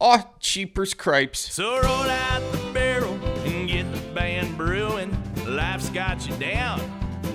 Oh, 0.00 0.22
cheapers 0.38 0.94
cripes. 0.94 1.52
So 1.52 1.72
roll 1.80 1.84
out 1.84 2.52
the 2.52 2.70
barrel 2.72 3.14
and 3.44 3.68
get 3.68 3.92
the 3.92 4.00
band 4.12 4.56
brewing. 4.56 5.10
Life's 5.44 5.90
got 5.90 6.24
you 6.28 6.36
down, 6.36 6.80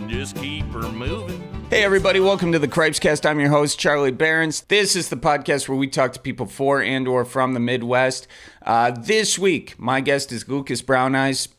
just 0.07 0.37
keep 0.37 0.63
her 0.67 0.89
moving. 0.89 1.41
Hey 1.69 1.83
everybody, 1.83 2.21
welcome 2.21 2.53
to 2.53 2.59
the 2.59 2.69
Cripescast. 2.69 3.29
I'm 3.29 3.41
your 3.41 3.49
host 3.49 3.77
Charlie 3.77 4.11
Berens. 4.13 4.61
This 4.61 4.95
is 4.95 5.09
the 5.09 5.17
podcast 5.17 5.67
where 5.67 5.77
we 5.77 5.87
talk 5.87 6.13
to 6.13 6.21
people 6.21 6.45
for 6.45 6.81
and 6.81 7.05
or 7.05 7.25
from 7.25 7.53
the 7.53 7.59
Midwest. 7.59 8.29
Uh, 8.61 8.91
this 8.91 9.37
week, 9.37 9.77
my 9.77 9.99
guest 9.99 10.31
is 10.31 10.47
Lucas 10.47 10.81
Brown 10.81 11.15
Eyes. 11.15 11.49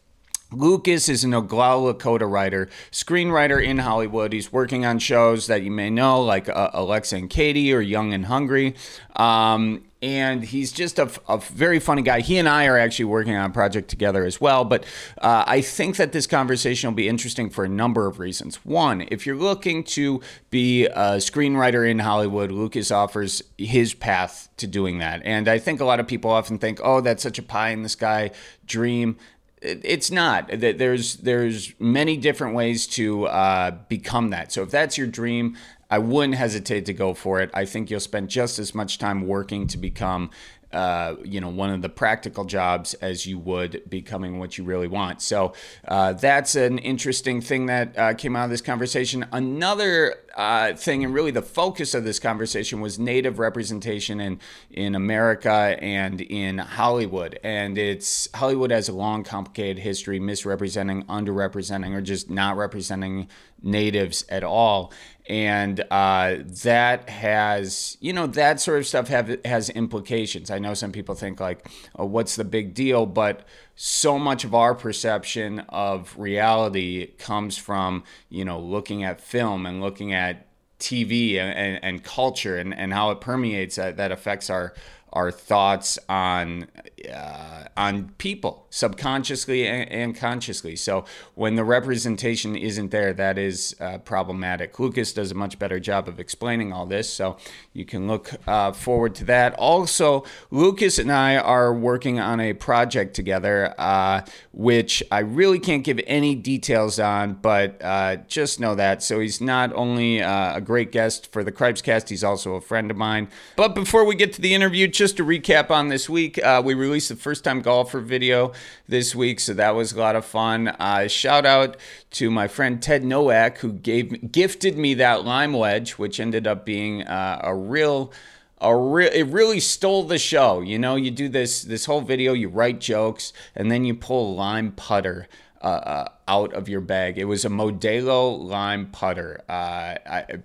Lucas 0.52 1.10
is 1.10 1.22
an 1.24 1.32
Oglala 1.32 1.92
Lakota 1.92 2.30
writer, 2.30 2.70
screenwriter 2.90 3.62
in 3.62 3.78
Hollywood. 3.78 4.32
He's 4.32 4.52
working 4.52 4.86
on 4.86 5.00
shows 5.00 5.48
that 5.48 5.62
you 5.62 5.70
may 5.70 5.90
know, 5.90 6.22
like 6.22 6.48
uh, 6.48 6.70
Alexa 6.72 7.16
and 7.16 7.28
Katie 7.28 7.74
or 7.74 7.80
Young 7.80 8.14
and 8.14 8.24
Hungry. 8.24 8.74
Um, 9.16 9.84
and 10.04 10.44
he's 10.44 10.70
just 10.70 10.98
a, 10.98 11.10
a, 11.30 11.38
very 11.38 11.80
funny 11.80 12.02
guy. 12.02 12.20
He 12.20 12.36
and 12.36 12.46
I 12.46 12.66
are 12.66 12.76
actually 12.76 13.06
working 13.06 13.34
on 13.34 13.48
a 13.48 13.52
project 13.52 13.88
together 13.88 14.26
as 14.26 14.38
well. 14.38 14.62
But 14.62 14.84
uh, 15.16 15.44
I 15.46 15.62
think 15.62 15.96
that 15.96 16.12
this 16.12 16.26
conversation 16.26 16.90
will 16.90 16.94
be 16.94 17.08
interesting 17.08 17.48
for 17.48 17.64
a 17.64 17.70
number 17.70 18.06
of 18.06 18.18
reasons. 18.18 18.56
One, 18.66 19.06
if 19.10 19.24
you're 19.24 19.34
looking 19.34 19.82
to 19.84 20.20
be 20.50 20.84
a 20.84 21.16
screenwriter 21.16 21.88
in 21.90 22.00
Hollywood, 22.00 22.52
Lucas 22.52 22.90
offers 22.90 23.42
his 23.56 23.94
path 23.94 24.50
to 24.58 24.66
doing 24.66 24.98
that. 24.98 25.22
And 25.24 25.48
I 25.48 25.58
think 25.58 25.80
a 25.80 25.86
lot 25.86 26.00
of 26.00 26.06
people 26.06 26.30
often 26.30 26.58
think, 26.58 26.80
oh, 26.84 27.00
that's 27.00 27.22
such 27.22 27.38
a 27.38 27.42
pie 27.42 27.70
in 27.70 27.82
the 27.82 27.88
sky 27.88 28.30
dream 28.66 29.16
it's 29.64 30.10
not 30.10 30.48
there's 30.52 31.16
there's 31.16 31.72
many 31.80 32.18
different 32.18 32.54
ways 32.54 32.86
to 32.86 33.26
uh, 33.26 33.70
become 33.88 34.28
that 34.28 34.52
so 34.52 34.62
if 34.62 34.70
that's 34.70 34.98
your 34.98 35.06
dream 35.06 35.56
i 35.90 35.98
wouldn't 35.98 36.34
hesitate 36.34 36.86
to 36.86 36.92
go 36.92 37.14
for 37.14 37.40
it 37.40 37.50
i 37.54 37.64
think 37.64 37.90
you'll 37.90 38.00
spend 38.00 38.28
just 38.28 38.58
as 38.58 38.74
much 38.74 38.98
time 38.98 39.26
working 39.26 39.66
to 39.66 39.78
become 39.78 40.30
uh, 40.74 41.14
you 41.22 41.40
know 41.40 41.48
one 41.48 41.70
of 41.70 41.82
the 41.82 41.88
practical 41.88 42.44
jobs 42.44 42.94
as 42.94 43.26
you 43.26 43.38
would 43.38 43.88
becoming 43.88 44.38
what 44.38 44.58
you 44.58 44.64
really 44.64 44.88
want. 44.88 45.22
So 45.22 45.54
uh, 45.86 46.14
that's 46.14 46.56
an 46.56 46.78
interesting 46.78 47.40
thing 47.40 47.66
that 47.66 47.96
uh, 47.96 48.14
came 48.14 48.34
out 48.34 48.44
of 48.44 48.50
this 48.50 48.60
conversation. 48.60 49.24
Another 49.30 50.16
uh, 50.34 50.74
thing, 50.74 51.04
and 51.04 51.14
really 51.14 51.30
the 51.30 51.42
focus 51.42 51.94
of 51.94 52.02
this 52.04 52.18
conversation, 52.18 52.80
was 52.80 52.98
Native 52.98 53.38
representation 53.38 54.20
in 54.20 54.40
in 54.70 54.96
America 54.96 55.76
and 55.80 56.20
in 56.20 56.58
Hollywood. 56.58 57.38
And 57.44 57.78
it's 57.78 58.28
Hollywood 58.34 58.72
has 58.72 58.88
a 58.88 58.92
long, 58.92 59.22
complicated 59.22 59.78
history 59.78 60.18
misrepresenting, 60.18 61.04
underrepresenting, 61.04 61.94
or 61.94 62.00
just 62.00 62.28
not 62.28 62.56
representing 62.56 63.28
natives 63.62 64.24
at 64.28 64.42
all 64.42 64.92
and 65.26 65.82
uh, 65.90 66.36
that 66.62 67.08
has 67.08 67.96
you 68.00 68.12
know 68.12 68.26
that 68.26 68.60
sort 68.60 68.78
of 68.78 68.86
stuff 68.86 69.08
have 69.08 69.38
has 69.44 69.70
implications. 69.70 70.50
I 70.50 70.58
know 70.58 70.74
some 70.74 70.92
people 70.92 71.14
think 71.14 71.40
like 71.40 71.68
oh, 71.96 72.04
what's 72.04 72.36
the 72.36 72.44
big 72.44 72.74
deal? 72.74 73.06
But 73.06 73.46
so 73.74 74.18
much 74.18 74.44
of 74.44 74.54
our 74.54 74.74
perception 74.74 75.60
of 75.68 76.16
reality 76.18 77.06
comes 77.18 77.56
from 77.56 78.04
you 78.28 78.44
know 78.44 78.60
looking 78.60 79.02
at 79.02 79.20
film 79.20 79.66
and 79.66 79.80
looking 79.80 80.12
at 80.12 80.46
tv 80.78 81.36
and, 81.38 81.56
and, 81.56 81.84
and 81.84 82.04
culture 82.04 82.58
and, 82.58 82.74
and 82.74 82.92
how 82.92 83.10
it 83.10 83.20
permeates 83.20 83.76
that, 83.76 83.96
that 83.96 84.10
affects 84.12 84.50
our 84.50 84.74
our 85.12 85.30
thoughts 85.30 85.98
on 86.08 86.66
uh, 87.08 87.64
on 87.76 88.10
people 88.18 88.66
subconsciously 88.70 89.66
and, 89.66 90.16
consciously. 90.16 90.76
So 90.76 91.04
when 91.34 91.56
the 91.56 91.64
representation 91.64 92.56
isn't 92.56 92.90
there, 92.90 93.12
that 93.12 93.38
is 93.38 93.74
uh, 93.80 93.98
problematic. 93.98 94.78
Lucas 94.78 95.12
does 95.12 95.30
a 95.30 95.34
much 95.34 95.58
better 95.58 95.80
job 95.80 96.08
of 96.08 96.20
explaining 96.20 96.72
all 96.72 96.86
this, 96.86 97.08
so 97.08 97.36
you 97.72 97.84
can 97.84 98.06
look 98.06 98.30
uh, 98.46 98.72
forward 98.72 99.14
to 99.16 99.24
that. 99.26 99.54
Also, 99.54 100.24
Lucas 100.50 100.98
and 100.98 101.10
I 101.10 101.36
are 101.36 101.72
working 101.72 102.18
on 102.18 102.40
a 102.40 102.52
project 102.52 103.14
together, 103.14 103.74
uh, 103.78 104.22
which 104.52 105.02
I 105.10 105.20
really 105.20 105.58
can't 105.58 105.84
give 105.84 106.00
any 106.06 106.34
details 106.34 106.98
on, 106.98 107.34
but 107.34 107.80
uh, 107.82 108.16
just 108.28 108.60
know 108.60 108.74
that. 108.74 109.02
So 109.02 109.20
he's 109.20 109.40
not 109.40 109.72
only 109.74 110.22
uh, 110.22 110.56
a 110.56 110.60
great 110.60 110.92
guest 110.92 111.32
for 111.32 111.44
the 111.44 111.52
Cripescast, 111.52 112.08
he's 112.08 112.24
also 112.24 112.54
a 112.54 112.60
friend 112.60 112.90
of 112.90 112.96
mine. 112.96 113.28
But 113.56 113.74
before 113.74 114.04
we 114.04 114.14
get 114.14 114.32
to 114.34 114.40
the 114.40 114.54
interview, 114.54 114.86
just 114.86 115.16
to 115.18 115.24
recap 115.24 115.70
on 115.70 115.88
this 115.88 116.08
week, 116.08 116.38
we 116.64 116.74
released 116.74 116.93
the 117.00 117.16
first 117.16 117.44
time 117.44 117.60
golfer 117.60 118.00
video 118.00 118.52
this 118.88 119.14
week, 119.14 119.40
so 119.40 119.52
that 119.54 119.74
was 119.74 119.92
a 119.92 119.98
lot 119.98 120.16
of 120.16 120.24
fun. 120.24 120.68
Uh, 120.68 121.08
shout 121.08 121.44
out 121.44 121.76
to 122.12 122.30
my 122.30 122.48
friend 122.48 122.82
Ted 122.82 123.04
Nowak 123.04 123.58
who 123.58 123.72
gave 123.72 124.30
gifted 124.30 124.78
me 124.78 124.94
that 124.94 125.24
lime 125.24 125.52
wedge, 125.52 125.92
which 125.92 126.20
ended 126.20 126.46
up 126.46 126.64
being 126.64 127.02
uh, 127.02 127.40
a 127.42 127.54
real 127.54 128.12
a 128.60 128.76
re- 128.76 129.10
it 129.12 129.26
really 129.26 129.60
stole 129.60 130.04
the 130.04 130.18
show. 130.18 130.60
You 130.60 130.78
know, 130.78 130.96
you 130.96 131.10
do 131.10 131.28
this 131.28 131.62
this 131.62 131.86
whole 131.86 132.00
video, 132.00 132.32
you 132.32 132.48
write 132.48 132.80
jokes, 132.80 133.32
and 133.54 133.70
then 133.70 133.84
you 133.84 133.94
pull 133.94 134.32
a 134.32 134.34
lime 134.34 134.72
putter. 134.72 135.28
Uh, 135.60 135.66
uh, 135.66 136.08
out 136.28 136.52
of 136.52 136.68
your 136.68 136.82
bag. 136.82 137.16
It 137.16 137.24
was 137.24 137.46
a 137.46 137.48
Modelo 137.48 138.38
lime 138.38 138.90
putter, 138.90 139.40
uh, 139.48 139.94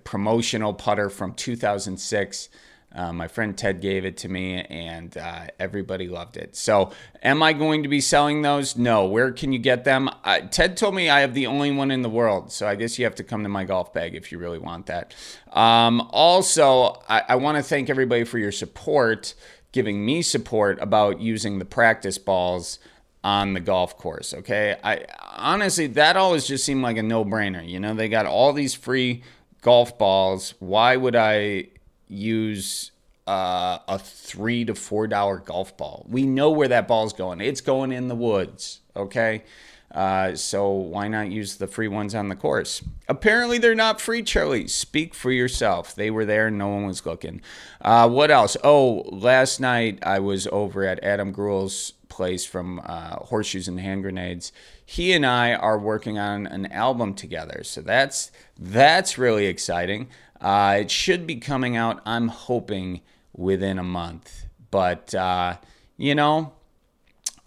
promotional 0.02 0.72
putter 0.72 1.10
from 1.10 1.34
2006. 1.34 2.48
Uh, 2.92 3.12
my 3.12 3.28
friend 3.28 3.56
Ted 3.56 3.80
gave 3.80 4.04
it 4.04 4.16
to 4.18 4.28
me, 4.28 4.62
and 4.62 5.16
uh, 5.16 5.46
everybody 5.60 6.08
loved 6.08 6.36
it. 6.36 6.56
So, 6.56 6.90
am 7.22 7.42
I 7.42 7.52
going 7.52 7.84
to 7.84 7.88
be 7.88 8.00
selling 8.00 8.42
those? 8.42 8.76
No. 8.76 9.06
Where 9.06 9.30
can 9.30 9.52
you 9.52 9.60
get 9.60 9.84
them? 9.84 10.10
Uh, 10.24 10.40
Ted 10.40 10.76
told 10.76 10.94
me 10.94 11.08
I 11.08 11.20
have 11.20 11.34
the 11.34 11.46
only 11.46 11.70
one 11.70 11.90
in 11.90 12.02
the 12.02 12.08
world, 12.08 12.50
so 12.50 12.66
I 12.66 12.74
guess 12.74 12.98
you 12.98 13.04
have 13.04 13.14
to 13.16 13.24
come 13.24 13.44
to 13.44 13.48
my 13.48 13.64
golf 13.64 13.92
bag 13.92 14.14
if 14.16 14.32
you 14.32 14.38
really 14.38 14.58
want 14.58 14.86
that. 14.86 15.14
Um, 15.52 16.08
also, 16.10 17.00
I, 17.08 17.22
I 17.28 17.34
want 17.36 17.58
to 17.58 17.62
thank 17.62 17.90
everybody 17.90 18.24
for 18.24 18.38
your 18.38 18.52
support, 18.52 19.34
giving 19.70 20.04
me 20.04 20.20
support 20.20 20.78
about 20.80 21.20
using 21.20 21.60
the 21.60 21.64
practice 21.64 22.18
balls 22.18 22.80
on 23.22 23.52
the 23.52 23.60
golf 23.60 23.96
course. 23.98 24.34
Okay, 24.34 24.76
I 24.82 25.04
honestly 25.36 25.86
that 25.88 26.16
always 26.16 26.46
just 26.46 26.64
seemed 26.64 26.82
like 26.82 26.96
a 26.96 27.02
no-brainer. 27.02 27.66
You 27.66 27.78
know, 27.78 27.94
they 27.94 28.08
got 28.08 28.26
all 28.26 28.52
these 28.52 28.74
free 28.74 29.22
golf 29.62 29.98
balls. 29.98 30.54
Why 30.58 30.96
would 30.96 31.14
I? 31.14 31.68
Use 32.10 32.90
uh, 33.26 33.78
a 33.86 33.98
three 33.98 34.64
to 34.64 34.74
four 34.74 35.06
dollar 35.06 35.38
golf 35.38 35.76
ball. 35.76 36.04
We 36.08 36.26
know 36.26 36.50
where 36.50 36.68
that 36.68 36.88
ball's 36.88 37.12
going. 37.12 37.40
It's 37.40 37.60
going 37.60 37.92
in 37.92 38.08
the 38.08 38.16
woods. 38.16 38.80
Okay. 38.96 39.44
Uh, 39.92 40.36
so 40.36 40.70
why 40.70 41.08
not 41.08 41.30
use 41.30 41.56
the 41.56 41.66
free 41.66 41.88
ones 41.88 42.14
on 42.14 42.28
the 42.28 42.36
course? 42.36 42.82
Apparently 43.08 43.58
they're 43.58 43.74
not 43.74 44.00
free, 44.00 44.22
Charlie. 44.22 44.68
Speak 44.68 45.14
for 45.14 45.32
yourself. 45.32 45.94
They 45.94 46.10
were 46.10 46.24
there. 46.24 46.50
No 46.50 46.68
one 46.68 46.86
was 46.86 47.04
looking. 47.04 47.40
Uh, 47.80 48.08
what 48.08 48.30
else? 48.30 48.56
Oh, 48.62 49.02
last 49.10 49.60
night 49.60 49.98
I 50.04 50.20
was 50.20 50.46
over 50.52 50.84
at 50.84 51.02
Adam 51.02 51.32
Greuel's 51.32 51.94
place 52.20 52.44
from 52.44 52.82
uh, 52.84 53.16
Horseshoes 53.16 53.66
and 53.66 53.80
Hand 53.80 54.02
Grenades. 54.02 54.52
He 54.84 55.14
and 55.14 55.24
I 55.24 55.54
are 55.54 55.78
working 55.78 56.18
on 56.18 56.46
an 56.46 56.66
album 56.66 57.14
together. 57.14 57.62
So 57.64 57.80
that's 57.80 58.30
that's 58.58 59.16
really 59.16 59.46
exciting. 59.46 60.08
Uh, 60.38 60.78
it 60.80 60.90
should 60.90 61.26
be 61.26 61.36
coming 61.36 61.78
out, 61.78 62.02
I'm 62.04 62.28
hoping, 62.28 63.00
within 63.32 63.78
a 63.78 63.82
month. 63.82 64.46
But, 64.70 65.14
uh, 65.14 65.56
you 65.96 66.14
know, 66.14 66.52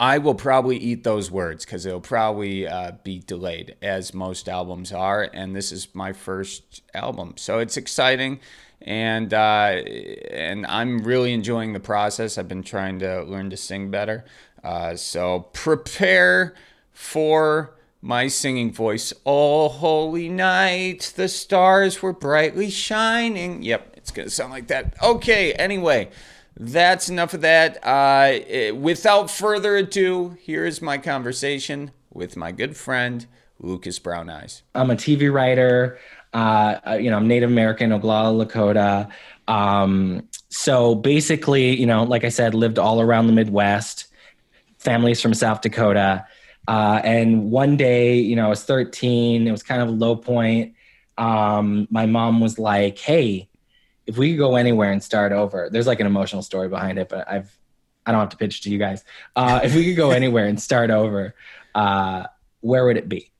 I 0.00 0.18
will 0.18 0.34
probably 0.34 0.76
eat 0.76 1.04
those 1.04 1.30
words 1.30 1.64
because 1.64 1.86
it'll 1.86 2.00
probably 2.00 2.66
uh, 2.66 2.92
be 3.04 3.20
delayed, 3.20 3.76
as 3.80 4.12
most 4.12 4.48
albums 4.48 4.92
are. 4.92 5.30
And 5.32 5.54
this 5.54 5.70
is 5.70 5.94
my 5.94 6.12
first 6.12 6.82
album. 6.94 7.34
So 7.36 7.60
it's 7.60 7.76
exciting. 7.76 8.40
And 8.86 9.32
uh, 9.32 9.80
and 10.30 10.66
I'm 10.66 10.98
really 11.04 11.32
enjoying 11.32 11.72
the 11.72 11.80
process. 11.80 12.36
I've 12.36 12.48
been 12.48 12.62
trying 12.62 12.98
to 12.98 13.22
learn 13.22 13.48
to 13.50 13.56
sing 13.56 13.90
better. 13.90 14.24
Uh, 14.64 14.96
so 14.96 15.40
prepare 15.52 16.54
for 16.90 17.74
my 18.00 18.28
singing 18.28 18.72
voice. 18.72 19.12
Oh, 19.26 19.68
holy 19.68 20.28
night, 20.28 21.12
the 21.16 21.28
stars 21.28 22.02
were 22.02 22.14
brightly 22.14 22.70
shining. 22.70 23.62
Yep, 23.62 23.92
it's 23.96 24.10
going 24.10 24.26
to 24.26 24.34
sound 24.34 24.52
like 24.52 24.68
that. 24.68 24.94
Okay, 25.02 25.52
anyway, 25.52 26.08
that's 26.56 27.10
enough 27.10 27.34
of 27.34 27.42
that. 27.42 27.78
Uh, 27.84 28.40
eh, 28.46 28.70
without 28.70 29.30
further 29.30 29.76
ado, 29.76 30.36
here 30.40 30.64
is 30.64 30.80
my 30.80 30.96
conversation 30.96 31.90
with 32.12 32.36
my 32.36 32.50
good 32.50 32.76
friend, 32.76 33.26
Lucas 33.60 33.98
Brown 33.98 34.30
Eyes. 34.30 34.62
I'm 34.74 34.90
a 34.90 34.96
TV 34.96 35.32
writer. 35.32 35.98
Uh, 36.32 36.78
uh, 36.86 36.92
you 36.94 37.10
know, 37.10 37.16
I'm 37.16 37.28
Native 37.28 37.50
American, 37.50 37.90
Oglala 37.90 38.44
Lakota. 38.46 39.10
Um, 39.46 40.28
so 40.48 40.94
basically, 40.94 41.78
you 41.78 41.86
know, 41.86 42.04
like 42.04 42.24
I 42.24 42.28
said, 42.28 42.54
lived 42.54 42.78
all 42.78 43.00
around 43.00 43.26
the 43.26 43.32
Midwest. 43.32 44.08
Families 44.84 45.20
from 45.20 45.34
South 45.34 45.60
Dakota 45.60 46.26
uh, 46.66 47.00
and 47.04 47.50
one 47.50 47.76
day, 47.76 48.16
you 48.18 48.36
know, 48.36 48.46
I 48.46 48.48
was 48.48 48.64
13. 48.64 49.46
It 49.46 49.50
was 49.50 49.62
kind 49.62 49.82
of 49.82 49.88
a 49.88 49.92
low 49.92 50.16
point. 50.16 50.74
Um, 51.18 51.86
my 51.90 52.06
mom 52.06 52.40
was 52.40 52.58
like, 52.58 52.98
"Hey, 52.98 53.48
if 54.06 54.16
we 54.16 54.30
could 54.30 54.38
go 54.38 54.56
anywhere 54.56 54.90
and 54.90 55.02
start 55.02 55.32
over." 55.32 55.68
There's 55.70 55.86
like 55.86 56.00
an 56.00 56.06
emotional 56.06 56.42
story 56.42 56.68
behind 56.68 56.98
it, 56.98 57.08
but 57.08 57.30
I've 57.30 57.56
I 58.06 58.12
don't 58.12 58.20
have 58.20 58.30
to 58.30 58.36
pitch 58.36 58.62
to 58.62 58.70
you 58.70 58.78
guys. 58.78 59.04
Uh, 59.36 59.60
if 59.62 59.74
we 59.74 59.84
could 59.84 59.96
go 59.96 60.10
anywhere 60.10 60.46
and 60.46 60.60
start 60.60 60.90
over, 60.90 61.34
uh, 61.74 62.24
where 62.60 62.84
would 62.86 62.96
it 62.96 63.08
be? 63.08 63.30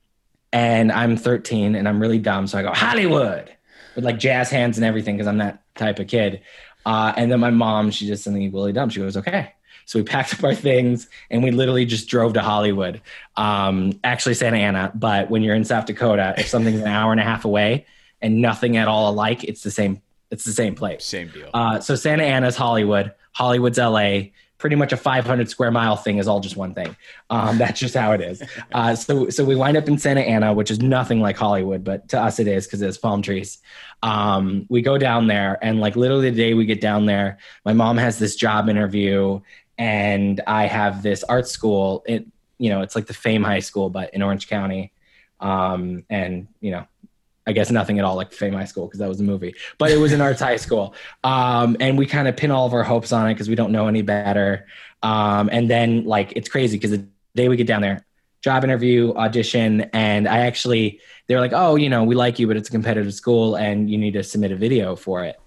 And 0.52 0.93
I'm 0.93 1.17
13 1.17 1.75
and 1.75 1.88
I'm 1.88 2.00
really 2.00 2.19
dumb, 2.19 2.47
so 2.47 2.58
I 2.58 2.62
go 2.62 2.73
Hollywood 2.73 3.52
with 3.97 4.05
like 4.05 4.19
jazz 4.19 4.50
hands 4.50 4.79
and 4.79 4.85
everything 4.85 5.17
because 5.17 5.26
I'm 5.26 5.38
that 5.38 5.62
type 5.75 5.99
of 5.99 6.06
kid. 6.06 6.43
Uh, 6.87 7.12
and 7.17 7.32
then 7.32 7.40
my 7.40 7.50
mom, 7.50 7.90
she 7.90 8.06
just 8.06 8.23
suddenly 8.23 8.49
really 8.49 8.73
dumb. 8.73 8.90
She 8.90 9.00
goes, 9.00 9.17
okay. 9.17 9.55
So 9.86 9.98
we 9.98 10.02
packed 10.04 10.34
up 10.34 10.44
our 10.44 10.54
things 10.54 11.08
and 11.31 11.42
we 11.42 11.50
literally 11.50 11.84
just 11.84 12.08
drove 12.08 12.32
to 12.34 12.40
Hollywood, 12.40 13.00
um, 13.36 13.98
actually 14.02 14.34
Santa 14.34 14.58
Ana. 14.58 14.92
But 14.94 15.31
when 15.31 15.42
you're 15.42 15.54
in 15.54 15.64
South 15.64 15.86
Dakota, 15.86 16.34
if 16.38 16.48
something's 16.48 16.81
an 16.81 16.86
hour 16.86 17.12
and 17.12 17.20
a 17.20 17.25
half 17.25 17.44
away 17.44 17.86
and 18.20 18.40
nothing 18.40 18.76
at 18.76 18.88
all 18.88 19.10
alike, 19.10 19.44
it's 19.44 19.62
the 19.62 19.70
same. 19.70 20.00
It's 20.31 20.44
the 20.44 20.52
same 20.52 20.75
place. 20.75 21.04
Same 21.04 21.28
deal. 21.28 21.50
Uh, 21.54 21.78
so 21.78 21.94
Santa 21.94 22.25
Ana's 22.25 22.56
Hollywood, 22.56 23.12
Hollywood's 23.32 23.78
LA. 23.78 24.20
Pretty 24.58 24.76
much 24.76 24.92
a 24.92 24.96
500 24.96 25.50
square 25.50 25.70
mile 25.70 25.94
thing 25.96 26.16
is 26.16 26.26
all 26.26 26.40
just 26.40 26.56
one 26.56 26.72
thing. 26.72 26.96
Um, 27.28 27.58
that's 27.58 27.78
just 27.78 27.94
how 27.94 28.12
it 28.12 28.20
is. 28.20 28.42
Uh, 28.72 28.96
so 28.96 29.28
so 29.28 29.44
we 29.44 29.54
wind 29.54 29.76
up 29.76 29.87
in 29.87 29.98
Santa 29.98 30.22
Ana, 30.22 30.52
which 30.52 30.70
is 30.70 30.80
nothing 30.80 31.20
like 31.20 31.37
Hollywood, 31.37 31.84
but 31.84 32.08
to 32.08 32.20
us 32.20 32.40
it 32.40 32.48
is 32.48 32.66
because 32.66 32.82
it's 32.82 32.96
palm 32.96 33.22
trees. 33.22 33.58
Um, 34.02 34.66
we 34.69 34.82
go 34.82 34.98
down 34.98 35.28
there, 35.28 35.58
and 35.62 35.80
like 35.80 35.94
literally 35.94 36.30
the 36.30 36.37
day 36.37 36.54
we 36.54 36.66
get 36.66 36.80
down 36.80 37.06
there, 37.06 37.38
my 37.64 37.72
mom 37.72 37.96
has 37.98 38.19
this 38.19 38.34
job 38.37 38.69
interview, 38.69 39.40
and 39.79 40.41
I 40.47 40.67
have 40.67 41.03
this 41.03 41.25
art 41.25 41.49
school. 41.49 42.03
It 42.06 42.26
you 42.59 42.71
know 42.71 42.82
it's 42.82 42.94
like 42.94 43.06
the 43.06 43.15
Fame 43.15 43.43
High 43.43 43.61
School, 43.61 43.91
but 43.91 44.12
in 44.15 44.23
Orange 44.23 44.49
County. 44.49 44.93
Um, 45.41 46.05
and 46.09 46.49
you 46.61 46.71
know 46.71 46.87
I 47.47 47.53
guess 47.53 47.71
nothing 47.71 47.99
at 47.99 48.05
all 48.05 48.17
like 48.17 48.32
Fame 48.32 48.55
High 48.55 48.65
School 48.65 48.87
because 48.87 49.00
that 49.00 49.09
was 49.09 49.21
a 49.21 49.25
movie, 49.25 49.55
but 49.79 49.91
it 49.91 49.99
was 49.99 50.12
an 50.12 50.21
arts 50.21 50.41
high 50.41 50.56
school. 50.56 50.94
Um, 51.23 51.76
and 51.79 51.99
we 51.99 52.06
kind 52.06 52.26
of 52.26 52.37
pin 52.37 52.50
all 52.50 52.67
of 52.67 52.73
our 52.73 52.82
hopes 52.82 53.12
on 53.12 53.29
it 53.29 53.35
because 53.35 53.49
we 53.49 53.55
don't 53.55 53.73
know 53.73 53.87
any 53.87 54.03
better. 54.03 54.67
Um, 55.03 55.50
and 55.53 55.69
then 55.69 56.05
like 56.05 56.32
it's 56.37 56.49
crazy 56.49 56.79
because 56.79 56.93
the 56.93 57.06
day 57.35 57.49
we 57.49 57.56
get 57.56 57.67
down 57.67 57.82
there, 57.82 58.06
job 58.41 58.65
interview, 58.65 59.12
audition, 59.15 59.82
and 59.93 60.26
I 60.26 60.41
actually 60.41 61.00
they're 61.26 61.41
like, 61.41 61.53
oh, 61.55 61.76
you 61.76 61.91
know, 61.91 62.05
we 62.05 62.15
like 62.15 62.38
you, 62.38 62.47
but 62.47 62.56
it's 62.56 62.69
a 62.69 62.73
competitive 62.73 63.12
school 63.12 63.56
and 63.56 63.91
you 63.91 63.99
need 63.99 64.12
to 64.12 64.23
submit 64.23 64.53
a 64.53 64.56
video 64.56 64.97
for 64.97 65.25
it. 65.25 65.38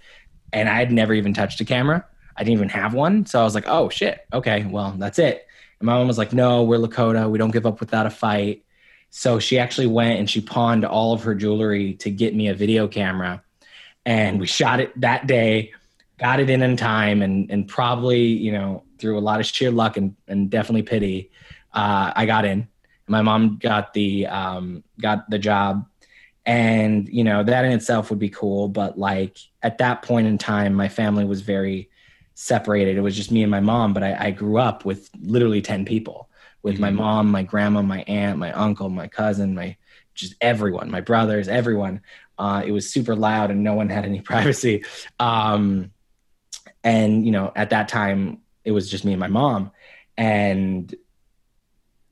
And 0.54 0.70
I 0.70 0.76
had 0.76 0.92
never 0.92 1.14
even 1.14 1.34
touched 1.34 1.60
a 1.62 1.66
camera. 1.66 2.06
I 2.38 2.44
didn't 2.44 2.54
even 2.54 2.70
have 2.70 2.94
one, 2.94 3.26
so 3.26 3.42
I 3.42 3.44
was 3.44 3.56
like, 3.56 3.68
oh 3.68 3.90
shit, 3.90 4.26
okay, 4.32 4.66
well 4.66 4.94
that's 4.98 5.20
it. 5.20 5.48
And 5.80 5.88
my 5.88 5.94
mom 5.94 6.08
was 6.08 6.18
like, 6.18 6.34
no, 6.34 6.64
we're 6.64 6.78
Lakota. 6.78 7.30
We 7.30 7.38
don't 7.38 7.52
give 7.52 7.66
up 7.66 7.80
without 7.80 8.06
a 8.06 8.10
fight. 8.10 8.64
So 9.10 9.40
she 9.40 9.58
actually 9.58 9.88
went 9.88 10.20
and 10.20 10.30
she 10.30 10.42
pawned 10.42 10.86
all 10.86 11.14
of 11.14 11.24
her 11.24 11.34
jewelry 11.34 11.94
to 11.96 12.10
get 12.10 12.36
me 12.36 12.50
a 12.50 12.54
video 12.54 12.88
camera. 12.88 13.44
And 14.06 14.40
we 14.40 14.48
shot 14.48 14.80
it 14.80 15.00
that 15.02 15.28
day, 15.28 15.74
got 16.20 16.40
it 16.40 16.50
in 16.50 16.62
in 16.62 16.78
time, 16.78 17.22
and, 17.22 17.50
and 17.52 17.68
probably, 17.68 18.22
you 18.22 18.52
know, 18.52 18.84
through 19.00 19.18
a 19.18 19.22
lot 19.22 19.40
of 19.40 19.46
sheer 19.46 19.72
luck 19.72 19.98
and, 19.98 20.16
and 20.28 20.50
definitely 20.50 20.84
pity, 20.84 21.32
uh, 21.74 22.12
I 22.16 22.26
got 22.26 22.46
in. 22.46 22.68
My 23.08 23.22
mom 23.22 23.58
got 23.58 23.94
the 23.94 24.28
um, 24.28 24.84
got 25.00 25.30
the 25.30 25.40
job, 25.40 25.88
and 26.46 27.08
you 27.08 27.24
know 27.24 27.44
that 27.44 27.64
in 27.64 27.72
itself 27.72 28.10
would 28.10 28.20
be 28.20 28.30
cool. 28.30 28.68
But 28.68 28.98
like 28.98 29.38
at 29.64 29.78
that 29.78 30.02
point 30.02 30.28
in 30.28 30.38
time, 30.38 30.74
my 30.74 30.90
family 30.90 31.24
was 31.24 31.42
very 31.42 31.90
separated. 32.40 32.98
It 32.98 33.02
was 33.02 33.16
just 33.16 33.32
me 33.32 33.42
and 33.42 33.50
my 33.50 33.60
mom. 33.60 33.94
But 33.94 34.04
I, 34.04 34.28
I 34.28 34.32
grew 34.32 34.58
up 34.58 34.86
with 34.86 35.10
literally 35.20 35.62
ten 35.62 35.86
people 35.86 36.30
with 36.62 36.76
mm-hmm. 36.76 36.82
my 36.82 36.92
mom, 36.92 37.32
my 37.32 37.44
grandma, 37.44 37.82
my 37.82 38.04
aunt, 38.04 38.38
my 38.38 38.52
uncle, 38.52 38.90
my 38.90 39.08
cousin, 39.08 39.56
my 39.56 39.76
just 40.14 40.36
everyone, 40.40 40.92
my 40.92 41.02
brothers, 41.02 41.48
everyone. 41.48 42.02
Uh, 42.38 42.62
it 42.66 42.72
was 42.72 42.90
super 42.92 43.16
loud 43.16 43.50
and 43.50 43.64
no 43.64 43.74
one 43.74 43.90
had 43.90 44.06
any 44.06 44.22
privacy. 44.32 44.86
Um, 45.20 45.92
and 46.84 47.26
you 47.26 47.32
know, 47.32 47.52
at 47.56 47.72
that 47.72 47.88
time, 47.88 48.42
it 48.64 48.72
was 48.72 48.90
just 48.90 49.04
me 49.04 49.14
and 49.14 49.20
my 49.20 49.28
mom, 49.28 49.72
and 50.16 50.94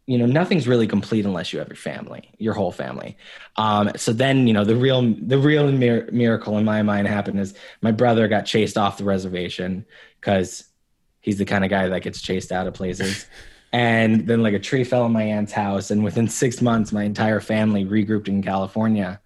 you 0.07 0.19
know, 0.19 0.27
nothing's 0.27 0.67
really 0.67 0.85
complete 0.85 1.25
unless 1.25 1.51
you 1.51 1.57
have 1.57 1.67
your 1.67 1.75
family, 1.75 2.29
your 2.37 2.53
whole 2.53 2.71
family. 2.71 3.17
Um, 3.55 3.91
so 3.95 4.13
then, 4.13 4.47
you 4.47 4.53
know, 4.53 4.63
the 4.63 4.75
real, 4.75 5.01
the 5.01 5.39
real 5.39 5.71
mir- 5.71 6.07
miracle 6.11 6.59
in 6.59 6.63
my 6.63 6.83
mind 6.83 7.07
happened 7.07 7.39
is 7.39 7.55
my 7.81 7.91
brother 7.91 8.27
got 8.27 8.45
chased 8.45 8.77
off 8.77 8.99
the 8.99 9.03
reservation 9.03 9.83
because 10.25 10.63
he's 11.21 11.37
the 11.37 11.45
kind 11.45 11.63
of 11.63 11.69
guy 11.69 11.87
that 11.87 12.01
gets 12.01 12.19
chased 12.19 12.51
out 12.51 12.65
of 12.65 12.73
places. 12.73 13.27
and 13.71 14.25
then 14.25 14.41
like 14.41 14.55
a 14.55 14.59
tree 14.59 14.83
fell 14.83 15.03
on 15.03 15.11
my 15.11 15.21
aunt's 15.21 15.51
house 15.51 15.91
and 15.91 16.03
within 16.03 16.27
six 16.27 16.61
months 16.61 16.91
my 16.91 17.03
entire 17.03 17.39
family 17.39 17.85
regrouped 17.85 18.27
in 18.27 18.41
california. 18.41 19.21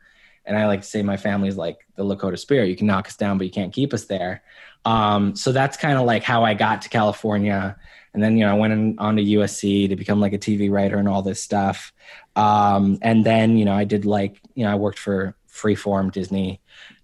And 0.46 0.58
i 0.58 0.66
like 0.66 0.82
to 0.82 0.88
say 0.88 1.02
my 1.02 1.18
family's 1.18 1.56
like 1.56 1.86
the 1.96 2.04
lakota 2.04 2.38
spirit. 2.38 2.68
You 2.68 2.76
can 2.76 2.88
knock 2.88 3.08
us 3.08 3.16
down 3.16 3.38
but 3.38 3.46
you 3.46 3.52
can't 3.52 3.74
keep 3.74 3.94
us 3.94 4.06
there. 4.06 4.44
Um, 4.86 5.36
so 5.36 5.52
that's 5.52 5.78
kind 5.78 5.98
of 5.98 6.06
like 6.06 6.24
how 6.24 6.44
i 6.44 6.54
got 6.54 6.82
to 6.82 6.90
california. 6.90 7.78
And 8.14 8.22
then 8.22 8.36
you 8.38 8.46
know 8.46 8.52
i 8.52 8.58
went 8.58 9.00
on 9.00 9.16
to 9.16 9.24
usc 9.24 9.90
to 9.90 9.96
become 9.96 10.20
like 10.20 10.34
a 10.34 10.40
tv 10.40 10.70
writer 10.70 10.98
and 10.98 11.08
all 11.08 11.22
this 11.22 11.42
stuff. 11.42 11.94
Um, 12.36 12.98
and 13.02 13.26
then 13.26 13.58
you 13.58 13.64
know 13.64 13.74
i 13.74 13.86
did 13.86 14.06
like 14.06 14.42
you 14.54 14.66
know 14.66 14.72
i 14.72 14.76
worked 14.76 15.00
for 15.00 15.36
freeform 15.50 16.12
disney 16.12 16.60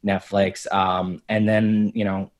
netflix. 0.06 0.72
Um, 0.74 1.22
and 1.30 1.48
then 1.48 1.94
you 1.96 2.04
know 2.04 2.32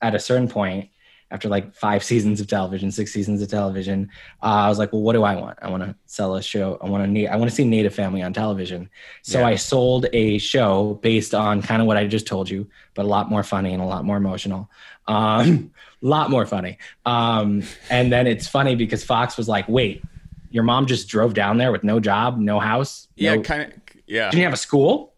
at 0.00 0.14
a 0.14 0.18
certain 0.18 0.48
point 0.48 0.90
after 1.34 1.48
like 1.48 1.74
five 1.74 2.04
seasons 2.04 2.40
of 2.40 2.46
television, 2.46 2.92
six 2.92 3.12
seasons 3.12 3.42
of 3.42 3.48
television, 3.48 4.08
uh, 4.40 4.46
I 4.46 4.68
was 4.68 4.78
like, 4.78 4.92
well, 4.92 5.02
what 5.02 5.14
do 5.14 5.24
I 5.24 5.34
want? 5.34 5.58
I 5.60 5.68
want 5.68 5.82
to 5.82 5.96
sell 6.06 6.36
a 6.36 6.42
show. 6.42 6.78
I 6.80 6.88
want 6.88 7.12
to 7.12 7.26
I 7.26 7.34
want 7.34 7.50
to 7.50 7.54
see 7.54 7.64
Native 7.64 7.92
Family 7.92 8.22
on 8.22 8.32
television. 8.32 8.88
So 9.22 9.40
yeah. 9.40 9.48
I 9.48 9.56
sold 9.56 10.06
a 10.12 10.38
show 10.38 10.94
based 11.02 11.34
on 11.34 11.60
kind 11.60 11.82
of 11.82 11.88
what 11.88 11.96
I 11.96 12.06
just 12.06 12.28
told 12.28 12.48
you, 12.48 12.68
but 12.94 13.04
a 13.04 13.08
lot 13.08 13.30
more 13.30 13.42
funny 13.42 13.72
and 13.72 13.82
a 13.82 13.84
lot 13.84 14.04
more 14.04 14.16
emotional. 14.16 14.70
Um, 15.08 15.72
a 15.80 15.86
lot 16.06 16.30
more 16.30 16.46
funny. 16.46 16.78
Um, 17.04 17.64
and 17.90 18.12
then 18.12 18.28
it's 18.28 18.46
funny 18.46 18.76
because 18.76 19.02
Fox 19.02 19.36
was 19.36 19.48
like, 19.48 19.68
wait, 19.68 20.04
your 20.50 20.62
mom 20.62 20.86
just 20.86 21.08
drove 21.08 21.34
down 21.34 21.58
there 21.58 21.72
with 21.72 21.82
no 21.82 21.98
job, 21.98 22.38
no 22.38 22.60
house. 22.60 23.08
Yeah, 23.16 23.34
no, 23.34 23.42
kind 23.42 23.62
of. 23.62 23.72
Yeah. 24.06 24.30
Didn't 24.30 24.38
you 24.38 24.44
have 24.44 24.54
a 24.54 24.56
school? 24.56 25.13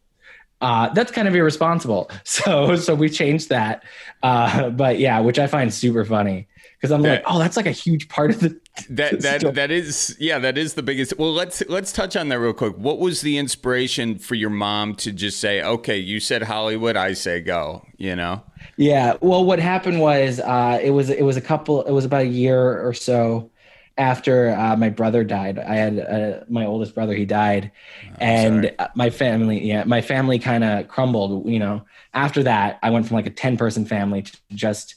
Uh, 0.60 0.88
that's 0.94 1.12
kind 1.12 1.28
of 1.28 1.34
irresponsible. 1.34 2.10
So 2.24 2.76
so 2.76 2.94
we 2.94 3.08
changed 3.08 3.48
that. 3.50 3.82
Uh, 4.22 4.70
but 4.70 4.98
yeah, 4.98 5.20
which 5.20 5.38
I 5.38 5.46
find 5.46 5.72
super 5.72 6.04
funny 6.04 6.48
because 6.76 6.92
I'm 6.92 7.02
that, 7.02 7.24
like, 7.24 7.24
oh, 7.26 7.38
that's 7.38 7.56
like 7.56 7.66
a 7.66 7.72
huge 7.72 8.08
part 8.08 8.30
of 8.30 8.40
the. 8.40 8.60
That 8.90 9.22
that 9.22 9.40
story. 9.40 9.54
that 9.54 9.70
is 9.70 10.14
yeah, 10.20 10.38
that 10.38 10.58
is 10.58 10.74
the 10.74 10.82
biggest. 10.82 11.18
Well, 11.18 11.32
let's 11.32 11.62
let's 11.66 11.92
touch 11.92 12.14
on 12.14 12.28
that 12.28 12.38
real 12.38 12.52
quick. 12.52 12.76
What 12.76 12.98
was 12.98 13.22
the 13.22 13.38
inspiration 13.38 14.18
for 14.18 14.34
your 14.34 14.50
mom 14.50 14.94
to 14.96 15.12
just 15.12 15.40
say, 15.40 15.62
okay, 15.62 15.96
you 15.96 16.20
said 16.20 16.42
Hollywood, 16.42 16.94
I 16.94 17.14
say 17.14 17.40
go. 17.40 17.86
You 17.96 18.14
know. 18.14 18.42
Yeah. 18.76 19.16
Well, 19.22 19.46
what 19.46 19.60
happened 19.60 20.02
was 20.02 20.40
uh, 20.40 20.78
it 20.82 20.90
was 20.90 21.08
it 21.08 21.22
was 21.22 21.38
a 21.38 21.40
couple. 21.40 21.84
It 21.84 21.92
was 21.92 22.04
about 22.04 22.22
a 22.22 22.26
year 22.26 22.86
or 22.86 22.92
so 22.92 23.50
after 23.98 24.50
uh, 24.50 24.76
my 24.76 24.90
brother 24.90 25.24
died. 25.24 25.58
I 25.58 25.74
had 25.76 25.98
uh, 25.98 26.44
my 26.48 26.66
oldest 26.66 26.94
brother; 26.94 27.14
he 27.14 27.24
died, 27.24 27.72
oh, 28.10 28.16
and 28.20 28.64
sorry. 28.64 28.90
my 28.94 29.10
family, 29.10 29.66
yeah, 29.66 29.84
my 29.84 30.00
family 30.00 30.38
kind 30.38 30.64
of 30.64 30.88
crumbled. 30.88 31.48
You 31.48 31.58
know, 31.58 31.84
after 32.14 32.42
that, 32.44 32.78
I 32.82 32.90
went 32.90 33.06
from 33.06 33.16
like 33.16 33.26
a 33.26 33.30
ten-person 33.30 33.86
family 33.86 34.22
to 34.22 34.36
just 34.50 34.96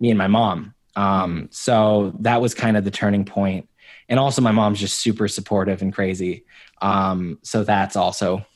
me 0.00 0.10
and 0.10 0.18
my 0.18 0.28
mom. 0.28 0.74
Um, 0.96 1.48
so 1.52 2.12
that 2.20 2.40
was 2.40 2.54
kind 2.54 2.76
of 2.76 2.84
the 2.84 2.90
turning 2.90 3.24
point. 3.24 3.68
And 4.08 4.18
also, 4.18 4.42
my 4.42 4.52
mom's 4.52 4.80
just 4.80 4.98
super 4.98 5.28
supportive 5.28 5.82
and 5.82 5.92
crazy. 5.92 6.44
Um, 6.80 7.38
so 7.42 7.64
that's 7.64 7.96
also 7.96 8.46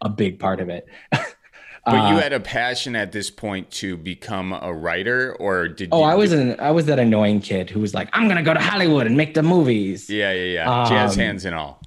a 0.00 0.08
big 0.08 0.38
part 0.38 0.60
of 0.60 0.68
it. 0.68 0.86
But 1.84 1.94
uh, 1.96 2.10
you 2.10 2.16
had 2.18 2.32
a 2.32 2.38
passion 2.38 2.94
at 2.94 3.10
this 3.10 3.28
point 3.28 3.70
to 3.72 3.96
become 3.96 4.52
a 4.52 4.72
writer, 4.72 5.34
or 5.34 5.66
did? 5.66 5.88
Oh, 5.90 5.98
you, 5.98 6.04
I 6.04 6.14
was 6.14 6.32
an 6.32 6.58
I 6.60 6.70
was 6.70 6.86
that 6.86 7.00
annoying 7.00 7.40
kid 7.40 7.70
who 7.70 7.80
was 7.80 7.92
like, 7.92 8.08
"I'm 8.12 8.28
gonna 8.28 8.44
go 8.44 8.54
to 8.54 8.60
Hollywood 8.60 9.06
and 9.06 9.16
make 9.16 9.34
the 9.34 9.42
movies." 9.42 10.08
Yeah, 10.08 10.32
yeah, 10.32 10.44
yeah. 10.44 10.82
Um, 10.82 10.88
jazz 10.88 11.16
hands 11.16 11.44
and 11.44 11.56
all. 11.56 11.82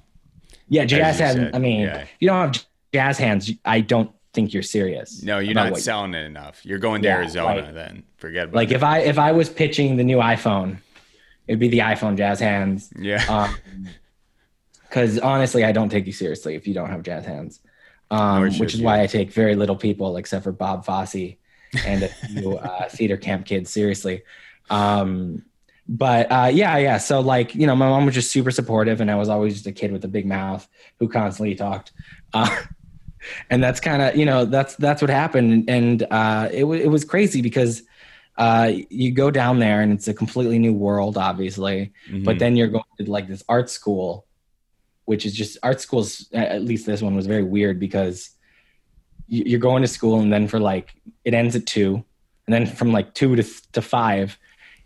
Yeah, 0.68 0.84
jazz 0.84 1.18
hands. 1.18 1.50
I 1.54 1.58
mean, 1.58 1.82
yeah. 1.82 2.04
you 2.20 2.28
don't 2.28 2.54
have 2.54 2.64
jazz 2.92 3.16
hands. 3.16 3.50
I 3.64 3.80
don't 3.80 4.10
think 4.34 4.52
you're 4.52 4.62
serious. 4.62 5.22
No, 5.22 5.38
you're 5.38 5.54
not 5.54 5.78
selling 5.78 6.12
it 6.12 6.24
enough. 6.24 6.60
You're 6.66 6.78
going 6.78 7.00
to 7.00 7.08
yeah, 7.08 7.16
Arizona 7.16 7.62
like, 7.62 7.74
then. 7.74 8.02
Forget 8.18 8.44
about 8.44 8.54
like 8.54 8.70
it. 8.72 8.74
if 8.74 8.82
I 8.82 8.98
if 8.98 9.18
I 9.18 9.32
was 9.32 9.48
pitching 9.48 9.96
the 9.96 10.04
new 10.04 10.18
iPhone, 10.18 10.76
it'd 11.46 11.58
be 11.58 11.68
the 11.68 11.78
iPhone 11.78 12.18
jazz 12.18 12.38
hands. 12.38 12.90
Yeah. 12.98 13.50
Because 14.82 15.16
um, 15.18 15.24
honestly, 15.24 15.64
I 15.64 15.72
don't 15.72 15.88
take 15.88 16.04
you 16.04 16.12
seriously 16.12 16.54
if 16.54 16.68
you 16.68 16.74
don't 16.74 16.90
have 16.90 17.02
jazz 17.02 17.24
hands 17.24 17.60
um, 18.10 18.42
which 18.42 18.74
is 18.74 18.80
you. 18.80 18.86
why 18.86 19.02
I 19.02 19.06
take 19.06 19.32
very 19.32 19.54
little 19.54 19.76
people, 19.76 20.16
except 20.16 20.44
for 20.44 20.52
Bob 20.52 20.84
Fosse 20.84 21.36
and 21.84 22.02
a 22.02 22.08
few 22.08 22.56
uh, 22.58 22.88
theater 22.88 23.16
camp 23.16 23.46
kids, 23.46 23.70
seriously. 23.70 24.22
Um, 24.70 25.44
but 25.88 26.30
uh, 26.30 26.50
yeah, 26.52 26.76
yeah. 26.78 26.98
So 26.98 27.20
like, 27.20 27.54
you 27.54 27.66
know, 27.66 27.76
my 27.76 27.88
mom 27.88 28.06
was 28.06 28.14
just 28.14 28.30
super 28.30 28.50
supportive, 28.50 29.00
and 29.00 29.10
I 29.10 29.16
was 29.16 29.28
always 29.28 29.54
just 29.54 29.66
a 29.66 29.72
kid 29.72 29.92
with 29.92 30.04
a 30.04 30.08
big 30.08 30.26
mouth 30.26 30.66
who 30.98 31.08
constantly 31.08 31.54
talked. 31.54 31.92
Uh, 32.32 32.56
and 33.50 33.62
that's 33.62 33.80
kind 33.80 34.02
of, 34.02 34.16
you 34.16 34.24
know, 34.24 34.44
that's 34.44 34.74
that's 34.76 35.00
what 35.00 35.10
happened, 35.10 35.68
and 35.68 36.06
uh, 36.10 36.48
it 36.52 36.64
was 36.64 36.80
it 36.80 36.88
was 36.88 37.04
crazy 37.04 37.42
because. 37.42 37.82
Uh, 38.38 38.70
you 38.90 39.12
go 39.12 39.30
down 39.30 39.60
there 39.60 39.80
and 39.80 39.90
it's 39.94 40.08
a 40.08 40.12
completely 40.12 40.58
new 40.58 40.74
world, 40.74 41.16
obviously. 41.16 41.90
Mm-hmm. 42.06 42.24
But 42.24 42.38
then 42.38 42.54
you're 42.54 42.68
going 42.68 42.84
to 42.98 43.10
like 43.10 43.28
this 43.28 43.42
art 43.48 43.70
school 43.70 44.25
which 45.06 45.24
is 45.26 45.32
just 45.34 45.56
art 45.62 45.80
schools. 45.80 46.28
At 46.32 46.62
least 46.62 46.84
this 46.86 47.00
one 47.02 47.16
was 47.16 47.26
very 47.26 47.42
weird 47.42 47.80
because 47.80 48.30
you're 49.28 49.58
going 49.58 49.82
to 49.82 49.88
school 49.88 50.20
and 50.20 50.32
then 50.32 50.46
for 50.46 50.60
like 50.60 50.94
it 51.24 51.34
ends 51.34 51.56
at 51.56 51.66
two, 51.66 52.04
and 52.46 52.54
then 52.54 52.66
from 52.66 52.92
like 52.92 53.14
two 53.14 53.34
to 53.34 53.44
to 53.72 53.82
five, 53.82 54.38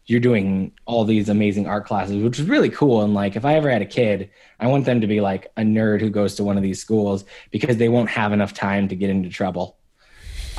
you're 0.06 0.20
doing 0.20 0.72
all 0.86 1.04
these 1.04 1.28
amazing 1.28 1.66
art 1.66 1.84
classes, 1.86 2.22
which 2.22 2.38
is 2.38 2.46
really 2.46 2.70
cool. 2.70 3.02
And 3.02 3.12
like, 3.12 3.36
if 3.36 3.44
I 3.44 3.54
ever 3.54 3.70
had 3.70 3.82
a 3.82 3.86
kid, 3.86 4.30
I 4.58 4.66
want 4.66 4.84
them 4.86 5.00
to 5.02 5.06
be 5.06 5.20
like 5.20 5.50
a 5.56 5.62
nerd 5.62 6.00
who 6.00 6.08
goes 6.10 6.34
to 6.36 6.44
one 6.44 6.56
of 6.56 6.62
these 6.62 6.80
schools 6.80 7.24
because 7.50 7.76
they 7.76 7.88
won't 7.88 8.08
have 8.10 8.32
enough 8.32 8.54
time 8.54 8.88
to 8.88 8.96
get 8.96 9.10
into 9.10 9.28
trouble. 9.28 9.76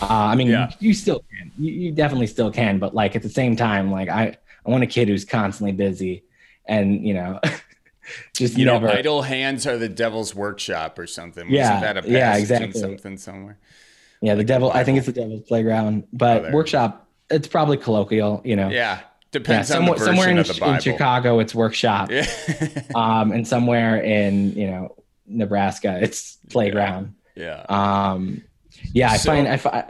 Uh, 0.02 0.08
I 0.10 0.36
mean, 0.36 0.48
Yeah. 0.48 0.72
you 0.80 0.94
still 0.94 1.24
can. 1.30 1.52
You, 1.58 1.72
you 1.74 1.92
definitely 1.92 2.28
still 2.28 2.52
can, 2.52 2.80
but 2.80 2.94
like 2.96 3.16
at 3.16 3.22
the 3.24 3.30
same 3.30 3.56
time, 3.56 3.92
like 3.92 4.10
I, 4.10 4.38
I 4.66 4.70
want 4.70 4.84
a 4.84 4.88
kid 4.88 5.08
who's 5.08 5.26
constantly 5.26 5.72
busy, 5.74 6.24
and 6.66 7.06
you 7.06 7.14
know, 7.16 7.40
just 8.36 8.58
You 8.58 8.66
never. 8.66 8.88
know, 8.88 8.94
idle 8.94 9.22
hands 9.22 9.66
are 9.68 9.78
the 9.78 9.90
devil's 9.90 10.34
workshop 10.36 10.98
or 11.00 11.08
something. 11.08 11.50
Yeah, 11.50 11.76
Wasn't 11.82 11.96
that 11.96 12.06
a 12.06 12.10
yeah, 12.12 12.38
exactly. 12.38 12.80
something 12.80 13.18
somewhere? 13.18 13.58
yeah, 14.22 14.36
the 14.36 14.44
devil. 14.44 14.72
I 14.72 14.84
think 14.84 14.98
it's 14.98 15.08
the 15.08 15.14
devil's 15.14 15.42
playground, 15.42 16.08
but 16.14 16.46
Oh, 16.46 16.52
workshop. 16.52 17.08
It's 17.30 17.48
probably 17.48 17.78
colloquial. 17.78 18.42
You 18.44 18.56
know. 18.58 18.70
Yeah, 18.70 18.98
Yeah, 18.98 19.00
depends 19.32 19.72
on 19.72 19.78
somewhere, 19.78 19.98
somewhere 20.00 20.30
in, 20.30 20.38
of 20.38 20.48
the 20.48 20.54
Bible. 20.60 20.74
in 20.76 20.82
Chicago, 20.82 21.40
it's 21.40 21.56
workshop. 21.56 22.12
Yeah. 22.12 22.28
um, 22.96 23.32
and 23.32 23.48
somewhere 23.48 24.02
in 24.02 24.52
you 24.54 24.68
know 24.68 24.96
Nebraska, 25.28 26.00
it's 26.02 26.38
playground. 26.50 27.16
yeah. 27.36 27.66
Um, 27.70 28.44
yeah, 28.94 29.12
I 29.12 29.18
So- 29.18 29.32
find 29.32 29.48
I 29.48 29.58
find. 29.58 29.86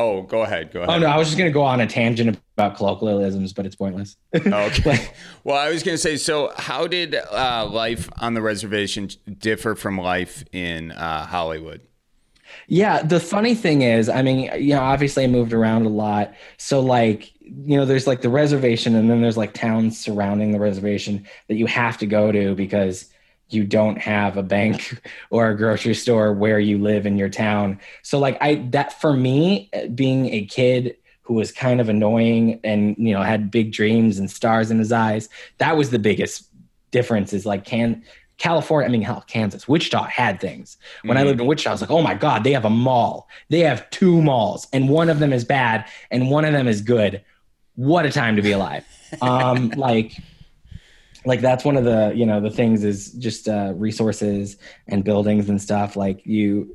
Oh, 0.00 0.22
go 0.22 0.42
ahead. 0.42 0.72
Go 0.72 0.80
ahead. 0.80 0.96
Oh 0.96 0.98
no, 0.98 1.06
I 1.06 1.18
was 1.18 1.28
just 1.28 1.36
gonna 1.36 1.50
go 1.50 1.62
on 1.62 1.80
a 1.80 1.86
tangent 1.86 2.38
about 2.56 2.76
colloquialisms, 2.76 3.52
but 3.52 3.66
it's 3.66 3.76
pointless. 3.76 4.16
Okay. 4.36 5.08
well, 5.44 5.56
I 5.56 5.70
was 5.70 5.82
going 5.82 5.94
to 5.94 5.98
say, 5.98 6.16
so 6.16 6.52
how 6.56 6.86
did 6.86 7.14
uh, 7.14 7.68
life 7.70 8.08
on 8.20 8.34
the 8.34 8.42
reservation 8.42 9.08
differ 9.38 9.74
from 9.74 9.98
life 9.98 10.44
in 10.52 10.92
uh, 10.92 11.26
Hollywood? 11.26 11.80
Yeah, 12.68 13.02
the 13.02 13.20
funny 13.20 13.54
thing 13.54 13.82
is, 13.82 14.08
I 14.08 14.22
mean, 14.22 14.50
you 14.60 14.74
know, 14.74 14.80
obviously 14.80 15.24
I 15.24 15.26
moved 15.26 15.52
around 15.52 15.86
a 15.86 15.88
lot. 15.88 16.34
So 16.56 16.80
like, 16.80 17.32
you 17.40 17.76
know, 17.76 17.84
there's 17.84 18.06
like 18.06 18.22
the 18.22 18.28
reservation 18.28 18.94
and 18.94 19.10
then 19.10 19.20
there's 19.22 19.36
like 19.36 19.54
towns 19.54 19.98
surrounding 19.98 20.52
the 20.52 20.60
reservation 20.60 21.26
that 21.48 21.56
you 21.56 21.66
have 21.66 21.98
to 21.98 22.06
go 22.06 22.30
to 22.32 22.54
because 22.54 23.06
you 23.52 23.64
don't 23.64 23.98
have 23.98 24.36
a 24.36 24.42
bank 24.42 25.00
or 25.30 25.50
a 25.50 25.56
grocery 25.56 25.94
store 25.94 26.32
where 26.32 26.58
you 26.58 26.78
live 26.78 27.06
in 27.06 27.16
your 27.16 27.28
town. 27.28 27.78
So 28.02 28.18
like 28.18 28.38
I 28.40 28.66
that 28.70 29.00
for 29.00 29.12
me 29.12 29.70
being 29.94 30.26
a 30.26 30.44
kid 30.46 30.96
who 31.22 31.34
was 31.34 31.52
kind 31.52 31.80
of 31.80 31.88
annoying 31.88 32.60
and 32.64 32.96
you 32.98 33.12
know 33.12 33.22
had 33.22 33.50
big 33.50 33.72
dreams 33.72 34.18
and 34.18 34.30
stars 34.30 34.70
in 34.70 34.78
his 34.78 34.92
eyes, 34.92 35.28
that 35.58 35.76
was 35.76 35.90
the 35.90 35.98
biggest 35.98 36.48
difference 36.90 37.32
is 37.32 37.46
like 37.46 37.64
can 37.64 38.02
California, 38.40 38.88
I 38.88 38.90
mean, 38.90 39.02
hell, 39.02 39.22
Kansas, 39.26 39.68
Wichita 39.68 40.04
had 40.04 40.40
things. 40.40 40.78
When 41.04 41.18
I 41.18 41.24
lived 41.24 41.42
in 41.42 41.46
Wichita, 41.46 41.68
I 41.68 41.72
was 41.74 41.82
like, 41.82 41.90
oh 41.90 42.00
my 42.00 42.14
God, 42.14 42.42
they 42.42 42.52
have 42.52 42.64
a 42.64 42.70
mall. 42.70 43.28
They 43.50 43.60
have 43.60 43.88
two 43.90 44.22
malls, 44.22 44.66
and 44.72 44.88
one 44.88 45.10
of 45.10 45.18
them 45.18 45.30
is 45.30 45.44
bad 45.44 45.84
and 46.10 46.30
one 46.30 46.46
of 46.46 46.54
them 46.54 46.66
is 46.66 46.80
good. 46.80 47.22
What 47.76 48.06
a 48.06 48.10
time 48.10 48.36
to 48.36 48.42
be 48.42 48.52
alive. 48.52 48.84
Um, 49.20 49.68
like, 49.76 50.16
like 51.24 51.40
that's 51.40 51.64
one 51.64 51.76
of 51.76 51.84
the, 51.84 52.12
you 52.14 52.24
know, 52.24 52.40
the 52.40 52.50
things 52.50 52.84
is 52.84 53.12
just 53.12 53.48
uh, 53.48 53.72
resources 53.76 54.56
and 54.86 55.04
buildings 55.04 55.48
and 55.48 55.60
stuff. 55.60 55.96
Like 55.96 56.24
you, 56.24 56.74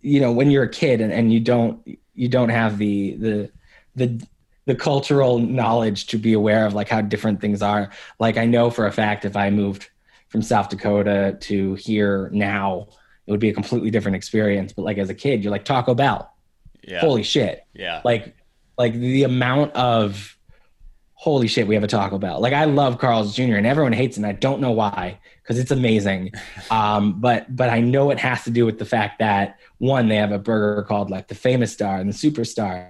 you 0.00 0.20
know, 0.20 0.32
when 0.32 0.50
you're 0.50 0.64
a 0.64 0.70
kid 0.70 1.00
and, 1.00 1.12
and 1.12 1.32
you 1.32 1.40
don't, 1.40 1.98
you 2.14 2.28
don't 2.28 2.50
have 2.50 2.78
the, 2.78 3.16
the, 3.16 3.50
the, 3.96 4.26
the 4.66 4.74
cultural 4.74 5.38
knowledge 5.38 6.06
to 6.06 6.18
be 6.18 6.32
aware 6.32 6.66
of 6.66 6.74
like 6.74 6.88
how 6.88 7.00
different 7.00 7.40
things 7.40 7.62
are. 7.62 7.90
Like 8.20 8.36
I 8.36 8.46
know 8.46 8.70
for 8.70 8.86
a 8.86 8.92
fact 8.92 9.24
if 9.24 9.36
I 9.36 9.50
moved 9.50 9.88
from 10.28 10.42
South 10.42 10.68
Dakota 10.68 11.36
to 11.40 11.74
here 11.74 12.30
now, 12.32 12.86
it 13.26 13.30
would 13.30 13.40
be 13.40 13.48
a 13.48 13.54
completely 13.54 13.90
different 13.90 14.16
experience. 14.16 14.72
But 14.72 14.82
like 14.82 14.98
as 14.98 15.10
a 15.10 15.14
kid, 15.14 15.42
you're 15.42 15.50
like 15.50 15.64
Taco 15.64 15.94
Bell. 15.94 16.32
Yeah. 16.82 17.00
Holy 17.00 17.22
shit. 17.22 17.64
yeah. 17.74 18.00
Like 18.04 18.36
like 18.78 18.94
the 18.94 19.24
amount 19.24 19.72
of 19.74 20.36
holy 21.22 21.46
shit, 21.46 21.68
we 21.68 21.74
have 21.76 21.84
a 21.84 21.86
Taco 21.86 22.18
Bell. 22.18 22.40
Like 22.40 22.52
I 22.52 22.64
love 22.64 22.98
Carl's 22.98 23.36
Jr. 23.36 23.54
and 23.54 23.64
everyone 23.64 23.92
hates 23.92 24.16
it, 24.16 24.20
and 24.20 24.26
I 24.26 24.32
don't 24.32 24.60
know 24.60 24.72
why, 24.72 25.20
because 25.40 25.56
it's 25.56 25.70
amazing. 25.70 26.32
Um, 26.70 27.20
but 27.20 27.54
but 27.54 27.68
I 27.68 27.80
know 27.80 28.10
it 28.10 28.18
has 28.18 28.44
to 28.44 28.50
do 28.50 28.64
with 28.64 28.78
the 28.78 28.86
fact 28.86 29.18
that 29.18 29.58
one, 29.78 30.08
they 30.08 30.16
have 30.16 30.32
a 30.32 30.38
burger 30.38 30.82
called 30.82 31.10
like 31.10 31.28
the 31.28 31.34
famous 31.34 31.70
star 31.72 31.96
and 31.98 32.08
the 32.08 32.14
superstar. 32.14 32.88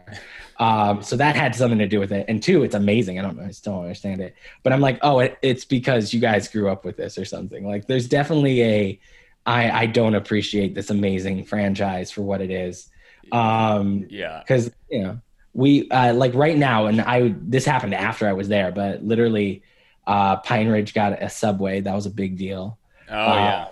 Um, 0.59 1.03
so 1.03 1.17
that 1.17 1.35
had 1.35 1.57
something 1.57 1.81
to 1.81 1.89
do 1.89 1.99
with 1.99 2.13
it. 2.13 2.27
And 2.29 2.41
two, 2.41 2.63
it's 2.63 2.77
amazing. 2.77 3.19
I 3.19 3.23
don't 3.23 3.37
know, 3.37 3.45
I 3.45 3.51
still 3.51 3.75
don't 3.75 3.83
understand 3.83 4.21
it. 4.21 4.37
But 4.63 4.73
I'm 4.73 4.81
like, 4.81 4.99
oh, 5.03 5.19
it, 5.19 5.37
it's 5.43 5.65
because 5.65 6.15
you 6.15 6.21
guys 6.21 6.47
grew 6.49 6.71
up 6.71 6.85
with 6.85 6.97
this 6.97 7.19
or 7.19 7.25
something. 7.25 7.67
Like 7.67 7.89
there's 7.89 8.07
definitely 8.07 8.63
a 8.63 9.01
I, 9.45 9.71
I 9.71 9.87
don't 9.87 10.15
appreciate 10.15 10.75
this 10.75 10.91
amazing 10.91 11.45
franchise 11.45 12.13
for 12.13 12.23
what 12.23 12.41
it 12.41 12.51
is. 12.51 12.89
Um, 13.33 14.07
yeah. 14.09 14.41
because 14.41 14.71
you 14.89 15.03
know 15.03 15.21
we 15.55 15.89
uh, 15.91 16.15
like 16.15 16.35
right 16.35 16.57
now 16.57 16.87
and 16.87 17.01
i 17.01 17.35
this 17.41 17.65
happened 17.65 17.95
after 17.95 18.27
i 18.27 18.33
was 18.33 18.49
there 18.49 18.73
but 18.73 19.05
literally 19.05 19.63
uh, 20.07 20.37
pine 20.39 20.69
ridge 20.69 20.95
got 20.95 21.23
a 21.23 21.29
subway. 21.29 21.81
That 21.81 21.95
was 21.95 22.07
a 22.07 22.11
big 22.11 22.37
deal. 22.37 22.79
Oh, 23.09 23.35
yeah. 23.35 23.69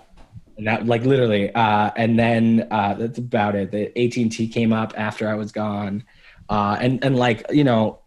and 0.57 0.67
that 0.67 0.85
like 0.85 1.03
literally 1.03 1.53
uh, 1.53 1.91
and 1.95 2.17
then 2.17 2.67
uh, 2.71 2.93
that's 2.93 3.17
about 3.17 3.55
it. 3.55 3.71
The 3.71 3.87
at&t 3.97 4.47
came 4.49 4.71
up 4.71 4.93
after 4.95 5.27
i 5.27 5.33
was 5.33 5.51
gone. 5.51 6.03
Uh, 6.49 6.77
and 6.79 7.03
and 7.03 7.15
like 7.15 7.45
you 7.51 7.63
know 7.63 7.99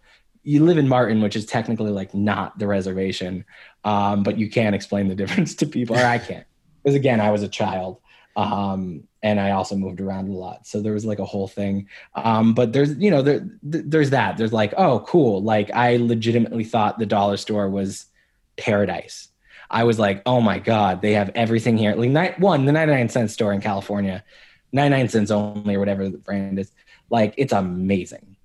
you 0.42 0.62
live 0.62 0.76
in 0.76 0.86
martin 0.86 1.22
which 1.22 1.34
is 1.34 1.46
technically 1.46 1.90
like 1.90 2.12
not 2.12 2.58
the 2.58 2.66
reservation 2.66 3.42
um, 3.84 4.22
but 4.22 4.36
you 4.38 4.50
can't 4.50 4.74
explain 4.74 5.08
the 5.08 5.14
difference 5.22 5.54
to 5.54 5.66
people 5.66 5.96
or 5.96 6.04
i 6.04 6.18
can't. 6.18 6.46
Because 6.82 6.94
again 6.94 7.20
i 7.20 7.30
was 7.30 7.42
a 7.42 7.48
child 7.48 7.98
um, 8.36 9.04
and 9.22 9.40
I 9.40 9.52
also 9.52 9.76
moved 9.76 10.00
around 10.00 10.28
a 10.28 10.32
lot. 10.32 10.66
So 10.66 10.82
there 10.82 10.92
was 10.92 11.04
like 11.04 11.18
a 11.18 11.24
whole 11.24 11.48
thing. 11.48 11.88
Um, 12.14 12.52
but 12.52 12.72
there's, 12.72 12.96
you 12.96 13.10
know, 13.10 13.22
there, 13.22 13.40
th- 13.40 13.84
there's 13.86 14.10
that. 14.10 14.36
There's 14.36 14.52
like, 14.52 14.74
oh, 14.76 15.00
cool. 15.00 15.42
Like 15.42 15.70
I 15.72 15.96
legitimately 15.96 16.64
thought 16.64 16.98
the 16.98 17.06
dollar 17.06 17.36
store 17.36 17.68
was 17.70 18.06
paradise. 18.56 19.28
I 19.70 19.84
was 19.84 19.98
like, 19.98 20.22
oh 20.26 20.40
my 20.40 20.58
god, 20.58 21.00
they 21.00 21.12
have 21.12 21.30
everything 21.34 21.78
here. 21.78 21.94
Like 21.94 22.10
night 22.10 22.38
one, 22.38 22.66
the 22.66 22.72
99 22.72 23.08
cent 23.08 23.30
store 23.30 23.52
in 23.52 23.60
California, 23.60 24.22
99 24.72 25.08
cents 25.08 25.30
only 25.30 25.74
or 25.74 25.78
whatever 25.78 26.08
the 26.08 26.18
brand 26.18 26.58
is. 26.58 26.70
Like 27.08 27.34
it's 27.38 27.52
amazing. 27.52 28.36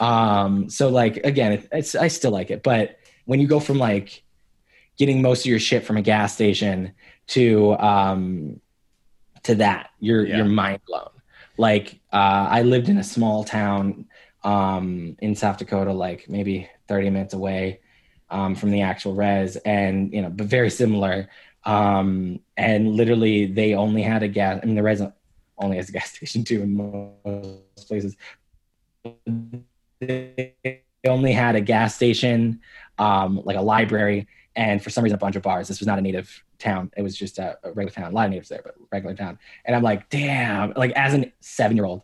Um, 0.00 0.70
so 0.70 0.88
like 0.88 1.18
again, 1.18 1.52
it, 1.52 1.68
it's, 1.72 1.94
I 1.94 2.08
still 2.08 2.30
like 2.30 2.50
it, 2.50 2.62
but 2.62 2.98
when 3.26 3.38
you 3.38 3.46
go 3.46 3.60
from 3.60 3.78
like 3.78 4.22
getting 4.96 5.20
most 5.20 5.40
of 5.40 5.46
your 5.46 5.58
shit 5.58 5.84
from 5.84 5.98
a 5.98 6.02
gas 6.02 6.34
station 6.34 6.92
to 7.28 7.74
um, 7.74 8.60
to 9.44 9.54
that, 9.56 9.90
you're 10.00 10.24
Yeah. 10.26 10.36
you're 10.38 10.46
mind 10.46 10.80
blown. 10.86 11.10
Like 11.58 12.00
uh, 12.12 12.48
I 12.50 12.62
lived 12.62 12.88
in 12.88 12.98
a 12.98 13.04
small 13.04 13.44
town 13.44 14.06
um, 14.42 15.16
in 15.20 15.34
South 15.34 15.58
Dakota, 15.58 15.92
like 15.92 16.28
maybe 16.28 16.68
30 16.88 17.10
minutes 17.10 17.34
away 17.34 17.80
um, 18.30 18.54
from 18.54 18.70
the 18.70 18.82
actual 18.82 19.14
res, 19.14 19.56
and 19.56 20.12
you 20.12 20.22
know, 20.22 20.30
but 20.30 20.46
very 20.46 20.70
similar. 20.70 21.28
Um, 21.64 22.40
and 22.56 22.96
literally, 22.96 23.46
they 23.46 23.74
only 23.74 24.02
had 24.02 24.22
a 24.22 24.28
gas. 24.28 24.60
I 24.62 24.66
mean, 24.66 24.74
the 24.74 24.82
res 24.82 25.02
only 25.58 25.76
has 25.76 25.88
a 25.90 25.92
gas 25.92 26.12
station 26.16 26.44
too 26.44 26.62
in 26.62 26.74
most 26.76 27.86
places. 27.88 28.16
They 30.00 30.82
only 31.06 31.32
had 31.32 31.54
a 31.56 31.60
gas 31.60 31.94
station, 31.94 32.60
um, 32.98 33.40
like 33.44 33.56
a 33.56 33.62
library, 33.62 34.26
and 34.56 34.82
for 34.82 34.90
some 34.90 35.04
reason, 35.04 35.16
a 35.16 35.18
bunch 35.18 35.36
of 35.36 35.42
bars. 35.42 35.68
This 35.68 35.80
was 35.80 35.86
not 35.86 35.98
a 35.98 36.02
native 36.02 36.42
town; 36.62 36.90
it 36.96 37.02
was 37.02 37.16
just 37.16 37.38
a, 37.38 37.58
a 37.62 37.72
regular 37.72 37.90
town. 37.90 38.12
A 38.12 38.14
lot 38.14 38.24
of 38.26 38.30
natives 38.30 38.48
there, 38.48 38.62
but 38.64 38.74
regular 38.90 39.14
town. 39.14 39.38
And 39.64 39.76
I'm 39.76 39.82
like, 39.82 40.08
damn! 40.08 40.72
Like 40.72 40.92
as 40.92 41.14
a 41.14 41.32
seven 41.40 41.76
year 41.76 41.86
old, 41.86 42.02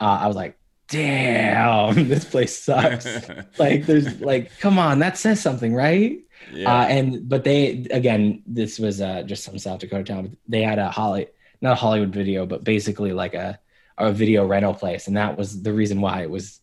uh, 0.00 0.18
I 0.22 0.26
was 0.26 0.36
like, 0.36 0.58
damn, 0.88 2.08
this 2.08 2.24
place 2.24 2.60
sucks. 2.60 3.06
like, 3.58 3.86
there's 3.86 4.20
like, 4.20 4.58
come 4.58 4.78
on, 4.78 4.98
that 5.00 5.16
says 5.16 5.40
something, 5.40 5.74
right? 5.74 6.20
yeah. 6.52 6.80
Uh, 6.80 6.86
and 6.86 7.28
but 7.28 7.44
they 7.44 7.86
again, 7.90 8.42
this 8.46 8.78
was 8.78 9.00
uh, 9.00 9.22
just 9.22 9.44
some 9.44 9.58
South 9.58 9.80
Dakota 9.80 10.04
town. 10.04 10.26
But 10.28 10.38
they 10.48 10.62
had 10.62 10.78
a 10.78 10.90
Holly, 10.90 11.28
not 11.60 11.72
a 11.72 11.76
Hollywood 11.76 12.12
video, 12.12 12.46
but 12.46 12.64
basically 12.64 13.12
like 13.12 13.34
a 13.34 13.58
a 13.96 14.12
video 14.12 14.46
rental 14.46 14.74
place, 14.74 15.08
and 15.08 15.16
that 15.16 15.36
was 15.36 15.62
the 15.62 15.72
reason 15.72 16.00
why 16.00 16.22
it 16.22 16.30
was 16.30 16.60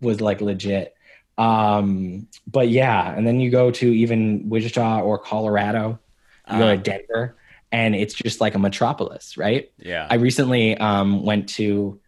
was 0.00 0.20
like 0.20 0.40
legit. 0.40 0.94
Um, 1.36 2.26
but 2.46 2.68
yeah, 2.68 3.14
and 3.14 3.26
then 3.26 3.40
you 3.40 3.50
go 3.50 3.70
to 3.70 3.86
even 3.86 4.48
Wichita 4.48 5.00
or 5.00 5.18
Colorado, 5.18 6.00
you 6.50 6.58
go 6.58 6.76
to 6.76 6.82
Denver, 6.82 7.36
and 7.72 7.94
it's 7.94 8.14
just 8.14 8.40
like 8.40 8.54
a 8.54 8.58
metropolis, 8.58 9.36
right? 9.36 9.70
yeah. 9.78 10.06
I 10.10 10.14
recently 10.14 10.76
um, 10.78 11.22
went 11.22 11.48
to 11.50 12.00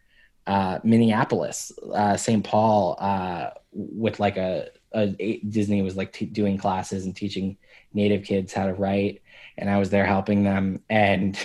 uh, 0.46 0.78
Minneapolis, 0.82 1.72
uh, 1.94 2.16
St. 2.16 2.44
Paul, 2.44 2.96
uh, 2.98 3.50
with 3.72 4.18
like 4.18 4.36
a, 4.36 4.68
a, 4.92 5.38
Disney 5.38 5.82
was 5.82 5.96
like 5.96 6.12
t- 6.12 6.26
doing 6.26 6.58
classes 6.58 7.04
and 7.04 7.14
teaching 7.14 7.56
native 7.92 8.24
kids 8.24 8.52
how 8.52 8.66
to 8.66 8.74
write, 8.74 9.22
and 9.56 9.68
I 9.70 9.78
was 9.78 9.90
there 9.90 10.06
helping 10.06 10.42
them, 10.42 10.82
and 10.88 11.38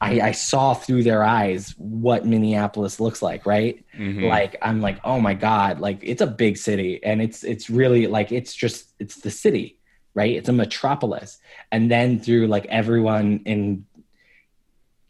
I, 0.00 0.20
I 0.20 0.32
saw 0.32 0.74
through 0.74 1.04
their 1.04 1.22
eyes 1.22 1.74
what 1.78 2.26
Minneapolis 2.26 3.00
looks 3.00 3.22
like, 3.22 3.46
right? 3.46 3.84
Mhm. 3.98 4.28
Like 4.28 4.56
I'm 4.60 4.80
like, 4.80 5.00
oh 5.04 5.20
my 5.20 5.34
god, 5.34 5.80
like 5.80 6.00
it's 6.02 6.20
a 6.20 6.26
big 6.26 6.56
city, 6.56 7.02
and 7.02 7.22
it's 7.22 7.42
it's 7.42 7.70
really 7.70 8.06
like 8.06 8.32
it's 8.32 8.54
just 8.54 8.92
it's 8.98 9.16
the 9.16 9.30
city, 9.30 9.78
right? 10.14 10.34
It's 10.36 10.48
a 10.48 10.52
metropolis, 10.52 11.38
and 11.70 11.90
then 11.90 12.20
through 12.20 12.46
like 12.46 12.66
everyone 12.66 13.40
in 13.44 13.86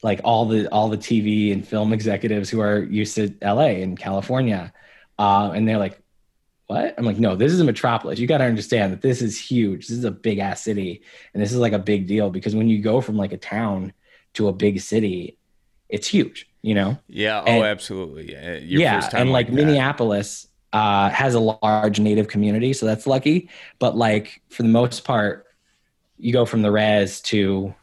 like 0.03 0.21
all 0.25 0.47
the 0.47 0.69
all 0.69 0.89
the 0.89 0.99
TV 0.99 1.53
and 1.53 1.67
film 1.67 1.93
executives 1.93 2.51
who 2.51 2.61
are 2.61 2.83
used 2.83 3.15
to 3.17 3.35
LA 3.43 3.81
and 3.83 3.99
California, 3.99 4.73
uh, 5.19 5.53
and 5.55 5.69
they're 5.69 5.79
like, 5.79 6.01
"What?" 6.67 6.95
I'm 6.99 7.05
like, 7.05 7.19
"No, 7.19 7.37
this 7.37 7.53
is 7.53 7.61
a 7.61 7.65
metropolis. 7.65 8.19
You 8.19 8.27
got 8.27 8.39
to 8.39 8.45
understand 8.45 8.93
that 8.93 9.03
this 9.03 9.23
is 9.23 9.41
huge. 9.41 9.89
This 9.89 9.99
is 9.99 10.05
a 10.05 10.11
big 10.11 10.39
ass 10.39 10.63
city, 10.63 11.03
and 11.33 11.43
this 11.43 11.53
is 11.53 11.59
like 11.59 11.73
a 11.73 11.79
big 11.79 12.07
deal 12.07 12.31
because 12.31 12.55
when 12.55 12.69
you 12.69 12.81
go 12.83 13.01
from 13.01 13.17
like 13.17 13.33
a 13.33 13.39
town 13.39 13.93
to 14.35 14.49
a 14.49 14.53
big 14.53 14.81
city, 14.81 15.39
it's 15.89 16.09
huge. 16.09 16.49
you 16.61 16.75
know? 16.75 16.99
Yeah. 17.09 17.43
Oh, 17.47 17.63
absolutely. 17.63 18.35
Uh, 18.37 18.55
your 18.55 18.81
yeah. 18.81 19.01
first 19.01 19.13
time 19.13 19.21
And 19.23 19.33
like, 19.33 19.47
that. 19.47 19.53
Minneapolis 19.53 20.49
uh, 20.75 21.09
has 21.09 21.35
a 21.35 21.41
large 21.41 21.99
native 22.01 22.29
community, 22.29 22.75
so 22.75 22.85
that's 22.85 23.07
lucky. 23.07 23.49
But 23.79 23.97
like 23.97 24.43
for 24.51 24.63
the 24.63 24.69
most 24.69 25.05
part, 25.05 25.47
you 26.19 26.33
go 26.35 26.45
from 26.45 26.61
the 26.63 26.71
res 26.71 27.21
to 27.23 27.75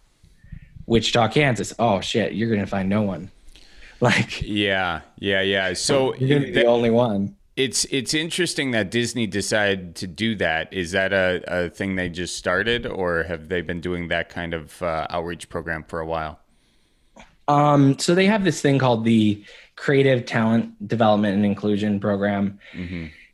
Wichita, 0.86 1.30
Kansas. 1.30 1.74
Oh 1.80 2.02
shit, 2.02 2.34
you're 2.34 2.50
gonna 2.54 2.68
find 2.68 2.88
no 2.90 3.02
one. 3.02 3.32
Like 4.02 4.42
Yeah, 4.42 5.02
yeah, 5.20 5.42
yeah. 5.42 5.74
So 5.74 6.16
you're 6.16 6.30
gonna 6.40 6.48
be 6.48 6.52
that- 6.54 6.62
the 6.62 6.66
only 6.66 6.90
one. 6.90 7.36
it's 7.56 7.86
it's 7.92 8.14
interesting 8.16 8.72
that 8.72 8.90
Disney 8.90 9.28
decided 9.28 9.96
to 9.98 10.08
do 10.08 10.34
that. 10.38 10.74
Is 10.74 10.92
that 10.94 11.14
a, 11.14 11.44
a 11.48 11.70
thing 11.70 11.96
they 11.96 12.10
just 12.10 12.36
started, 12.36 12.88
or 12.88 13.24
have 13.24 13.48
they 13.48 13.62
been 13.62 13.80
doing 13.80 14.08
that 14.08 14.30
kind 14.30 14.54
of 14.56 14.82
uh, 14.82 15.06
outreach 15.12 15.50
program 15.50 15.84
for 15.84 16.00
a 16.00 16.06
while? 16.06 16.40
Um, 17.48 18.00
so 18.00 18.16
they 18.16 18.26
have 18.26 18.44
this 18.44 18.60
thing 18.62 18.80
called 18.80 19.04
the 19.06 19.44
Creative 19.82 20.24
Talent 20.24 20.88
Development 20.88 21.34
and 21.34 21.44
Inclusion 21.44 22.00
Program. 22.00 22.60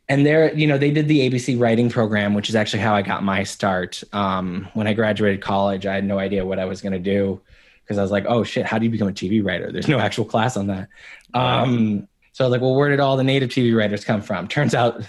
And 0.08 0.24
they're, 0.24 0.50
you 0.54 0.66
know, 0.66 0.78
they 0.78 0.90
did 0.90 1.06
the 1.06 1.28
ABC 1.28 1.60
writing 1.60 1.90
program, 1.90 2.32
which 2.32 2.48
is 2.48 2.54
actually 2.54 2.78
how 2.80 2.94
I 2.94 3.02
got 3.02 3.22
my 3.22 3.42
start. 3.42 4.02
Um, 4.14 4.66
when 4.72 4.86
I 4.86 4.94
graduated 4.94 5.42
college, 5.42 5.84
I 5.84 5.94
had 5.94 6.06
no 6.06 6.18
idea 6.18 6.46
what 6.46 6.58
I 6.58 6.64
was 6.64 6.80
going 6.80 6.94
to 6.94 6.98
do 6.98 7.42
because 7.84 7.98
I 7.98 8.02
was 8.02 8.10
like, 8.10 8.24
oh 8.26 8.44
shit, 8.44 8.64
how 8.64 8.78
do 8.78 8.86
you 8.86 8.90
become 8.90 9.08
a 9.08 9.12
TV 9.12 9.44
writer? 9.44 9.70
There's 9.70 9.88
no 9.88 9.98
actual 9.98 10.24
class 10.24 10.56
on 10.56 10.68
that. 10.68 10.88
Um, 11.34 12.08
so 12.32 12.44
I 12.44 12.48
was 12.48 12.52
like, 12.52 12.62
well, 12.62 12.74
where 12.74 12.88
did 12.88 13.00
all 13.00 13.18
the 13.18 13.24
native 13.24 13.50
TV 13.50 13.76
writers 13.76 14.02
come 14.06 14.22
from? 14.22 14.48
Turns 14.48 14.74
out 14.74 15.02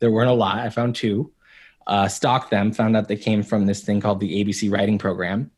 there 0.00 0.10
weren't 0.10 0.28
a 0.28 0.34
lot. 0.34 0.58
I 0.58 0.68
found 0.68 0.94
two, 0.94 1.32
uh, 1.86 2.08
stalked 2.08 2.50
them, 2.50 2.70
found 2.70 2.98
out 2.98 3.08
they 3.08 3.16
came 3.16 3.42
from 3.42 3.64
this 3.64 3.80
thing 3.82 4.02
called 4.02 4.20
the 4.20 4.44
ABC 4.44 4.70
writing 4.70 4.98
program. 4.98 5.52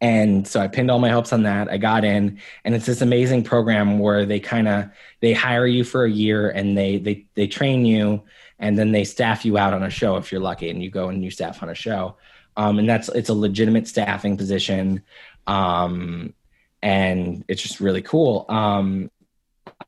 And 0.00 0.46
so 0.46 0.60
I 0.60 0.68
pinned 0.68 0.90
all 0.90 0.98
my 0.98 1.08
hopes 1.08 1.32
on 1.32 1.44
that. 1.44 1.70
I 1.70 1.78
got 1.78 2.04
in, 2.04 2.38
and 2.64 2.74
it's 2.74 2.86
this 2.86 3.00
amazing 3.00 3.44
program 3.44 3.98
where 3.98 4.26
they 4.26 4.40
kind 4.40 4.68
of 4.68 4.90
they 5.20 5.32
hire 5.32 5.66
you 5.66 5.84
for 5.84 6.04
a 6.04 6.10
year 6.10 6.50
and 6.50 6.76
they 6.76 6.98
they 6.98 7.26
they 7.34 7.46
train 7.46 7.86
you, 7.86 8.22
and 8.58 8.78
then 8.78 8.92
they 8.92 9.04
staff 9.04 9.44
you 9.44 9.56
out 9.56 9.72
on 9.72 9.82
a 9.82 9.90
show 9.90 10.16
if 10.16 10.30
you're 10.30 10.40
lucky, 10.40 10.68
and 10.68 10.82
you 10.82 10.90
go 10.90 11.08
and 11.08 11.24
you 11.24 11.30
staff 11.30 11.62
on 11.62 11.70
a 11.70 11.74
show. 11.74 12.16
Um, 12.56 12.78
and 12.78 12.88
that's 12.88 13.08
it's 13.08 13.30
a 13.30 13.34
legitimate 13.34 13.88
staffing 13.88 14.36
position, 14.36 15.02
um, 15.46 16.34
and 16.82 17.44
it's 17.48 17.62
just 17.62 17.80
really 17.80 18.02
cool. 18.02 18.46
Um, 18.48 19.10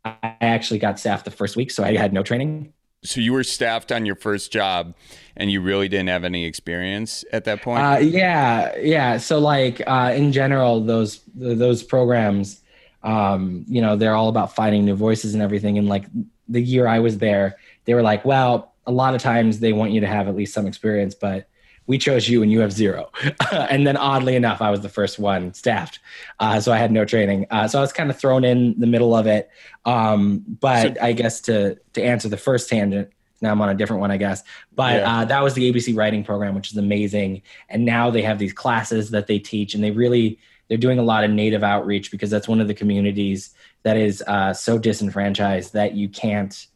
I 0.04 0.36
actually 0.40 0.78
got 0.78 0.98
staffed 0.98 1.24
the 1.24 1.30
first 1.30 1.56
week, 1.56 1.70
so 1.70 1.84
I 1.84 1.96
had 1.96 2.12
no 2.12 2.22
training. 2.22 2.72
So 3.06 3.20
you 3.20 3.32
were 3.32 3.44
staffed 3.44 3.92
on 3.92 4.06
your 4.06 4.16
first 4.16 4.52
job, 4.52 4.94
and 5.36 5.50
you 5.50 5.60
really 5.60 5.88
didn't 5.88 6.08
have 6.08 6.24
any 6.24 6.44
experience 6.44 7.24
at 7.32 7.44
that 7.44 7.62
point. 7.62 7.82
Uh, 7.82 7.98
yeah, 7.98 8.76
yeah. 8.76 9.18
So 9.18 9.38
like 9.38 9.82
uh, 9.86 10.12
in 10.14 10.32
general, 10.32 10.80
those 10.80 11.20
those 11.34 11.82
programs, 11.82 12.60
um, 13.02 13.64
you 13.68 13.80
know, 13.80 13.96
they're 13.96 14.14
all 14.14 14.28
about 14.28 14.54
finding 14.54 14.84
new 14.84 14.96
voices 14.96 15.34
and 15.34 15.42
everything. 15.42 15.78
And 15.78 15.88
like 15.88 16.06
the 16.48 16.60
year 16.60 16.86
I 16.86 16.98
was 16.98 17.18
there, 17.18 17.56
they 17.84 17.94
were 17.94 18.02
like, 18.02 18.24
well, 18.24 18.74
a 18.86 18.92
lot 18.92 19.14
of 19.14 19.22
times 19.22 19.60
they 19.60 19.72
want 19.72 19.92
you 19.92 20.00
to 20.00 20.06
have 20.06 20.28
at 20.28 20.36
least 20.36 20.54
some 20.54 20.66
experience, 20.66 21.14
but 21.14 21.48
we 21.86 21.98
chose 21.98 22.28
you 22.28 22.42
and 22.42 22.50
you 22.50 22.60
have 22.60 22.72
zero. 22.72 23.10
and 23.52 23.86
then 23.86 23.96
oddly 23.96 24.36
enough, 24.36 24.60
I 24.60 24.70
was 24.70 24.80
the 24.80 24.88
first 24.88 25.18
one 25.18 25.54
staffed, 25.54 26.00
uh, 26.40 26.60
so 26.60 26.72
I 26.72 26.78
had 26.78 26.90
no 26.90 27.04
training. 27.04 27.46
Uh, 27.50 27.68
so 27.68 27.78
I 27.78 27.80
was 27.82 27.92
kind 27.92 28.10
of 28.10 28.18
thrown 28.18 28.44
in 28.44 28.78
the 28.78 28.86
middle 28.86 29.14
of 29.14 29.26
it. 29.26 29.50
Um, 29.84 30.44
but 30.60 31.00
I 31.00 31.12
guess 31.12 31.40
to 31.42 31.76
to 31.94 32.02
answer 32.02 32.28
the 32.28 32.36
first 32.36 32.68
tangent, 32.68 33.10
now 33.40 33.52
I'm 33.52 33.60
on 33.60 33.68
a 33.68 33.74
different 33.74 34.00
one, 34.00 34.10
I 34.10 34.16
guess. 34.16 34.42
But 34.74 34.96
Yeah. 34.96 35.20
uh, 35.20 35.24
that 35.26 35.42
was 35.42 35.54
the 35.54 35.70
ABC 35.72 35.96
writing 35.96 36.24
program, 36.24 36.54
which 36.54 36.70
is 36.70 36.76
amazing. 36.76 37.42
And 37.68 37.84
now 37.84 38.10
they 38.10 38.22
have 38.22 38.38
these 38.38 38.52
classes 38.52 39.10
that 39.10 39.26
they 39.26 39.38
teach, 39.38 39.74
and 39.74 39.82
they 39.82 39.90
really 39.90 40.38
they're 40.68 40.78
doing 40.78 40.98
a 40.98 41.02
lot 41.02 41.22
of 41.22 41.30
native 41.30 41.62
outreach 41.62 42.10
because 42.10 42.28
that's 42.28 42.48
one 42.48 42.60
of 42.60 42.66
the 42.66 42.74
communities 42.74 43.54
that 43.84 43.96
is 43.96 44.22
uh, 44.26 44.52
so 44.52 44.78
disenfranchised 44.78 45.72
that 45.74 45.94
you 45.94 46.08
can't. 46.08 46.66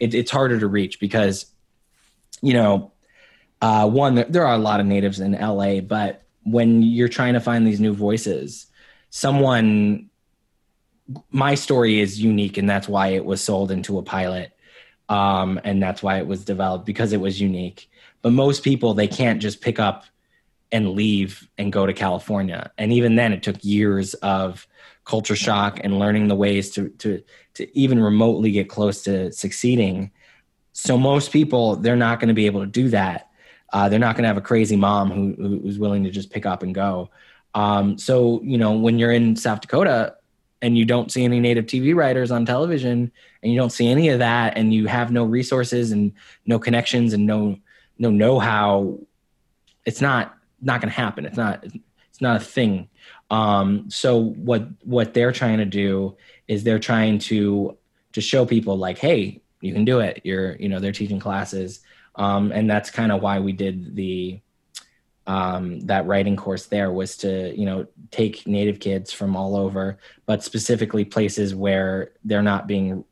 It, 0.00 0.14
it's 0.14 0.30
harder 0.30 0.58
to 0.58 0.66
reach 0.66 0.98
because, 0.98 1.46
you 2.40 2.54
know, 2.54 2.90
uh, 3.64 3.88
one 3.88 4.14
there, 4.14 4.26
there 4.28 4.46
are 4.46 4.54
a 4.54 4.58
lot 4.58 4.80
of 4.80 4.86
natives 4.86 5.20
in 5.20 5.32
LA, 5.32 5.80
but 5.80 6.22
when 6.42 6.82
you're 6.82 7.08
trying 7.08 7.34
to 7.34 7.40
find 7.40 7.66
these 7.66 7.80
new 7.80 7.94
voices, 7.94 8.66
someone. 9.10 10.10
My 11.30 11.54
story 11.54 12.00
is 12.00 12.18
unique, 12.18 12.56
and 12.56 12.68
that's 12.68 12.88
why 12.88 13.08
it 13.08 13.26
was 13.26 13.42
sold 13.42 13.70
into 13.70 13.98
a 13.98 14.02
pilot 14.02 14.54
um, 15.08 15.60
and 15.64 15.82
that's 15.82 16.02
why 16.02 16.18
it 16.18 16.26
was 16.26 16.44
developed 16.44 16.86
because 16.86 17.12
it 17.12 17.20
was 17.20 17.40
unique. 17.40 17.90
But 18.22 18.32
most 18.32 18.62
people 18.62 18.94
they 18.94 19.08
can't 19.08 19.40
just 19.40 19.60
pick 19.60 19.78
up 19.78 20.04
and 20.72 20.90
leave 20.90 21.48
and 21.58 21.72
go 21.72 21.86
to 21.86 21.92
California, 21.92 22.72
and 22.78 22.92
even 22.92 23.16
then, 23.16 23.32
it 23.32 23.42
took 23.42 23.64
years 23.64 24.14
of 24.14 24.66
culture 25.04 25.36
shock 25.36 25.78
and 25.84 25.98
learning 25.98 26.28
the 26.28 26.34
ways 26.34 26.70
to 26.70 26.88
to 26.88 27.22
to 27.54 27.78
even 27.78 28.02
remotely 28.02 28.50
get 28.50 28.68
close 28.68 29.02
to 29.02 29.30
succeeding. 29.32 30.10
So 30.72 30.98
most 30.98 31.30
people 31.30 31.76
they're 31.76 31.96
not 31.96 32.18
going 32.18 32.28
to 32.28 32.34
be 32.34 32.46
able 32.46 32.60
to 32.60 32.66
do 32.66 32.88
that. 32.88 33.30
Uh, 33.74 33.88
they're 33.88 33.98
not 33.98 34.14
going 34.14 34.22
to 34.22 34.28
have 34.28 34.36
a 34.38 34.40
crazy 34.40 34.76
mom 34.76 35.10
who, 35.10 35.34
who- 35.36 35.58
who's 35.60 35.78
willing 35.80 36.04
to 36.04 36.10
just 36.10 36.30
pick 36.30 36.46
up 36.46 36.62
and 36.62 36.74
go. 36.74 37.10
Um, 37.54 37.98
so 37.98 38.40
you 38.42 38.56
know 38.56 38.72
when 38.72 38.98
you're 38.98 39.12
in 39.12 39.36
South 39.36 39.60
Dakota 39.60 40.14
and 40.62 40.78
you 40.78 40.84
don't 40.84 41.10
see 41.12 41.24
any 41.24 41.40
native 41.40 41.66
TV 41.66 41.94
writers 41.94 42.30
on 42.30 42.46
television 42.46 43.12
and 43.42 43.52
you 43.52 43.58
don't 43.58 43.70
see 43.70 43.86
any 43.88 44.08
of 44.08 44.18
that 44.20 44.56
and 44.56 44.72
you 44.72 44.86
have 44.86 45.12
no 45.12 45.24
resources 45.24 45.92
and 45.92 46.12
no 46.46 46.58
connections 46.58 47.12
and 47.12 47.26
no 47.26 47.56
no 47.98 48.10
know-how 48.10 48.98
it's 49.84 50.00
not 50.00 50.34
not 50.62 50.80
going 50.80 50.88
to 50.90 50.96
happen. 50.96 51.26
It's 51.26 51.36
not 51.36 51.64
it's 51.64 52.20
not 52.20 52.36
a 52.40 52.44
thing. 52.44 52.88
Um 53.30 53.88
so 53.90 54.16
what 54.18 54.66
what 54.82 55.14
they're 55.14 55.32
trying 55.32 55.58
to 55.58 55.64
do 55.64 56.16
is 56.48 56.64
they're 56.64 56.78
trying 56.80 57.18
to 57.30 57.76
to 58.14 58.20
show 58.20 58.46
people 58.46 58.76
like 58.78 58.98
hey 58.98 59.42
you 59.60 59.72
can 59.72 59.84
do 59.84 60.00
it. 60.00 60.22
You're 60.24 60.56
you 60.56 60.68
know 60.68 60.80
they're 60.80 60.92
teaching 60.92 61.20
classes 61.20 61.80
um 62.16 62.52
and 62.52 62.70
that's 62.70 62.90
kind 62.90 63.12
of 63.12 63.22
why 63.22 63.38
we 63.40 63.52
did 63.52 63.94
the 63.96 64.40
um, 65.26 65.80
that 65.80 66.06
writing 66.06 66.36
course 66.36 66.66
there 66.66 66.92
was 66.92 67.16
to 67.18 67.58
you 67.58 67.64
know 67.64 67.86
take 68.10 68.46
native 68.46 68.78
kids 68.78 69.12
from 69.12 69.36
all 69.36 69.56
over 69.56 69.98
but 70.26 70.42
specifically 70.42 71.04
places 71.04 71.54
where 71.54 72.12
they're 72.24 72.42
not 72.42 72.66
being 72.66 73.04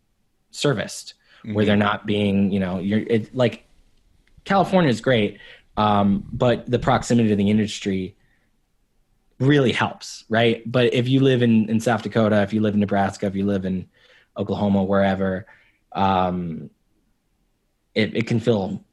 serviced 0.50 1.14
where 1.54 1.64
they're 1.64 1.76
not 1.76 2.06
being 2.06 2.52
you 2.52 2.60
know 2.60 2.78
you're 2.78 3.00
it, 3.00 3.34
like 3.34 3.64
california 4.44 4.90
is 4.90 5.00
great 5.00 5.38
um, 5.78 6.28
but 6.30 6.70
the 6.70 6.78
proximity 6.78 7.30
to 7.30 7.36
the 7.36 7.48
industry 7.48 8.14
really 9.40 9.72
helps 9.72 10.24
right? 10.28 10.70
But 10.70 10.92
if 10.92 11.08
you 11.08 11.20
live 11.20 11.42
in 11.42 11.68
in 11.70 11.80
south 11.80 12.02
dakota 12.02 12.42
if 12.42 12.52
you 12.52 12.60
live 12.60 12.74
in 12.74 12.80
nebraska 12.80 13.26
if 13.26 13.34
you 13.34 13.46
live 13.46 13.64
in 13.64 13.88
oklahoma 14.36 14.84
wherever 14.84 15.46
um, 15.92 16.70
it, 17.94 18.16
it 18.16 18.26
can 18.26 18.38
feel 18.38 18.84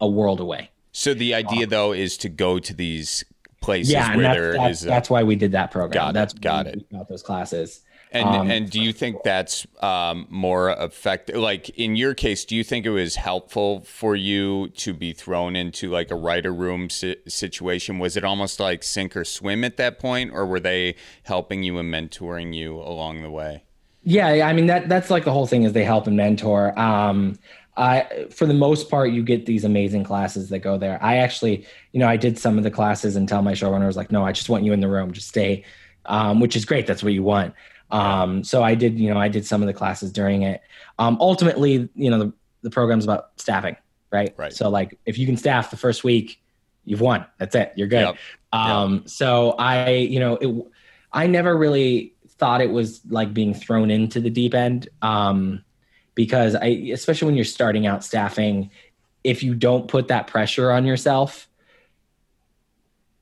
a 0.00 0.08
world 0.08 0.40
away 0.40 0.70
so 0.96 1.12
the 1.12 1.34
idea, 1.34 1.66
though, 1.66 1.92
is 1.92 2.16
to 2.18 2.28
go 2.28 2.60
to 2.60 2.72
these 2.72 3.24
places 3.60 3.92
yeah, 3.92 4.14
where 4.14 4.22
that's, 4.22 4.38
there 4.38 4.52
that's, 4.52 4.78
is. 4.78 4.84
a- 4.84 4.88
that's 4.88 5.10
why 5.10 5.24
we 5.24 5.34
did 5.34 5.50
that 5.52 5.72
program. 5.72 5.90
Got 5.92 6.10
it, 6.10 6.14
that's 6.14 6.34
got 6.34 6.66
it. 6.68 6.90
Got 6.90 7.08
those 7.08 7.22
classes. 7.22 7.80
And 8.12 8.28
Um, 8.28 8.48
and 8.48 8.70
do 8.70 8.80
you 8.80 8.92
think 8.92 9.24
that's 9.24 9.66
um, 9.82 10.28
more 10.30 10.70
effective? 10.70 11.34
Like 11.34 11.70
in 11.70 11.96
your 11.96 12.14
case, 12.14 12.44
do 12.44 12.54
you 12.54 12.62
think 12.62 12.86
it 12.86 12.90
was 12.90 13.16
helpful 13.16 13.80
for 13.80 14.14
you 14.14 14.68
to 14.68 14.94
be 14.94 15.12
thrown 15.12 15.56
into 15.56 15.90
like 15.90 16.12
a 16.12 16.14
writer 16.14 16.54
room 16.54 16.90
si- 16.90 17.16
situation? 17.26 17.98
Was 17.98 18.16
it 18.16 18.22
almost 18.22 18.60
like 18.60 18.84
sink 18.84 19.16
or 19.16 19.24
swim 19.24 19.64
at 19.64 19.76
that 19.78 19.98
point, 19.98 20.30
or 20.32 20.46
were 20.46 20.60
they 20.60 20.94
helping 21.24 21.64
you 21.64 21.76
and 21.78 21.92
mentoring 21.92 22.54
you 22.54 22.76
along 22.76 23.22
the 23.22 23.32
way? 23.32 23.64
Yeah, 24.04 24.32
yeah, 24.32 24.46
I 24.46 24.52
mean 24.52 24.66
that 24.66 24.88
that's 24.88 25.10
like 25.10 25.24
the 25.24 25.32
whole 25.32 25.48
thing 25.48 25.64
is 25.64 25.72
they 25.72 25.82
help 25.82 26.06
and 26.06 26.16
mentor. 26.16 26.78
Um, 26.78 27.36
I 27.76 28.26
for 28.30 28.46
the 28.46 28.54
most 28.54 28.88
part 28.88 29.10
you 29.10 29.22
get 29.22 29.46
these 29.46 29.64
amazing 29.64 30.04
classes 30.04 30.48
that 30.50 30.60
go 30.60 30.78
there. 30.78 30.98
I 31.02 31.16
actually, 31.16 31.66
you 31.92 32.00
know, 32.00 32.08
I 32.08 32.16
did 32.16 32.38
some 32.38 32.56
of 32.56 32.64
the 32.64 32.70
classes 32.70 33.16
and 33.16 33.28
tell 33.28 33.42
my 33.42 33.52
showrunner 33.52 33.86
was 33.86 33.96
like, 33.96 34.12
no, 34.12 34.24
I 34.24 34.32
just 34.32 34.48
want 34.48 34.64
you 34.64 34.72
in 34.72 34.80
the 34.80 34.88
room, 34.88 35.12
just 35.12 35.28
stay, 35.28 35.64
um, 36.06 36.40
which 36.40 36.54
is 36.54 36.64
great. 36.64 36.86
That's 36.86 37.02
what 37.02 37.12
you 37.12 37.22
want. 37.22 37.54
Um, 37.90 38.44
so 38.44 38.62
I 38.62 38.74
did, 38.74 38.98
you 38.98 39.12
know, 39.12 39.18
I 39.18 39.28
did 39.28 39.46
some 39.46 39.62
of 39.62 39.66
the 39.66 39.72
classes 39.72 40.12
during 40.12 40.42
it. 40.42 40.62
Um, 40.98 41.16
ultimately, 41.20 41.88
you 41.94 42.10
know, 42.10 42.18
the, 42.18 42.32
the 42.62 42.70
program's 42.70 43.04
about 43.04 43.30
staffing, 43.36 43.76
right? 44.10 44.34
Right. 44.36 44.52
So 44.52 44.68
like 44.68 44.98
if 45.04 45.18
you 45.18 45.26
can 45.26 45.36
staff 45.36 45.70
the 45.70 45.76
first 45.76 46.04
week, 46.04 46.40
you've 46.84 47.00
won. 47.00 47.26
That's 47.38 47.54
it. 47.54 47.72
You're 47.76 47.88
good. 47.88 48.06
Yep. 48.06 48.16
Um, 48.52 49.06
so 49.06 49.52
I, 49.52 49.90
you 49.90 50.20
know, 50.20 50.36
it, 50.36 50.66
I 51.12 51.26
never 51.26 51.56
really 51.56 52.14
thought 52.38 52.60
it 52.60 52.70
was 52.70 53.00
like 53.08 53.34
being 53.34 53.54
thrown 53.54 53.90
into 53.90 54.20
the 54.20 54.30
deep 54.30 54.54
end. 54.54 54.88
Um, 55.02 55.64
because 56.14 56.54
I, 56.54 56.66
especially 56.92 57.26
when 57.26 57.34
you're 57.34 57.44
starting 57.44 57.86
out 57.86 58.04
staffing, 58.04 58.70
if 59.22 59.42
you 59.42 59.54
don't 59.54 59.88
put 59.88 60.08
that 60.08 60.26
pressure 60.26 60.70
on 60.70 60.84
yourself, 60.84 61.48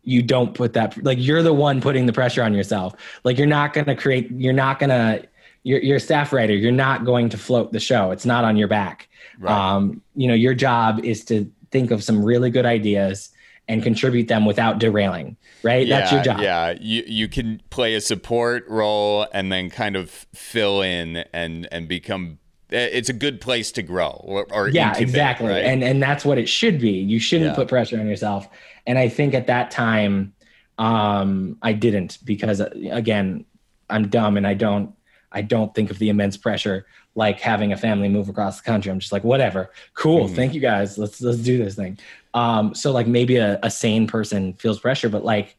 you 0.02 0.22
don't 0.22 0.54
put 0.54 0.72
that, 0.72 1.02
like 1.04 1.18
you're 1.20 1.42
the 1.42 1.52
one 1.54 1.80
putting 1.80 2.06
the 2.06 2.12
pressure 2.12 2.42
on 2.42 2.54
yourself. 2.54 2.94
Like 3.24 3.38
you're 3.38 3.46
not 3.46 3.72
going 3.72 3.86
to 3.86 3.94
create, 3.94 4.30
you're 4.30 4.52
not 4.52 4.78
going 4.78 4.90
to, 4.90 5.26
you're, 5.62 5.80
you're 5.80 5.96
a 5.98 6.00
staff 6.00 6.32
writer. 6.32 6.54
You're 6.54 6.72
not 6.72 7.04
going 7.04 7.28
to 7.28 7.38
float 7.38 7.72
the 7.72 7.78
show. 7.80 8.10
It's 8.10 8.26
not 8.26 8.44
on 8.44 8.56
your 8.56 8.68
back. 8.68 9.08
Right. 9.38 9.52
Um, 9.52 10.02
you 10.16 10.26
know, 10.26 10.34
your 10.34 10.54
job 10.54 11.04
is 11.04 11.24
to 11.26 11.50
think 11.70 11.92
of 11.92 12.02
some 12.02 12.24
really 12.24 12.50
good 12.50 12.66
ideas 12.66 13.30
and 13.68 13.82
contribute 13.82 14.26
them 14.26 14.44
without 14.44 14.80
derailing. 14.80 15.36
Right, 15.62 15.86
yeah, 15.86 16.00
that's 16.00 16.12
your 16.12 16.22
job. 16.22 16.40
Yeah, 16.40 16.74
you 16.80 17.04
you 17.06 17.28
can 17.28 17.62
play 17.70 17.94
a 17.94 18.00
support 18.00 18.64
role 18.68 19.28
and 19.32 19.52
then 19.52 19.70
kind 19.70 19.94
of 19.94 20.10
fill 20.34 20.82
in 20.82 21.24
and 21.32 21.68
and 21.70 21.86
become. 21.86 22.38
It's 22.72 23.08
a 23.08 23.12
good 23.12 23.40
place 23.40 23.70
to 23.72 23.82
grow 23.82 24.20
or, 24.24 24.46
or 24.52 24.68
yeah, 24.68 24.88
incubate, 24.88 25.02
exactly, 25.08 25.48
right? 25.48 25.64
and 25.64 25.84
and 25.84 26.02
that's 26.02 26.24
what 26.24 26.38
it 26.38 26.48
should 26.48 26.80
be. 26.80 26.92
You 26.92 27.18
shouldn't 27.20 27.50
Yeah. 27.50 27.56
put 27.56 27.68
pressure 27.68 27.98
on 28.00 28.06
yourself. 28.08 28.48
And 28.86 28.98
I 28.98 29.08
think 29.08 29.34
at 29.34 29.46
that 29.46 29.70
time, 29.70 30.34
um, 30.78 31.58
I 31.62 31.72
didn't 31.72 32.18
because 32.24 32.60
uh, 32.60 32.70
again, 32.90 33.44
I'm 33.90 34.08
dumb 34.08 34.36
and 34.36 34.46
I 34.46 34.54
don't 34.54 34.94
I 35.30 35.42
don't 35.42 35.74
think 35.74 35.90
of 35.90 35.98
the 35.98 36.08
immense 36.08 36.36
pressure 36.36 36.86
like 37.14 37.40
having 37.40 37.72
a 37.72 37.76
family 37.76 38.08
move 38.08 38.28
across 38.30 38.56
the 38.58 38.64
country. 38.64 38.90
I'm 38.90 38.98
just 38.98 39.12
like, 39.12 39.22
whatever, 39.24 39.70
cool, 39.94 40.28
Mhm. 40.28 40.34
thank 40.34 40.54
you 40.54 40.60
guys, 40.60 40.96
let's 40.96 41.20
let's 41.20 41.38
do 41.38 41.58
this 41.62 41.74
thing. 41.74 41.98
Um, 42.34 42.74
so 42.74 42.90
like 42.92 43.06
maybe 43.06 43.36
a, 43.36 43.58
a 43.62 43.70
sane 43.70 44.06
person 44.06 44.54
feels 44.54 44.80
pressure, 44.80 45.10
but 45.10 45.24
like 45.24 45.56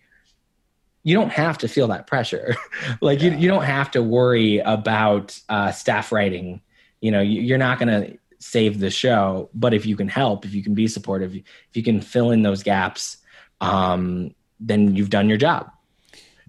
you 1.03 1.13
don't 1.15 1.31
have 1.31 1.57
to 1.59 1.67
feel 1.67 1.87
that 1.89 2.07
pressure. 2.07 2.55
like 3.01 3.21
you, 3.21 3.31
you 3.31 3.47
don't 3.47 3.63
have 3.65 3.91
to 3.91 4.01
worry 4.01 4.59
about 4.59 5.37
uh, 5.49 5.71
staff 5.71 6.11
writing. 6.11 6.61
You 7.03 7.11
know, 7.11 7.19
you, 7.19 7.41
you're 7.41 7.57
not 7.57 7.79
gonna 7.79 8.13
save 8.39 8.79
the 8.79 8.89
show, 8.89 9.49
but 9.53 9.73
if 9.73 9.85
you 9.85 9.97
can 9.97 10.07
help, 10.07 10.45
if 10.45 10.53
you 10.53 10.63
can 10.63 10.73
be 10.73 10.87
supportive, 10.87 11.35
if 11.35 11.43
you 11.73 11.83
can 11.83 11.99
fill 11.99 12.31
in 12.31 12.43
those 12.43 12.63
gaps, 12.63 13.17
um, 13.59 14.33
then 14.59 14.95
you've 14.95 15.09
done 15.09 15.27
your 15.27 15.37
job. 15.37 15.69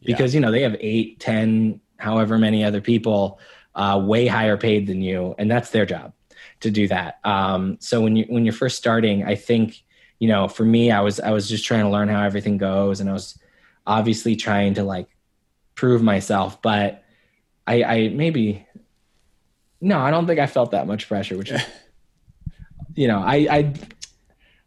Because 0.05 0.33
you 0.33 0.41
know 0.41 0.53
they 0.53 0.63
have 0.63 0.77
eight, 0.79 1.19
ten, 1.19 1.81
however 1.97 2.39
many 2.39 2.63
other 2.63 2.81
people 2.81 3.41
uh, 3.75 4.01
way 4.05 4.29
higher 4.29 4.57
paid 4.57 4.87
than 4.87 5.03
you, 5.03 5.35
and 5.39 5.51
that's 5.51 5.71
their 5.71 5.87
job 5.87 6.13
to 6.61 6.71
do 6.71 6.87
that. 6.87 7.19
Um, 7.25 7.79
so 7.81 8.01
when 8.01 8.15
you 8.15 8.25
when 8.29 8.45
you're 8.45 8.53
first 8.55 8.77
starting, 8.77 9.25
I 9.25 9.35
think 9.35 9.83
you 10.21 10.29
know 10.29 10.47
for 10.47 10.65
me, 10.65 10.93
I 10.93 11.01
was 11.01 11.19
I 11.19 11.31
was 11.31 11.49
just 11.49 11.65
trying 11.65 11.83
to 11.83 11.91
learn 11.91 12.09
how 12.09 12.23
everything 12.23 12.59
goes, 12.59 13.01
and 13.01 13.11
I 13.11 13.13
was 13.13 13.37
obviously 13.87 14.37
trying 14.37 14.75
to 14.75 14.85
like 14.85 15.09
prove 15.75 16.03
myself, 16.03 16.63
but 16.63 17.03
I, 17.67 17.83
I 17.83 18.09
maybe 18.09 18.64
no, 19.85 19.99
I 19.99 20.11
don't 20.11 20.27
think 20.27 20.41
I 20.41 20.47
felt 20.47 20.71
that 20.71 20.87
much 20.87 21.09
pressure, 21.09 21.37
which 21.37 21.51
is 21.51 21.61
you 22.95 23.07
know 23.07 23.19
I 23.19 23.47
I 23.51 23.75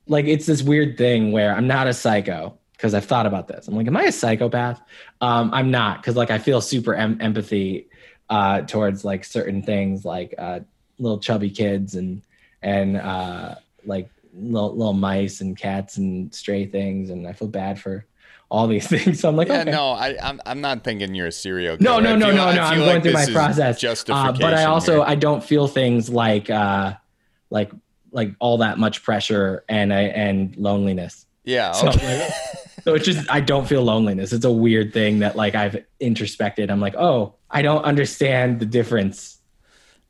like 0.06 0.26
it's 0.26 0.46
this 0.46 0.62
weird 0.62 0.98
thing 0.98 1.32
where 1.32 1.54
I'm 1.54 1.68
not 1.68 1.88
a 1.88 1.94
psycho 1.94 2.58
because 2.74 2.94
I've 2.94 3.06
thought 3.06 3.26
about 3.26 3.48
this. 3.48 3.68
I'm 3.68 3.76
like, 3.76 3.88
am 3.88 3.98
I 3.98 4.04
a 4.04 4.12
psychopath? 4.12 4.80
Um, 5.20 5.52
I'm 5.54 5.72
not 5.72 6.02
because 6.02 6.16
like 6.16 6.30
I 6.30 6.38
feel 6.38 6.62
super 6.62 6.94
em- 6.94 7.18
empathy 7.20 7.90
uh, 8.30 8.62
towards 8.62 9.04
like 9.04 9.26
certain 9.26 9.64
things 9.64 10.06
like 10.06 10.36
uh, 10.38 10.60
little 11.00 11.20
chubby 11.20 11.50
kids 11.50 11.96
and 11.96 12.22
and 12.62 12.98
uh, 12.98 13.56
like 13.86 14.10
little, 14.34 14.76
little 14.76 14.94
mice 14.94 15.42
and 15.42 15.58
cats 15.58 15.98
and 15.98 16.34
stray 16.34 16.68
things, 16.68 17.10
and 17.10 17.28
I 17.28 17.34
feel 17.34 17.48
bad 17.48 17.80
for 17.80 18.06
all 18.50 18.68
these 18.68 18.88
things. 18.94 19.20
So 19.20 19.30
I'm 19.30 19.36
like, 19.36 19.48
Yeah, 19.50 19.62
okay. 19.62 19.72
no, 19.72 19.90
I, 19.90 20.16
I'm 20.22 20.40
I'm 20.46 20.62
not 20.62 20.84
thinking 20.84 21.14
you're 21.16 21.28
a 21.28 21.32
serial. 21.32 21.78
No, 21.80 22.00
killer. 22.00 22.02
no, 22.02 22.10
I 22.10 22.16
no, 22.18 22.26
feel- 22.28 22.36
no, 22.36 22.54
no. 22.56 22.62
I'm 22.62 22.76
feel 22.78 22.86
going 22.86 23.02
through 23.02 23.14
my 23.14 23.26
process. 23.26 23.84
Uh, 24.10 24.32
but 24.34 24.54
I 24.54 24.64
also 24.66 24.94
here. 24.96 25.04
I 25.06 25.16
don't 25.16 25.44
feel 25.44 25.68
things 25.68 26.10
like 26.10 26.50
uh, 26.50 26.94
like 27.50 27.72
like 28.12 28.34
all 28.40 28.60
that 28.60 28.78
much 28.80 29.04
pressure 29.04 29.64
and 29.68 29.94
I 29.94 30.04
and 30.04 30.56
loneliness. 30.58 31.26
yeah. 31.44 31.74
Okay. 31.76 32.20
like, 32.22 32.32
so 32.84 32.94
it's 32.96 33.06
just 33.06 33.30
I 33.30 33.42
don't 33.42 33.68
feel 33.68 33.84
loneliness. 33.84 34.32
It's 34.32 34.46
a 34.46 34.52
weird 34.52 34.94
thing 34.94 35.20
that 35.20 35.36
like 35.36 35.56
I've 35.56 35.84
introspected. 36.00 36.72
I'm 36.72 36.80
like, 36.80 36.96
oh, 36.96 37.36
I 37.52 37.62
don't 37.62 37.84
understand 37.84 38.60
the 38.60 38.66
difference. 38.66 39.37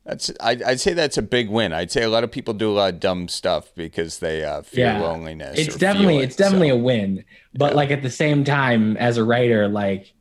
That's 0.08 0.30
I'd, 0.40 0.62
I'd 0.62 0.80
say 0.80 0.94
that's 0.94 1.18
a 1.18 1.22
big 1.22 1.50
win. 1.50 1.74
I'd 1.74 1.90
say 1.90 2.02
a 2.02 2.08
lot 2.08 2.24
of 2.24 2.30
people 2.32 2.54
do 2.54 2.70
a 2.70 2.72
lot 2.72 2.94
of 2.94 2.98
dumb 3.00 3.28
stuff 3.28 3.70
because 3.74 4.20
they 4.20 4.42
uh, 4.42 4.62
fear 4.62 4.86
Yeah. 4.86 5.02
loneliness. 5.02 5.58
It's 5.58 5.76
definitely 5.76 6.16
it, 6.18 6.24
it's 6.24 6.36
definitely 6.36 6.70
so. 6.70 6.76
a 6.76 6.78
win. 6.78 7.24
But 7.52 7.74
like 7.76 7.90
at 7.90 8.00
the 8.02 8.10
same 8.10 8.42
time, 8.42 8.96
as 8.96 9.18
a 9.18 9.24
writer, 9.24 9.68
like 9.68 10.14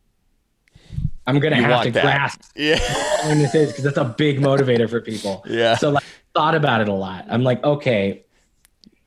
I'm 1.26 1.39
gonna 1.39 1.56
You 1.56 1.63
have 1.63 1.84
to 1.86 1.91
that. 1.91 2.02
grasp 2.04 2.41
yeah. 2.58 2.80
what 2.80 3.23
loneliness 3.23 3.56
is 3.56 3.69
because 3.69 3.86
that's 3.86 3.97
a 3.97 4.04
big 4.17 4.39
motivator 4.41 4.89
for 4.89 5.00
people. 5.00 5.45
Yeah. 5.47 5.78
So 5.78 5.91
like 5.91 6.04
thought 6.36 6.54
about 6.56 6.82
it 6.82 6.89
a 6.89 6.93
lot. 6.93 7.26
I'm 7.30 7.43
like, 7.43 7.63
okay, 7.63 8.26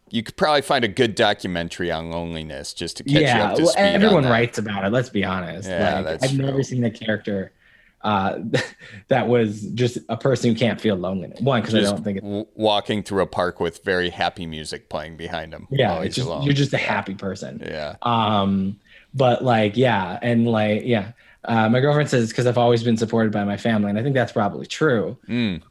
You 0.08 0.22
could 0.22 0.36
probably 0.36 0.62
find 0.62 0.82
a 0.82 0.88
good 0.88 1.14
documentary 1.14 1.90
on 1.92 2.10
loneliness 2.10 2.72
just 2.72 2.96
to 2.96 3.04
catch 3.04 3.12
you 3.14 3.20
yeah. 3.20 3.50
up 3.50 3.56
to 3.56 3.64
Well, 3.64 3.74
everyone 3.76 4.24
writes 4.24 4.56
about 4.56 4.86
it. 4.86 4.92
Let's 4.92 5.10
be 5.10 5.24
honest. 5.24 5.68
Yeah, 5.68 5.96
like, 5.96 6.04
that's 6.06 6.24
I've 6.24 6.38
never 6.38 6.62
seen 6.62 6.84
a 6.84 6.90
character 6.90 7.52
uh, 8.02 8.38
that 9.08 9.28
was 9.28 9.62
just 9.74 9.98
a 10.08 10.16
person 10.16 10.52
who 10.52 10.58
can't 10.58 10.80
feel 10.80 10.96
loneliness. 10.96 11.40
One, 11.40 11.60
because 11.60 11.74
I 11.74 11.80
don't 11.80 12.02
think 12.02 12.20
it's 12.22 12.50
walking 12.54 13.02
through 13.02 13.22
a 13.22 13.26
park 13.26 13.60
with 13.60 13.84
very 13.84 14.10
happy 14.10 14.46
music 14.46 14.88
playing 14.88 15.16
behind 15.16 15.52
him. 15.52 15.66
yeah. 15.70 16.06
Just 16.06 16.28
you're 16.44 16.54
just 16.54 16.72
a 16.72 16.78
happy 16.78 17.14
person. 17.14 17.62
yeah. 17.64 17.96
Um, 18.02 18.78
but 19.14 19.44
like, 19.44 19.76
yeah, 19.76 20.18
and 20.22 20.46
like, 20.46 20.82
yeah. 20.84 21.12
Uh, 21.44 21.70
my 21.70 21.80
girlfriend 21.80 22.10
says 22.10 22.28
because 22.28 22.46
I've 22.46 22.58
always 22.58 22.82
been 22.82 22.98
supported 22.98 23.32
by 23.32 23.44
my 23.44 23.56
family, 23.56 23.88
and 23.88 23.98
I 23.98 24.02
think 24.02 24.14
that's 24.14 24.32
probably 24.32 24.66
true. 24.66 25.16
Mm. 25.26 25.62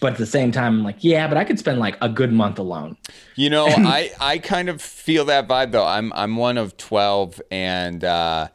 But 0.00 0.12
at 0.12 0.18
the 0.18 0.26
same 0.26 0.50
time, 0.50 0.78
I'm 0.78 0.82
like, 0.84 1.04
yeah, 1.04 1.28
but 1.28 1.36
I 1.36 1.44
could 1.44 1.58
spend 1.58 1.78
like 1.78 1.96
a 2.00 2.08
good 2.08 2.32
month 2.32 2.58
alone. 2.58 2.96
You 3.36 3.50
know, 3.50 3.66
I 3.68 4.10
I 4.18 4.38
kind 4.38 4.70
of 4.70 4.80
feel 4.80 5.26
that 5.26 5.46
vibe 5.46 5.72
though. 5.72 5.84
I'm 5.84 6.10
I'm 6.14 6.36
one 6.36 6.56
of 6.56 6.76
twelve, 6.78 7.40
and 7.50 8.02
uh, 8.02 8.48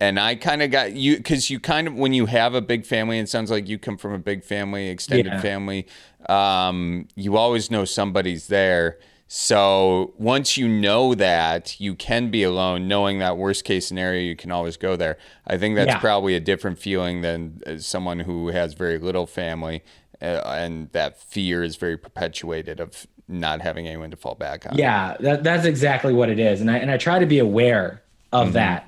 and 0.00 0.18
I 0.20 0.34
kind 0.36 0.62
of 0.62 0.70
got 0.70 0.92
you 0.92 1.16
because 1.16 1.50
you 1.50 1.58
kind 1.60 1.88
of 1.88 1.94
when 1.94 2.12
you 2.12 2.26
have 2.26 2.54
a 2.54 2.60
big 2.60 2.86
family, 2.86 3.18
it 3.18 3.28
sounds 3.28 3.50
like 3.50 3.68
you 3.68 3.78
come 3.78 3.96
from 3.96 4.12
a 4.12 4.18
big 4.18 4.44
family, 4.44 4.88
extended 4.88 5.32
Yeah. 5.32 5.40
family. 5.40 5.86
Um, 6.28 7.08
you 7.16 7.36
always 7.36 7.70
know 7.70 7.84
somebody's 7.84 8.46
there. 8.48 8.98
So 9.30 10.14
once 10.16 10.56
you 10.56 10.66
know 10.68 11.14
that 11.14 11.78
you 11.78 11.94
can 11.94 12.30
be 12.30 12.42
alone, 12.42 12.88
knowing 12.88 13.18
that 13.18 13.36
worst 13.36 13.64
case 13.64 13.86
scenario, 13.86 14.22
you 14.22 14.34
can 14.34 14.50
always 14.50 14.78
go 14.78 14.96
there. 14.96 15.18
I 15.46 15.58
think 15.58 15.76
that's 15.76 15.88
Yeah. 15.92 15.98
probably 15.98 16.34
a 16.34 16.40
different 16.40 16.78
feeling 16.78 17.20
than 17.20 17.60
uh, 17.66 17.76
someone 17.78 18.20
who 18.20 18.48
has 18.48 18.72
very 18.72 18.98
little 18.98 19.26
family, 19.26 19.82
uh, 20.22 20.40
and 20.46 20.90
that 20.92 21.20
fear 21.20 21.62
is 21.62 21.76
very 21.76 21.98
perpetuated 21.98 22.80
of 22.80 23.06
not 23.28 23.60
having 23.60 23.86
anyone 23.86 24.10
to 24.10 24.16
fall 24.16 24.34
back 24.34 24.64
on. 24.66 24.78
Yeah, 24.78 25.14
that, 25.20 25.44
that's 25.44 25.66
exactly 25.66 26.14
what 26.14 26.30
it 26.30 26.38
is, 26.38 26.62
and 26.62 26.70
I 26.70 26.78
and 26.78 26.90
I 26.90 26.96
try 26.96 27.18
to 27.18 27.26
be 27.26 27.38
aware 27.38 28.02
of 28.32 28.46
Mm-hmm. 28.48 28.52
that, 28.54 28.87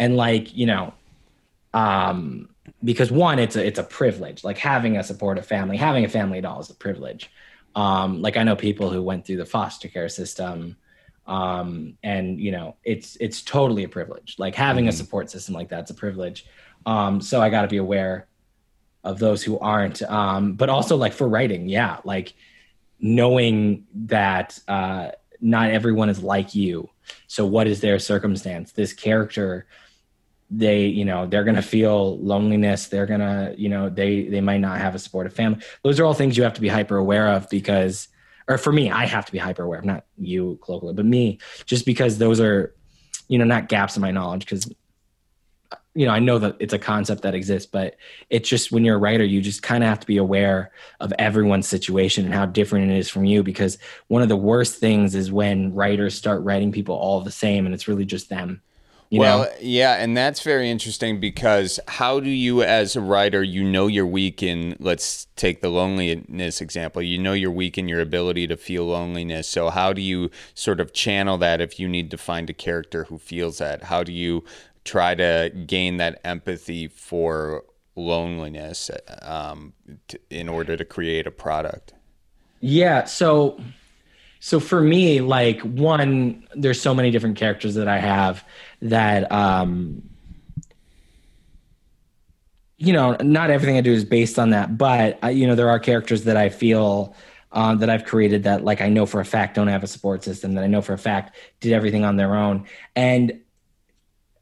and 0.00 0.16
like 0.16 0.56
you 0.56 0.66
know, 0.66 0.92
um, 1.74 2.48
because 2.82 3.12
one, 3.12 3.38
it's 3.38 3.54
a 3.54 3.64
it's 3.64 3.78
a 3.78 3.84
privilege. 3.84 4.42
Like 4.42 4.58
having 4.58 4.96
a 4.96 5.04
supportive 5.04 5.46
family, 5.46 5.76
having 5.76 6.04
a 6.04 6.08
family 6.08 6.38
at 6.38 6.44
all 6.44 6.58
is 6.58 6.70
a 6.70 6.74
privilege. 6.74 7.30
Um, 7.76 8.20
like 8.20 8.36
I 8.36 8.42
know 8.42 8.56
people 8.56 8.90
who 8.90 9.02
went 9.02 9.24
through 9.24 9.36
the 9.36 9.46
foster 9.46 9.86
care 9.86 10.08
system, 10.08 10.76
um, 11.26 11.98
and 12.02 12.40
you 12.40 12.50
know, 12.50 12.76
it's 12.82 13.16
it's 13.20 13.42
totally 13.42 13.84
a 13.84 13.88
privilege. 13.88 14.36
Like 14.38 14.56
having 14.56 14.88
a 14.88 14.92
support 14.92 15.30
system 15.30 15.54
like 15.54 15.68
that's 15.68 15.90
a 15.90 15.94
privilege. 15.94 16.46
Um, 16.86 17.20
so 17.20 17.42
I 17.42 17.50
got 17.50 17.62
to 17.62 17.68
be 17.68 17.76
aware 17.76 18.26
of 19.04 19.18
those 19.18 19.42
who 19.42 19.58
aren't. 19.58 20.02
Um, 20.02 20.54
but 20.54 20.70
also 20.70 20.96
like 20.96 21.12
for 21.12 21.28
writing, 21.28 21.68
yeah, 21.68 21.98
like 22.04 22.34
knowing 22.98 23.86
that 23.94 24.58
uh, 24.66 25.10
not 25.40 25.70
everyone 25.70 26.08
is 26.08 26.22
like 26.22 26.54
you. 26.54 26.88
So 27.26 27.46
what 27.46 27.66
is 27.66 27.80
their 27.80 27.98
circumstance? 27.98 28.72
This 28.72 28.92
character, 28.92 29.66
they, 30.50 30.86
you 30.86 31.04
know, 31.04 31.26
they're 31.26 31.44
gonna 31.44 31.62
feel 31.62 32.18
loneliness. 32.18 32.88
They're 32.88 33.06
gonna, 33.06 33.54
you 33.56 33.68
know, 33.68 33.88
they 33.88 34.24
they 34.24 34.40
might 34.40 34.60
not 34.60 34.78
have 34.78 34.94
a 34.94 34.98
supportive 34.98 35.32
family. 35.32 35.60
Those 35.82 36.00
are 36.00 36.04
all 36.04 36.14
things 36.14 36.36
you 36.36 36.42
have 36.42 36.54
to 36.54 36.60
be 36.60 36.68
hyper 36.68 36.96
aware 36.96 37.28
of 37.28 37.48
because, 37.48 38.08
or 38.48 38.58
for 38.58 38.72
me, 38.72 38.90
I 38.90 39.06
have 39.06 39.26
to 39.26 39.32
be 39.32 39.38
hyper 39.38 39.62
aware. 39.62 39.80
Not 39.82 40.04
you, 40.18 40.58
colloquially, 40.62 40.94
but 40.94 41.04
me, 41.04 41.38
just 41.66 41.86
because 41.86 42.18
those 42.18 42.40
are, 42.40 42.74
you 43.28 43.38
know, 43.38 43.44
not 43.44 43.68
gaps 43.68 43.96
in 43.96 44.02
my 44.02 44.10
knowledge 44.10 44.44
because 44.44 44.68
you 45.94 46.06
know, 46.06 46.12
I 46.12 46.20
know 46.20 46.38
that 46.38 46.56
it's 46.60 46.72
a 46.72 46.78
concept 46.78 47.22
that 47.22 47.34
exists, 47.34 47.68
but 47.70 47.96
it's 48.28 48.48
just 48.48 48.70
when 48.70 48.84
you're 48.84 48.94
a 48.94 48.98
writer, 48.98 49.24
you 49.24 49.40
just 49.40 49.62
kind 49.62 49.82
of 49.82 49.88
have 49.88 50.00
to 50.00 50.06
be 50.06 50.18
aware 50.18 50.70
of 51.00 51.12
everyone's 51.18 51.66
situation 51.66 52.24
and 52.24 52.32
how 52.32 52.46
different 52.46 52.90
it 52.90 52.96
is 52.96 53.08
from 53.08 53.24
you. 53.24 53.42
Because 53.42 53.76
one 54.06 54.22
of 54.22 54.28
the 54.28 54.36
worst 54.36 54.76
things 54.76 55.14
is 55.16 55.32
when 55.32 55.74
writers 55.74 56.14
start 56.14 56.42
writing 56.42 56.70
people 56.70 56.94
all 56.94 57.20
the 57.20 57.32
same 57.32 57.66
and 57.66 57.74
it's 57.74 57.88
really 57.88 58.04
just 58.04 58.28
them. 58.28 58.62
You 59.10 59.18
well, 59.18 59.38
know? 59.40 59.50
yeah, 59.60 59.94
and 59.94 60.16
that's 60.16 60.40
very 60.40 60.70
interesting 60.70 61.18
because 61.18 61.80
how 61.88 62.20
do 62.20 62.30
you, 62.30 62.62
as 62.62 62.94
a 62.94 63.00
writer, 63.00 63.42
you 63.42 63.64
know 63.64 63.88
you're 63.88 64.06
weak 64.06 64.40
in, 64.40 64.76
let's 64.78 65.26
take 65.34 65.62
the 65.62 65.68
loneliness 65.68 66.60
example, 66.60 67.02
you 67.02 67.18
know 67.18 67.32
you're 67.32 67.50
weak 67.50 67.76
in 67.76 67.88
your 67.88 68.00
ability 68.00 68.46
to 68.46 68.56
feel 68.56 68.86
loneliness. 68.86 69.48
So, 69.48 69.68
how 69.68 69.92
do 69.92 70.00
you 70.00 70.30
sort 70.54 70.78
of 70.78 70.92
channel 70.92 71.38
that 71.38 71.60
if 71.60 71.80
you 71.80 71.88
need 71.88 72.12
to 72.12 72.16
find 72.16 72.48
a 72.48 72.52
character 72.52 73.02
who 73.04 73.18
feels 73.18 73.58
that? 73.58 73.82
How 73.82 74.04
do 74.04 74.12
you 74.12 74.44
try 74.84 75.16
to 75.16 75.50
gain 75.66 75.96
that 75.96 76.20
empathy 76.22 76.86
for 76.86 77.64
loneliness 77.96 78.92
um, 79.22 79.72
t- 80.06 80.18
in 80.30 80.48
order 80.48 80.76
to 80.76 80.84
create 80.84 81.26
a 81.26 81.32
product? 81.32 81.94
Yeah. 82.60 83.06
So, 83.06 83.60
so 84.40 84.58
for 84.58 84.80
me, 84.80 85.20
like 85.20 85.60
one, 85.60 86.46
there's 86.54 86.80
so 86.80 86.94
many 86.94 87.10
different 87.10 87.36
characters 87.36 87.74
that 87.74 87.88
I 87.88 87.98
have 87.98 88.42
that, 88.80 89.30
um, 89.30 90.02
you 92.78 92.94
know, 92.94 93.18
not 93.20 93.50
everything 93.50 93.76
I 93.76 93.82
do 93.82 93.92
is 93.92 94.06
based 94.06 94.38
on 94.38 94.50
that, 94.50 94.78
but 94.78 95.18
I, 95.22 95.30
you 95.30 95.46
know, 95.46 95.54
there 95.54 95.68
are 95.68 95.78
characters 95.78 96.24
that 96.24 96.38
I 96.38 96.48
feel 96.48 97.14
uh, 97.52 97.74
that 97.74 97.90
I've 97.90 98.04
created 98.04 98.44
that 98.44 98.64
like 98.64 98.80
I 98.80 98.88
know 98.88 99.04
for 99.04 99.20
a 99.20 99.24
fact 99.24 99.56
don't 99.56 99.68
have 99.68 99.82
a 99.82 99.86
support 99.86 100.24
system 100.24 100.54
that 100.54 100.64
I 100.64 100.68
know 100.68 100.80
for 100.80 100.94
a 100.94 100.98
fact 100.98 101.36
did 101.60 101.72
everything 101.72 102.04
on 102.04 102.16
their 102.16 102.34
own. 102.34 102.66
And 102.96 103.40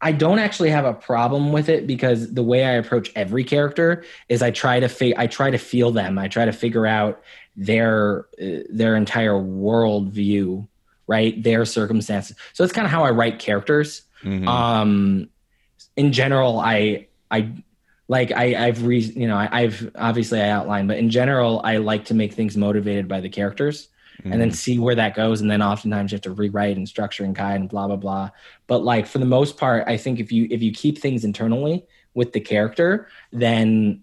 I 0.01 0.13
don't 0.13 0.39
actually 0.39 0.71
have 0.71 0.85
a 0.85 0.95
problem 0.95 1.53
with 1.53 1.69
it 1.69 1.87
because 1.87 2.33
the 2.33 2.43
way 2.43 2.65
I 2.65 2.73
approach 2.73 3.11
every 3.17 3.43
character 3.43 4.05
is 4.29 4.43
I 4.43 4.51
try 4.51 4.79
to 4.81 4.89
fi- 4.89 5.15
I 5.17 5.27
try 5.27 5.51
to 5.51 5.59
feel 5.59 5.91
them. 5.91 6.19
I 6.19 6.29
try 6.29 6.45
to 6.45 6.53
figure 6.53 6.87
out 6.87 7.21
their 7.57 8.27
uh, 8.41 8.63
their 8.71 8.95
entire 8.95 9.33
worldview, 9.33 10.67
right? 11.09 11.43
Their 11.43 11.65
circumstances. 11.65 12.37
So 12.53 12.63
that's 12.63 12.73
kind 12.73 12.87
of 12.87 12.93
how 12.93 13.03
I 13.03 13.11
write 13.11 13.41
characters. 13.41 14.03
Mm-hmm. 14.23 14.47
Um, 14.47 15.29
in 15.97 16.13
general, 16.13 16.61
I 16.61 17.09
I 17.31 17.53
like 18.07 18.31
I, 18.31 18.67
I've 18.67 18.85
re, 18.85 19.01
you 19.01 19.27
know 19.27 19.37
I, 19.37 19.49
I've 19.51 19.91
obviously 19.97 20.41
I 20.41 20.51
outline, 20.51 20.87
but 20.87 20.99
in 20.99 21.11
general, 21.11 21.61
I 21.65 21.79
like 21.79 22.07
to 22.07 22.15
make 22.15 22.35
things 22.35 22.57
motivated 22.57 23.09
by 23.09 23.21
the 23.21 23.29
characters 23.29 23.89
mm-hmm. 24.21 24.33
and 24.33 24.41
then 24.41 24.51
mm. 24.51 24.55
see 24.55 24.79
where 24.79 24.95
that 24.95 25.15
goes. 25.15 25.41
And 25.41 25.51
then 25.51 25.63
oftentimes 25.63 26.13
you 26.13 26.17
have 26.17 26.23
to 26.23 26.33
rewrite 26.33 26.77
and 26.77 26.89
structure 26.89 27.25
and 27.25 27.35
guide 27.35 27.61
and 27.61 27.69
blah 27.69 27.87
blah 27.87 27.97
blah. 27.97 28.31
But 28.67 28.85
like 28.85 29.07
for 29.07 29.19
the 29.19 29.27
most 29.27 29.57
part, 29.57 29.85
I 29.87 29.97
think 29.97 30.21
if 30.21 30.33
you 30.33 30.47
if 30.51 30.63
you 30.63 30.73
keep 30.73 30.99
things 30.99 31.25
internally 31.25 31.87
with 32.15 32.33
the 32.33 32.41
character, 32.41 33.09
then 33.33 34.03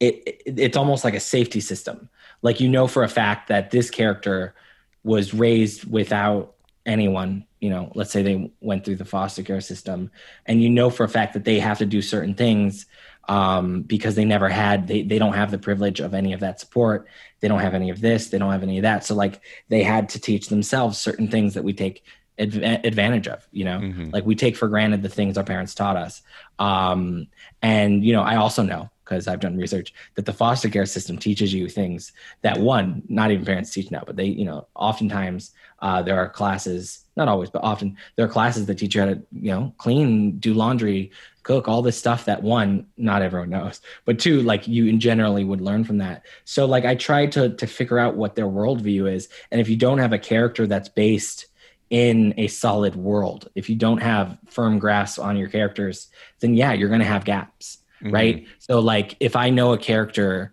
it, 0.00 0.42
it 0.46 0.58
it's 0.58 0.76
almost 0.76 1.04
like 1.04 1.14
a 1.14 1.20
safety 1.20 1.60
system. 1.60 2.08
Like 2.42 2.60
you 2.60 2.68
know 2.68 2.86
for 2.86 3.02
a 3.02 3.08
fact 3.08 3.48
that 3.48 3.70
this 3.70 3.90
character 3.90 4.54
was 5.02 5.34
raised 5.34 5.90
without 5.90 6.54
anyone 6.86 7.46
you 7.60 7.70
know 7.70 7.90
let's 7.94 8.10
say 8.10 8.22
they 8.22 8.52
went 8.60 8.84
through 8.84 8.96
the 8.96 9.06
foster 9.06 9.42
care 9.42 9.60
system 9.62 10.10
and 10.44 10.62
you 10.62 10.68
know 10.68 10.90
for 10.90 11.04
a 11.04 11.08
fact 11.08 11.32
that 11.32 11.44
they 11.44 11.58
have 11.58 11.78
to 11.78 11.86
do 11.86 12.02
certain 12.02 12.34
things 12.34 12.84
um, 13.28 13.82
because 13.82 14.14
they 14.14 14.24
never 14.24 14.48
had 14.48 14.86
they, 14.86 15.02
they 15.02 15.18
don't 15.18 15.34
have 15.34 15.50
the 15.50 15.58
privilege 15.58 16.00
of 16.00 16.14
any 16.14 16.32
of 16.32 16.40
that 16.40 16.60
support. 16.60 17.08
They 17.40 17.48
don't 17.48 17.60
have 17.60 17.74
any 17.74 17.90
of 17.90 18.00
this. 18.00 18.28
They 18.28 18.38
don't 18.38 18.52
have 18.52 18.62
any 18.62 18.78
of 18.78 18.82
that. 18.82 19.04
So 19.04 19.14
like 19.14 19.40
they 19.68 19.82
had 19.82 20.08
to 20.10 20.20
teach 20.20 20.48
themselves 20.48 20.98
certain 20.98 21.28
things 21.28 21.54
that 21.54 21.64
we 21.64 21.72
take 21.72 22.04
adv- 22.38 22.62
advantage 22.84 23.28
of 23.28 23.46
you 23.52 23.64
know? 23.64 23.78
Mm-hmm. 23.78 24.10
like 24.10 24.24
we 24.24 24.34
take 24.34 24.56
for 24.56 24.68
granted 24.68 25.02
the 25.02 25.08
things 25.08 25.38
our 25.38 25.44
parents 25.44 25.74
taught 25.74 25.96
us. 25.96 26.22
Um, 26.58 27.28
and 27.62 28.04
you 28.04 28.12
know 28.12 28.22
i 28.22 28.36
also 28.36 28.62
know 28.62 28.90
because 29.04 29.28
i've 29.28 29.40
done 29.40 29.56
research 29.56 29.92
that 30.14 30.24
the 30.24 30.32
foster 30.32 30.68
care 30.68 30.86
system 30.86 31.18
teaches 31.18 31.52
you 31.52 31.68
things 31.68 32.12
that 32.42 32.58
one 32.58 33.02
not 33.08 33.30
even 33.30 33.44
parents 33.44 33.70
teach 33.70 33.90
now 33.90 34.02
but 34.06 34.16
they 34.16 34.26
you 34.26 34.44
know 34.44 34.66
oftentimes 34.74 35.52
uh, 35.80 36.00
there 36.00 36.16
are 36.16 36.28
classes 36.28 37.04
not 37.16 37.28
always 37.28 37.50
but 37.50 37.62
often 37.62 37.96
there 38.16 38.24
are 38.24 38.28
classes 38.28 38.66
that 38.66 38.78
teach 38.78 38.94
you 38.94 39.00
how 39.00 39.06
to 39.06 39.22
you 39.32 39.50
know 39.50 39.74
clean 39.78 40.38
do 40.38 40.54
laundry 40.54 41.10
cook 41.42 41.68
all 41.68 41.82
this 41.82 41.98
stuff 41.98 42.24
that 42.24 42.42
one 42.42 42.86
not 42.96 43.22
everyone 43.22 43.50
knows 43.50 43.80
but 44.04 44.18
two 44.18 44.40
like 44.42 44.66
you 44.66 44.86
in 44.86 44.98
generally 44.98 45.44
would 45.44 45.60
learn 45.60 45.84
from 45.84 45.98
that. 45.98 46.24
So 46.44 46.64
like 46.64 46.84
i 46.84 46.94
tried 46.94 47.32
to 47.32 47.50
to 47.50 47.66
figure 47.66 47.98
out 47.98 48.16
what 48.16 48.34
their 48.34 48.46
worldview 48.46 49.12
is 49.12 49.28
and 49.50 49.60
if 49.60 49.68
you 49.68 49.76
don't 49.76 49.98
have 49.98 50.12
a 50.12 50.18
character 50.18 50.66
that's 50.66 50.88
based 50.88 51.46
in 51.90 52.34
a 52.38 52.48
solid 52.48 52.96
world 52.96 53.48
if 53.54 53.68
you 53.68 53.76
don't 53.76 54.00
have 54.00 54.38
firm 54.48 54.78
grasp 54.78 55.18
on 55.18 55.36
your 55.36 55.48
characters 55.48 56.08
then 56.40 56.54
yeah 56.54 56.72
you're 56.72 56.88
going 56.88 57.00
to 57.00 57.06
have 57.06 57.24
gaps 57.24 57.78
mm-hmm. 58.04 58.14
right 58.14 58.46
so 58.58 58.80
like 58.80 59.16
if 59.20 59.36
i 59.36 59.50
know 59.50 59.72
a 59.72 59.78
character 59.78 60.52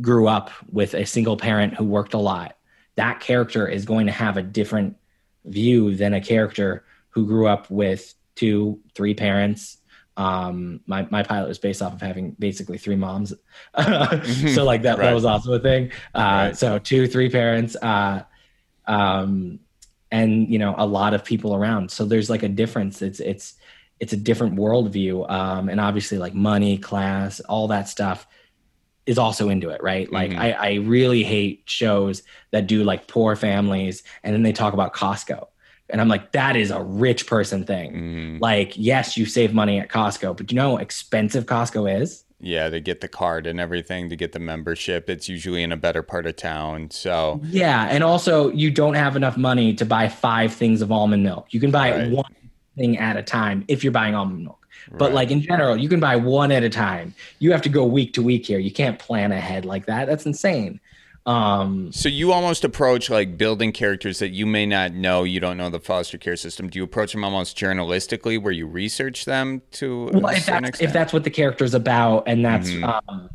grew 0.00 0.28
up 0.28 0.50
with 0.70 0.94
a 0.94 1.04
single 1.04 1.36
parent 1.36 1.74
who 1.74 1.84
worked 1.84 2.14
a 2.14 2.18
lot 2.18 2.56
that 2.96 3.20
character 3.20 3.66
is 3.66 3.84
going 3.84 4.06
to 4.06 4.12
have 4.12 4.36
a 4.36 4.42
different 4.42 4.96
view 5.44 5.94
than 5.94 6.14
a 6.14 6.20
character 6.20 6.84
who 7.10 7.26
grew 7.26 7.46
up 7.46 7.70
with 7.70 8.14
two 8.34 8.78
three 8.94 9.14
parents 9.14 9.78
um, 10.18 10.80
my, 10.86 11.06
my 11.10 11.22
pilot 11.22 11.46
was 11.46 11.60
based 11.60 11.80
off 11.80 11.92
of 11.92 12.00
having 12.00 12.32
basically 12.40 12.76
three 12.76 12.96
moms. 12.96 13.32
so 13.78 14.64
like 14.64 14.82
that, 14.82 14.98
right. 14.98 15.04
that 15.04 15.14
was 15.14 15.24
also 15.24 15.52
a 15.52 15.60
thing. 15.60 15.92
Uh, 16.12 16.18
right. 16.48 16.56
so 16.56 16.76
two, 16.80 17.06
three 17.06 17.30
parents, 17.30 17.76
uh, 17.76 18.24
um, 18.88 19.60
and 20.10 20.52
you 20.52 20.58
know, 20.58 20.74
a 20.76 20.84
lot 20.84 21.14
of 21.14 21.24
people 21.24 21.54
around. 21.54 21.92
So 21.92 22.04
there's 22.04 22.28
like 22.28 22.42
a 22.42 22.48
difference. 22.48 23.00
It's, 23.00 23.20
it's, 23.20 23.54
it's 24.00 24.12
a 24.12 24.16
different 24.16 24.56
worldview. 24.56 25.28
Um, 25.30 25.68
and 25.68 25.80
obviously 25.80 26.18
like 26.18 26.34
money, 26.34 26.78
class, 26.78 27.40
all 27.40 27.68
that 27.68 27.88
stuff 27.88 28.26
is 29.06 29.18
also 29.18 29.48
into 29.48 29.70
it, 29.70 29.82
right? 29.82 30.10
Like 30.12 30.30
mm-hmm. 30.30 30.40
I, 30.40 30.52
I 30.52 30.74
really 30.74 31.22
hate 31.22 31.62
shows 31.64 32.22
that 32.50 32.66
do 32.66 32.84
like 32.84 33.08
poor 33.08 33.36
families 33.36 34.02
and 34.22 34.34
then 34.34 34.42
they 34.42 34.52
talk 34.52 34.74
about 34.74 34.94
Costco 34.94 35.46
and 35.90 36.00
I'm 36.00 36.08
like, 36.08 36.32
that 36.32 36.56
is 36.56 36.70
a 36.70 36.82
rich 36.82 37.26
person 37.26 37.64
thing. 37.64 37.92
Mm. 37.92 38.40
Like, 38.40 38.76
yes, 38.76 39.16
you 39.16 39.24
save 39.24 39.54
money 39.54 39.78
at 39.80 39.88
Costco, 39.88 40.36
but 40.36 40.50
you 40.52 40.56
know 40.56 40.72
how 40.72 40.76
expensive 40.76 41.46
Costco 41.46 42.00
is? 42.00 42.24
Yeah, 42.40 42.68
to 42.68 42.78
get 42.78 43.00
the 43.00 43.08
card 43.08 43.46
and 43.46 43.58
everything, 43.58 44.10
to 44.10 44.16
get 44.16 44.32
the 44.32 44.38
membership, 44.38 45.10
it's 45.10 45.28
usually 45.28 45.62
in 45.62 45.72
a 45.72 45.76
better 45.76 46.02
part 46.02 46.26
of 46.26 46.36
town. 46.36 46.90
So, 46.90 47.40
yeah. 47.44 47.88
And 47.90 48.04
also, 48.04 48.50
you 48.52 48.70
don't 48.70 48.94
have 48.94 49.16
enough 49.16 49.36
money 49.36 49.74
to 49.74 49.84
buy 49.84 50.08
five 50.08 50.52
things 50.52 50.82
of 50.82 50.92
almond 50.92 51.24
milk. 51.24 51.52
You 51.52 51.58
can 51.58 51.70
buy 51.70 51.90
right. 51.90 52.10
one 52.10 52.32
thing 52.78 52.96
at 52.98 53.16
a 53.16 53.22
time 53.22 53.64
if 53.68 53.82
you're 53.82 53.92
buying 53.92 54.14
almond 54.14 54.44
milk. 54.44 54.66
But 54.92 55.12
like 55.12 55.30
in 55.30 55.42
general, 55.42 55.76
you 55.76 55.88
can 55.88 56.00
buy 56.00 56.16
one 56.16 56.50
at 56.50 56.62
a 56.62 56.70
time. 56.70 57.14
You 57.40 57.52
have 57.52 57.60
to 57.62 57.68
go 57.68 57.84
week 57.84 58.14
to 58.14 58.22
week 58.22 58.46
here. 58.46 58.58
You 58.58 58.72
can't 58.72 58.98
plan 58.98 59.32
ahead 59.32 59.66
like 59.66 59.84
that. 59.86 60.06
That's 60.06 60.24
insane. 60.24 60.80
Um, 61.26 61.92
so 61.92 62.08
you 62.08 62.32
almost 62.32 62.64
approach 62.64 63.10
like 63.10 63.36
building 63.36 63.70
characters 63.72 64.18
that 64.20 64.30
you 64.30 64.46
may 64.46 64.64
not 64.64 64.94
know. 64.94 65.24
You 65.24 65.40
don't 65.40 65.58
know 65.58 65.68
the 65.68 65.80
foster 65.80 66.16
care 66.16 66.36
system. 66.36 66.70
Do 66.70 66.78
you 66.78 66.84
approach 66.84 67.12
them 67.12 67.22
almost 67.22 67.54
journalistically, 67.58 68.40
where 68.40 68.52
you 68.52 68.66
research 68.66 69.26
them 69.26 69.60
to? 69.72 70.06
Well, 70.14 70.34
if 70.34 70.46
that's, 70.46 70.80
if 70.80 70.90
that's 70.90 71.12
what 71.12 71.24
the 71.24 71.30
character's 71.30 71.74
about, 71.74 72.24
and 72.26 72.42
that's 72.42 72.70
mm-hmm. 72.70 73.10
um, 73.10 73.28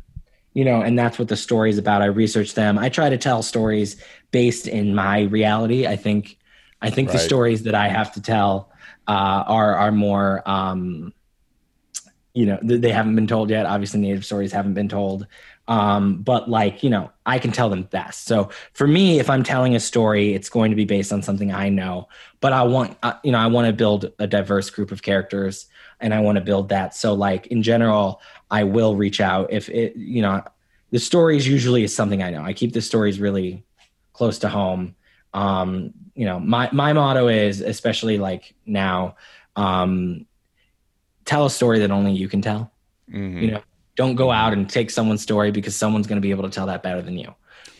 you 0.54 0.64
know, 0.64 0.80
and 0.80 0.98
that's 0.98 1.20
what 1.20 1.28
the 1.28 1.36
story's 1.36 1.78
about, 1.78 2.02
I 2.02 2.06
research 2.06 2.54
them. 2.54 2.78
I 2.78 2.88
try 2.88 3.10
to 3.10 3.18
tell 3.18 3.42
stories 3.42 4.02
based 4.32 4.66
in 4.66 4.92
my 4.94 5.22
reality. 5.22 5.86
I 5.86 5.94
think, 5.94 6.36
I 6.82 6.90
think 6.90 7.08
right. 7.08 7.18
the 7.18 7.20
stories 7.20 7.62
that 7.62 7.76
I 7.76 7.86
have 7.86 8.12
to 8.14 8.20
tell 8.22 8.70
uh, 9.06 9.44
are 9.46 9.76
are 9.76 9.92
more. 9.92 10.42
Um, 10.48 11.12
you 12.34 12.46
know, 12.46 12.58
they 12.62 12.90
haven't 12.90 13.14
been 13.14 13.28
told 13.28 13.48
yet. 13.48 13.64
Obviously, 13.64 14.00
native 14.00 14.24
stories 14.24 14.50
haven't 14.50 14.74
been 14.74 14.88
told. 14.88 15.28
Um, 15.66 16.16
but 16.22 16.50
like, 16.50 16.82
you 16.82 16.90
know, 16.90 17.10
I 17.24 17.38
can 17.38 17.52
tell 17.52 17.70
them 17.70 17.84
best. 17.84 18.24
So 18.26 18.50
for 18.72 18.86
me, 18.86 19.18
if 19.18 19.30
I'm 19.30 19.42
telling 19.42 19.74
a 19.74 19.80
story, 19.80 20.34
it's 20.34 20.50
going 20.50 20.70
to 20.70 20.76
be 20.76 20.84
based 20.84 21.12
on 21.12 21.22
something 21.22 21.52
I 21.52 21.68
know, 21.70 22.08
but 22.40 22.52
I 22.52 22.64
want, 22.64 22.98
uh, 23.02 23.14
you 23.22 23.32
know, 23.32 23.38
I 23.38 23.46
want 23.46 23.66
to 23.68 23.72
build 23.72 24.12
a 24.18 24.26
diverse 24.26 24.68
group 24.68 24.92
of 24.92 25.02
characters 25.02 25.66
and 26.00 26.12
I 26.12 26.20
want 26.20 26.36
to 26.36 26.44
build 26.44 26.68
that. 26.68 26.94
So 26.94 27.14
like 27.14 27.46
in 27.46 27.62
general, 27.62 28.20
I 28.50 28.64
will 28.64 28.96
reach 28.96 29.20
out 29.20 29.52
if 29.52 29.70
it, 29.70 29.96
you 29.96 30.20
know, 30.20 30.42
the 30.90 30.98
stories 30.98 31.48
usually 31.48 31.82
is 31.82 31.94
something 31.94 32.22
I 32.22 32.30
know. 32.30 32.42
I 32.42 32.52
keep 32.52 32.72
the 32.72 32.82
stories 32.82 33.18
really 33.18 33.64
close 34.12 34.38
to 34.40 34.48
home. 34.48 34.94
Um, 35.34 35.92
you 36.14 36.24
know, 36.24 36.40
my, 36.40 36.70
my 36.72 36.92
motto 36.92 37.28
is, 37.28 37.60
especially 37.60 38.16
like 38.18 38.54
now, 38.64 39.16
um, 39.56 40.26
tell 41.24 41.46
a 41.46 41.50
story 41.50 41.80
that 41.80 41.90
only 41.90 42.12
you 42.12 42.28
can 42.28 42.40
tell. 42.40 42.72
Mm-hmm. 43.10 43.38
You 43.38 43.50
know, 43.50 43.62
don't 43.96 44.14
go 44.14 44.30
out 44.30 44.52
and 44.52 44.68
take 44.68 44.90
someone's 44.90 45.22
story 45.22 45.50
because 45.50 45.76
someone's 45.76 46.06
going 46.06 46.16
to 46.16 46.22
be 46.22 46.30
able 46.30 46.44
to 46.44 46.50
tell 46.50 46.66
that 46.66 46.82
better 46.82 47.02
than 47.02 47.18
you. 47.18 47.34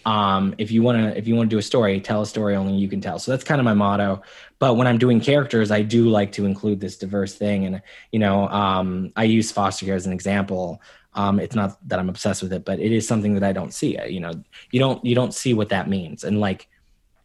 Um, 0.07 0.55
if 0.59 0.71
you 0.71 0.83
want 0.83 0.99
to, 0.99 1.19
if 1.19 1.27
you 1.27 1.35
want 1.35 1.49
to 1.49 1.55
do 1.55 1.59
a 1.59 1.63
story, 1.63 1.99
tell 2.01 2.23
a 2.23 2.27
story 2.27 2.57
only 2.57 2.75
you 2.75 2.89
can 2.89 3.01
tell. 3.01 3.19
So 3.19 3.31
that's 3.31 3.45
kind 3.45 3.61
of 3.61 3.65
my 3.65 3.75
motto. 3.75 4.23
But 4.59 4.77
when 4.77 4.87
I'm 4.87 4.99
doing 4.99 5.21
characters, 5.21 5.71
I 5.71 5.83
do 5.83 6.09
like 6.09 6.33
to 6.33 6.45
include 6.45 6.81
this 6.81 6.99
diverse 6.99 7.35
thing. 7.35 7.65
And 7.65 7.83
you 8.13 8.19
know, 8.19 8.49
um, 8.49 9.13
I 9.17 9.25
use 9.25 9.51
foster 9.51 9.87
care 9.87 9.95
as 9.95 10.07
an 10.07 10.13
example. 10.13 10.83
Um, 11.15 11.41
it's 11.41 11.55
not 11.55 11.79
that 11.89 11.99
I'm 11.99 12.09
obsessed 12.09 12.43
with 12.43 12.53
it, 12.53 12.65
but 12.65 12.81
it 12.81 12.93
is 12.93 13.09
something 13.09 13.35
that 13.35 13.45
I 13.45 13.53
don't 13.53 13.73
see. 13.73 13.99
You 14.07 14.21
know, 14.21 14.33
you 14.71 14.81
don't 14.81 15.03
you 15.05 15.15
don't 15.15 15.33
see 15.33 15.55
what 15.55 15.71
that 15.71 15.89
means. 15.89 16.23
And 16.25 16.39
like, 16.39 16.69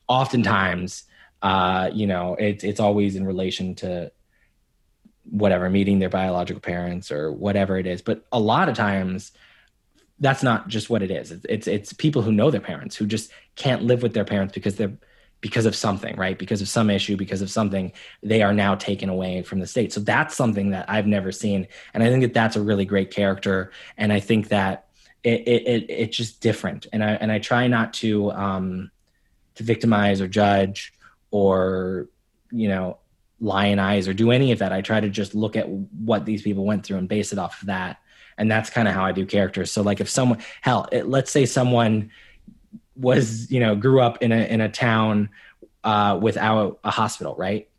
oftentimes, 0.09 1.03
uh, 1.41 1.89
you 1.93 2.07
know, 2.07 2.35
it's 2.35 2.65
it's 2.65 2.79
always 2.81 3.15
in 3.15 3.25
relation 3.25 3.75
to 3.75 4.11
whatever 5.23 5.69
meeting 5.69 5.99
their 5.99 6.09
biological 6.09 6.59
parents 6.59 7.11
or 7.11 7.31
whatever 7.31 7.77
it 7.77 7.85
is. 7.85 8.01
But 8.01 8.25
a 8.31 8.39
lot 8.39 8.67
of 8.67 8.75
times 8.75 9.31
that's 10.19 10.43
not 10.43 10.67
just 10.67 10.89
what 10.89 11.01
it 11.03 11.11
is. 11.11 11.31
It's, 11.31 11.45
it's 11.47 11.67
it's, 11.67 11.93
people 11.93 12.23
who 12.23 12.31
know 12.31 12.51
their 12.51 12.59
parents 12.59 12.95
who 12.95 13.05
just 13.05 13.31
can't 13.55 13.83
live 13.83 14.01
with 14.01 14.13
their 14.13 14.25
parents 14.25 14.53
because 14.53 14.75
they're 14.75 14.97
because 15.41 15.65
of 15.65 15.73
something 15.75 16.17
right? 16.17 16.37
Because 16.37 16.61
of 16.61 16.67
some 16.67 16.89
issue 16.89 17.15
because 17.15 17.41
of 17.41 17.49
something 17.49 17.93
they 18.21 18.41
are 18.41 18.53
now 18.53 18.75
taken 18.75 19.07
away 19.07 19.43
from 19.43 19.59
the 19.59 19.67
state. 19.67 19.93
So 19.93 20.01
that's 20.01 20.35
something 20.35 20.71
that 20.71 20.89
i've 20.89 21.07
never 21.07 21.31
seen. 21.31 21.67
And 21.93 22.03
i 22.03 22.09
think 22.09 22.23
that 22.23 22.33
that's 22.33 22.57
a 22.57 22.61
really 22.61 22.85
great 22.85 23.11
character. 23.11 23.71
And 23.95 24.11
i 24.11 24.19
think 24.19 24.49
that 24.49 24.87
it, 25.23 25.47
it, 25.47 25.67
it 25.67 25.85
it's 25.89 26.17
just 26.17 26.41
different. 26.41 26.87
And 26.91 27.03
i 27.03 27.11
and 27.11 27.31
i 27.31 27.39
try 27.39 27.67
not 27.67 27.93
to 27.93 28.31
um 28.31 28.91
to 29.59 29.63
victimize 29.63 30.21
or 30.21 30.27
judge 30.27 30.93
or 31.31 32.07
you 32.49 32.69
know 32.69 32.97
lionize 33.41 34.07
or 34.07 34.13
do 34.13 34.31
any 34.31 34.51
of 34.51 34.59
that. 34.59 34.71
I 34.73 34.81
try 34.81 34.99
to 34.99 35.09
just 35.09 35.35
look 35.35 35.55
at 35.55 35.67
what 35.69 36.25
these 36.25 36.41
people 36.41 36.65
went 36.65 36.85
through 36.85 36.97
and 36.97 37.07
base 37.07 37.31
it 37.31 37.39
off 37.39 37.61
of 37.61 37.67
that. 37.67 37.99
And 38.37 38.49
that's 38.49 38.69
kind 38.69 38.87
of 38.87 38.93
how 38.93 39.03
I 39.03 39.11
do 39.11 39.25
characters. 39.25 39.71
So 39.71 39.81
like 39.81 39.99
if 39.99 40.09
someone, 40.09 40.39
hell, 40.61 40.87
it, 40.91 41.07
let's 41.07 41.31
say 41.31 41.45
someone 41.45 42.11
was, 42.95 43.51
you 43.51 43.59
know, 43.59 43.75
grew 43.75 44.01
up 44.01 44.21
in 44.21 44.31
a, 44.31 44.37
in 44.37 44.61
a 44.61 44.69
town 44.69 45.29
uh, 45.83 46.19
without 46.21 46.79
a 46.83 46.91
hospital, 46.91 47.35
right? 47.37 47.69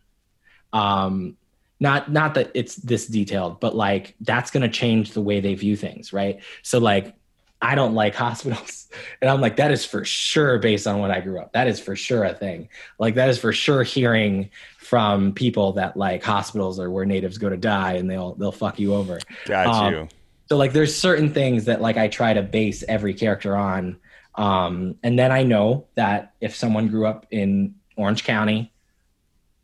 Um, 0.72 1.36
not, 1.78 2.10
not 2.10 2.34
that 2.34 2.50
it's 2.54 2.76
this 2.76 3.06
detailed, 3.06 3.60
but 3.60 3.74
like 3.74 4.14
that's 4.20 4.50
going 4.50 4.62
to 4.62 4.68
change 4.68 5.12
the 5.12 5.22
way 5.22 5.40
they 5.40 5.54
view 5.54 5.76
things. 5.76 6.12
Right. 6.12 6.42
So 6.62 6.78
like 6.78 7.14
I 7.62 7.74
don't 7.74 7.94
like 7.94 8.14
hospitals. 8.14 8.76
And 9.22 9.30
I'm 9.30 9.40
like, 9.40 9.54
that 9.56 9.70
is 9.70 9.84
for 9.84 10.04
sure 10.04 10.58
based 10.58 10.84
on 10.88 10.98
when 10.98 11.12
I 11.12 11.20
grew 11.20 11.38
up. 11.38 11.52
That 11.52 11.68
is 11.68 11.78
for 11.78 11.94
sure 11.94 12.24
a 12.24 12.34
thing. 12.34 12.68
Like 12.98 13.14
that 13.14 13.28
is 13.28 13.38
for 13.38 13.52
sure 13.52 13.84
hearing 13.84 14.50
from 14.78 15.32
people 15.32 15.74
that 15.74 15.96
like 15.96 16.24
hospitals 16.24 16.80
are 16.80 16.90
where 16.90 17.04
natives 17.04 17.38
go 17.38 17.48
to 17.48 17.56
die 17.56 17.92
and 17.92 18.10
they'll 18.10 18.34
they'll 18.34 18.50
fuck 18.50 18.80
you 18.80 18.94
over. 18.94 19.20
Got 19.44 19.66
Um, 19.68 19.94
you. 19.94 20.08
So 20.48 20.56
like 20.56 20.72
there's 20.72 20.96
certain 20.96 21.32
things 21.32 21.66
that 21.66 21.80
like 21.80 21.96
I 21.96 22.08
try 22.08 22.32
to 22.34 22.42
base 22.42 22.82
every 22.88 23.14
character 23.14 23.56
on. 23.56 24.00
Um, 24.34 24.96
and 25.04 25.16
then 25.16 25.30
I 25.30 25.44
know 25.44 25.86
that 25.94 26.32
if 26.40 26.56
someone 26.56 26.88
grew 26.88 27.06
up 27.06 27.26
in 27.30 27.76
Orange 27.96 28.24
County 28.24 28.72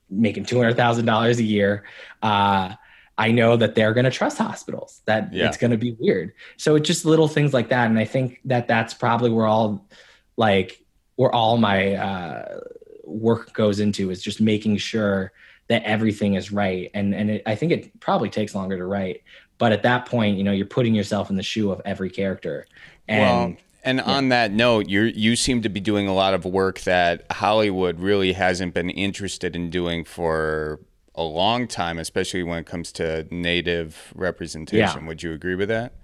making 0.09 0.45
two 0.45 0.57
hundred 0.59 0.77
thousand 0.77 1.07
dollars 1.07 1.41
a 1.41 1.45
year, 1.45 1.83
uh, 2.23 2.75
I 3.19 3.33
know 3.33 3.57
that 3.57 3.75
they're 3.75 3.95
going 3.95 4.05
to 4.05 4.11
trust 4.11 4.39
hospitals. 4.39 5.01
That 5.07 5.33
Yeah. 5.33 5.47
it's 5.49 5.57
going 5.57 5.71
to 5.71 5.77
be 5.79 5.97
weird. 5.99 6.33
So 6.57 6.77
it's 6.77 6.87
just 6.87 7.05
little 7.05 7.29
things 7.29 7.55
like 7.55 7.71
that, 7.71 7.89
and 7.89 7.99
I 7.99 8.05
think 8.05 8.41
that 8.45 8.69
that's 8.69 8.95
probably 8.95 9.31
where 9.31 9.47
all 9.47 9.87
like 10.37 10.83
where 11.17 11.35
all 11.35 11.57
my 11.57 11.95
uh, 11.95 12.61
work 13.05 13.53
goes 13.55 13.81
into 13.81 14.11
is 14.11 14.23
just 14.23 14.41
making 14.41 14.77
sure 14.77 15.33
that 15.69 15.83
everything 15.85 16.35
is 16.35 16.53
right. 16.53 16.91
And 16.95 17.15
and 17.15 17.31
it, 17.31 17.43
I 17.47 17.55
think 17.55 17.73
it 17.73 17.99
probably 18.01 18.29
takes 18.29 18.55
longer 18.55 18.77
to 18.77 18.85
write, 18.85 19.23
but 19.59 19.73
at 19.73 19.83
that 19.83 20.07
point, 20.07 20.37
you 20.37 20.45
know, 20.45 20.53
you're 20.53 20.67
putting 20.67 20.95
yourself 20.95 21.31
in 21.31 21.37
the 21.37 21.43
shoe 21.43 21.71
of 21.71 21.81
every 21.85 22.11
character. 22.11 22.67
And 23.09 23.21
well, 23.21 23.57
and 23.83 24.01
on 24.01 24.29
that 24.31 24.51
note, 24.51 24.89
you 24.89 25.03
you 25.03 25.37
seem 25.37 25.63
to 25.63 25.69
be 25.69 25.81
doing 25.81 26.07
a 26.09 26.15
lot 26.15 26.35
of 26.35 26.45
work 26.45 26.81
that 26.81 27.25
Hollywood 27.31 28.01
really 28.01 28.33
hasn't 28.33 28.75
been 28.75 28.91
interested 28.91 29.55
in 29.57 29.71
doing 29.71 30.05
for 30.05 30.81
a 31.17 31.23
long 31.23 31.67
time, 31.67 31.99
especially 31.99 32.43
when 32.43 32.59
it 32.59 32.67
comes 32.67 32.93
to 32.93 33.27
native 33.31 34.13
representation. 34.15 35.03
Yeah. 35.03 35.09
Would 35.09 35.23
you 35.23 35.33
agree 35.33 35.55
with 35.55 35.69
that? 35.69 35.95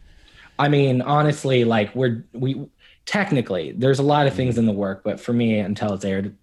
I 0.58 0.68
mean, 0.68 1.02
honestly, 1.02 1.64
like 1.64 1.94
we're 1.94 2.24
we 2.32 2.66
technically 3.04 3.72
there's 3.72 3.98
a 3.98 4.02
lot 4.02 4.26
of 4.26 4.34
things 4.34 4.58
in 4.58 4.66
the 4.66 4.72
work, 4.72 5.02
but 5.04 5.20
for 5.20 5.32
me, 5.32 5.58
until 5.58 5.92
it's 5.94 6.04
aired, 6.04 6.36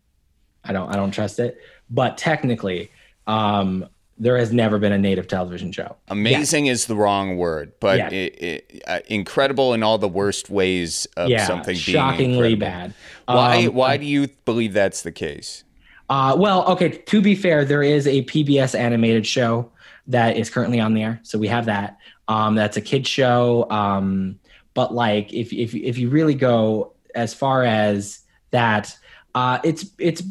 I 0.64 0.74
don't 0.74 0.90
I 0.90 0.96
don't 0.96 1.12
trust 1.12 1.40
it. 1.40 1.58
But 1.90 2.18
technically, 2.18 2.92
um, 3.28 3.88
there 4.18 4.38
has 4.38 4.52
never 4.52 4.78
been 4.78 4.92
a 4.92 4.98
native 4.98 5.28
television 5.28 5.72
show. 5.72 5.96
Amazing 6.10 6.66
is 6.66 6.88
the 6.88 6.96
wrong 6.96 7.38
word, 7.38 7.72
but 7.80 7.98
Yeah. 7.98 8.10
it, 8.10 8.44
it, 8.44 8.84
uh, 8.86 9.00
incredible 9.08 9.74
in 9.74 9.82
all 9.82 9.98
the 9.98 10.10
worst 10.10 10.50
ways 10.50 11.08
of 11.16 11.30
Yeah, 11.30 11.46
something 11.46 11.74
being 11.74 11.80
shockingly 11.80 12.56
bad. 12.56 12.94
Why 13.28 13.66
Um, 13.68 13.74
why 13.74 13.98
do 13.98 14.06
you 14.06 14.28
believe 14.44 14.74
that's 14.74 15.02
the 15.02 15.14
case? 15.14 15.64
Uh, 16.10 16.36
well, 16.38 16.66
okay. 16.70 16.90
To 16.90 17.22
be 17.22 17.36
fair, 17.36 17.64
there 17.64 17.84
is 17.84 18.08
a 18.08 18.24
PBS 18.24 18.78
animated 18.78 19.28
show 19.28 19.72
that 20.08 20.38
is 20.38 20.50
currently 20.50 20.80
on 20.80 20.94
the 20.96 21.04
air, 21.04 21.20
so 21.24 21.38
we 21.38 21.48
have 21.48 21.66
that. 21.66 21.98
Um, 22.28 22.56
that's 22.56 22.78
a 22.78 22.82
kid 22.82 23.06
show. 23.06 23.70
Um, 23.70 24.40
but 24.74 24.94
like, 24.94 25.32
if 25.34 25.54
if 25.54 25.76
if 25.76 25.98
you 25.98 26.10
really 26.10 26.34
go 26.34 26.94
as 27.14 27.34
far 27.34 27.64
as 27.64 28.22
that, 28.52 28.96
uh, 29.36 29.60
it's 29.64 29.86
it's 30.00 30.24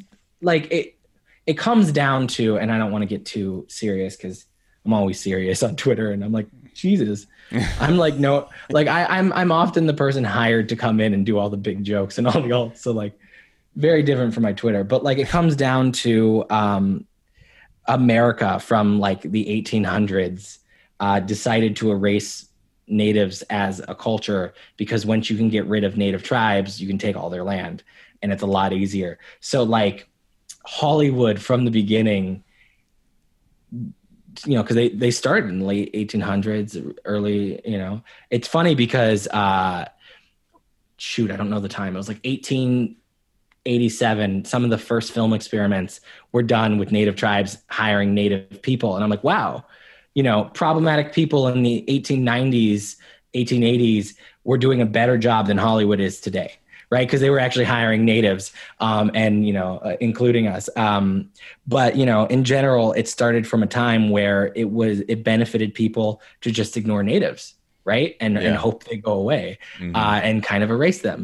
like 0.42 0.70
it 0.72 0.96
it 1.46 1.56
comes 1.56 1.92
down 1.92 2.26
to, 2.28 2.58
and 2.58 2.72
I 2.72 2.78
don't 2.78 2.90
want 2.90 3.02
to 3.02 3.06
get 3.06 3.24
too 3.24 3.66
serious 3.68 4.16
because 4.16 4.46
I'm 4.84 4.92
always 4.92 5.20
serious 5.20 5.62
on 5.62 5.76
Twitter, 5.76 6.10
and 6.10 6.24
I'm 6.24 6.32
like, 6.32 6.48
Jesus. 6.74 7.26
I'm 7.80 7.96
like 7.96 8.16
no, 8.16 8.48
like 8.70 8.88
I, 8.88 9.04
I'm 9.04 9.32
I'm 9.32 9.50
often 9.50 9.86
the 9.86 9.94
person 9.94 10.22
hired 10.22 10.68
to 10.68 10.76
come 10.76 11.00
in 11.00 11.14
and 11.14 11.24
do 11.24 11.38
all 11.38 11.48
the 11.48 11.56
big 11.56 11.82
jokes 11.82 12.18
and 12.18 12.26
all 12.26 12.42
the 12.42 12.52
all. 12.52 12.74
So 12.74 12.92
like, 12.92 13.18
very 13.78 14.02
different 14.02 14.34
from 14.34 14.42
my 14.42 14.52
Twitter, 14.52 14.82
but 14.82 15.04
like 15.04 15.18
it 15.18 15.28
comes 15.28 15.54
down 15.54 15.92
to 15.92 16.44
um, 16.50 17.06
America 17.86 18.58
from 18.58 18.98
like 18.98 19.22
the 19.22 19.44
1800s 19.46 20.58
uh, 20.98 21.20
decided 21.20 21.76
to 21.76 21.92
erase 21.92 22.48
natives 22.88 23.42
as 23.42 23.80
a 23.86 23.94
culture 23.94 24.52
because 24.76 25.06
once 25.06 25.30
you 25.30 25.36
can 25.36 25.48
get 25.48 25.64
rid 25.66 25.84
of 25.84 25.96
native 25.96 26.24
tribes, 26.24 26.80
you 26.82 26.88
can 26.88 26.98
take 26.98 27.16
all 27.16 27.30
their 27.30 27.44
land, 27.44 27.84
and 28.20 28.32
it's 28.32 28.42
a 28.42 28.46
lot 28.46 28.72
easier. 28.72 29.16
So 29.38 29.62
like 29.62 30.08
Hollywood 30.66 31.40
from 31.40 31.64
the 31.64 31.70
beginning, 31.70 32.42
you 33.70 34.56
know, 34.56 34.62
because 34.62 34.74
they 34.74 34.88
they 34.88 35.12
started 35.12 35.50
in 35.50 35.60
the 35.60 35.64
late 35.64 35.92
1800s, 35.94 36.96
early, 37.04 37.60
you 37.64 37.78
know, 37.78 38.02
it's 38.28 38.48
funny 38.48 38.74
because 38.74 39.28
uh, 39.28 39.84
shoot, 40.96 41.30
I 41.30 41.36
don't 41.36 41.48
know 41.48 41.60
the 41.60 41.68
time. 41.68 41.94
It 41.94 41.98
was 41.98 42.08
like 42.08 42.20
18. 42.24 42.96
87 43.66 44.44
some 44.44 44.64
of 44.64 44.70
the 44.70 44.78
first 44.78 45.12
film 45.12 45.32
experiments 45.32 46.00
were 46.32 46.42
done 46.42 46.78
with 46.78 46.92
native 46.92 47.16
tribes 47.16 47.58
hiring 47.68 48.14
native 48.14 48.62
people. 48.62 48.94
And 48.94 49.04
i'm 49.04 49.10
like 49.10 49.24
wow 49.24 49.64
you 50.14 50.22
know 50.22 50.44
problematic 50.54 51.12
people 51.12 51.48
in 51.48 51.62
the 51.62 51.84
1890s 51.88 52.96
1880s 53.34 54.14
were 54.44 54.58
doing 54.58 54.80
a 54.80 54.86
better 54.86 55.18
job 55.18 55.46
than 55.46 55.58
hollywood 55.58 56.00
is 56.00 56.20
today 56.20 56.58
right? 56.90 57.06
Because 57.06 57.20
they 57.20 57.30
were 57.30 57.38
actually 57.38 57.66
hiring 57.66 58.04
natives 58.04 58.52
um, 58.80 59.10
and 59.14 59.46
you 59.46 59.52
know 59.52 59.78
uh, 59.78 59.96
including 60.00 60.46
us. 60.46 60.68
Um, 60.76 61.30
but 61.66 61.96
you 61.96 62.06
know 62.06 62.26
in 62.26 62.44
general 62.44 62.92
it 62.92 63.08
started 63.08 63.46
from 63.46 63.62
a 63.62 63.66
time 63.66 64.10
where 64.10 64.52
it 64.54 64.70
was 64.70 65.00
it 65.00 65.24
benefited 65.24 65.74
people 65.74 66.22
to 66.40 66.50
just 66.50 66.76
ignore 66.76 67.02
natives 67.02 67.54
right 67.92 68.12
and, 68.20 68.34
Yeah. 68.34 68.40
and 68.46 68.54
hope 68.66 68.78
they 68.88 68.96
go 69.10 69.14
away 69.24 69.44
Mhm. 69.80 69.94
uh, 70.00 70.20
and 70.26 70.36
kind 70.50 70.62
of 70.64 70.70
erase 70.76 71.00
them 71.08 71.22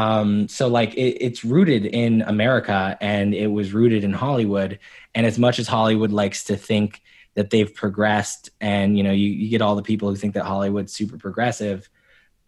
um, 0.00 0.48
so 0.56 0.64
like 0.78 0.92
it, 1.04 1.12
it's 1.26 1.44
rooted 1.54 1.84
in 2.02 2.12
America 2.34 2.80
and 3.00 3.28
it 3.44 3.50
was 3.58 3.72
rooted 3.72 4.02
in 4.08 4.12
Hollywood. 4.24 4.72
And 5.14 5.24
as 5.30 5.38
much 5.38 5.56
as 5.62 5.66
Hollywood 5.68 6.10
likes 6.22 6.40
to 6.50 6.56
think 6.70 6.88
that 7.36 7.50
they've 7.50 7.72
progressed, 7.82 8.44
and 8.60 8.96
you 8.98 9.04
know, 9.06 9.12
you, 9.22 9.28
you 9.42 9.48
get 9.54 9.62
all 9.62 9.76
the 9.76 9.88
people 9.90 10.06
who 10.10 10.16
think 10.16 10.34
that 10.34 10.44
Hollywood's 10.44 10.92
super 11.00 11.18
progressive. 11.26 11.78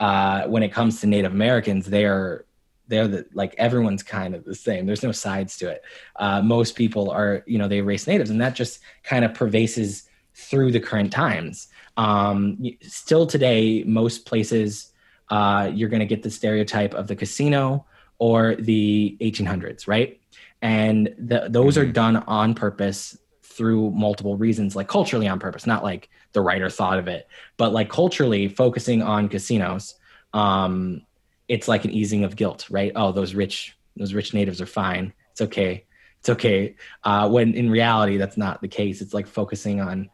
Uh, 0.01 0.39
when 0.53 0.63
it 0.65 0.73
comes 0.79 1.01
to 1.01 1.07
Native 1.07 1.33
Americans, 1.33 1.87
they 1.87 2.05
are 2.07 2.45
they're 2.89 3.07
the 3.15 3.27
like 3.43 3.55
everyone's 3.59 4.03
kind 4.03 4.35
of 4.35 4.43
the 4.45 4.55
same. 4.55 4.83
There's 4.87 5.03
no 5.09 5.13
sides 5.13 5.53
to 5.59 5.69
it. 5.75 5.81
Uh, 6.17 6.41
most 6.43 6.75
people 6.83 7.05
are 7.19 7.45
you 7.47 7.59
know 7.61 7.69
they 7.69 7.79
erase 7.79 8.07
natives, 8.13 8.31
and 8.31 8.41
that 8.41 8.55
just 8.57 8.81
kind 9.05 9.25
of 9.25 9.31
pervases 9.33 10.09
through 10.35 10.73
the 10.73 10.81
current 10.81 11.13
times. 11.13 11.69
Um, 11.99 12.59
still 12.81 13.27
today, 13.27 13.83
most 13.85 14.25
places 14.25 14.93
uh, 15.31 15.71
you're 15.75 15.91
going 15.91 16.01
to 16.01 16.07
get 16.07 16.23
the 16.23 16.31
stereotype 16.31 16.95
of 16.95 17.09
the 17.09 17.17
casino 17.17 17.85
or 18.19 18.55
the 18.55 19.17
1800s, 19.21 19.87
right? 19.87 20.19
And 20.63 21.15
the, 21.19 21.49
those 21.51 21.77
are 21.77 21.85
Mhm. 21.85 21.93
done 21.93 22.17
on 22.17 22.55
purpose 22.55 23.19
through 23.43 23.91
multiple 23.91 24.37
reasons, 24.37 24.75
like 24.77 24.89
culturally 24.89 25.29
on 25.29 25.39
purpose, 25.39 25.67
not 25.67 25.83
like 25.85 26.09
the 26.33 26.41
writer 26.41 26.71
thought 26.71 26.99
of 26.99 27.09
it, 27.09 27.27
but 27.57 27.73
like 27.73 27.91
culturally 27.91 28.49
focusing 28.49 29.03
on 29.03 29.29
casinos. 29.29 29.95
Um, 30.33 31.03
it's 31.49 31.67
like 31.69 31.85
an 31.85 31.91
easing 31.91 32.25
of 32.25 32.37
guilt, 32.37 32.67
right? 32.71 32.93
Oh, 32.95 33.11
those 33.13 33.35
rich, 33.35 33.77
those 33.97 34.15
rich 34.15 34.33
natives 34.33 34.61
are 34.61 34.67
fine. 34.67 35.13
It's 35.33 35.41
okay. 35.41 35.85
It's 36.21 36.29
okay. 36.29 36.77
Uh, 37.05 37.29
when 37.29 37.55
in 37.55 37.69
reality, 37.71 38.17
that's 38.17 38.37
not 38.37 38.61
the 38.61 38.69
case. 38.69 39.01
It's 39.01 39.15
like 39.15 39.27
focusing 39.27 39.81
on 39.81 40.09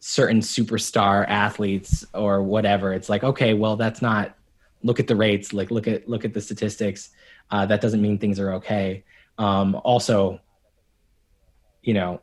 certain 0.00 0.40
superstar 0.40 1.28
athletes 1.28 2.04
or 2.14 2.42
whatever. 2.42 2.92
It's 2.92 3.08
like, 3.08 3.22
okay, 3.22 3.54
well, 3.54 3.76
that's 3.76 4.02
not 4.02 4.34
look 4.82 5.00
at 5.00 5.06
the 5.06 5.16
rates 5.16 5.52
like 5.52 5.70
look 5.70 5.86
at 5.86 6.08
look 6.08 6.24
at 6.24 6.32
the 6.32 6.40
statistics 6.40 7.10
uh, 7.50 7.66
that 7.66 7.80
doesn't 7.80 8.00
mean 8.00 8.18
things 8.18 8.38
are 8.38 8.54
okay. 8.54 9.04
Um, 9.38 9.74
also 9.84 10.40
you 11.82 11.94
know 11.94 12.20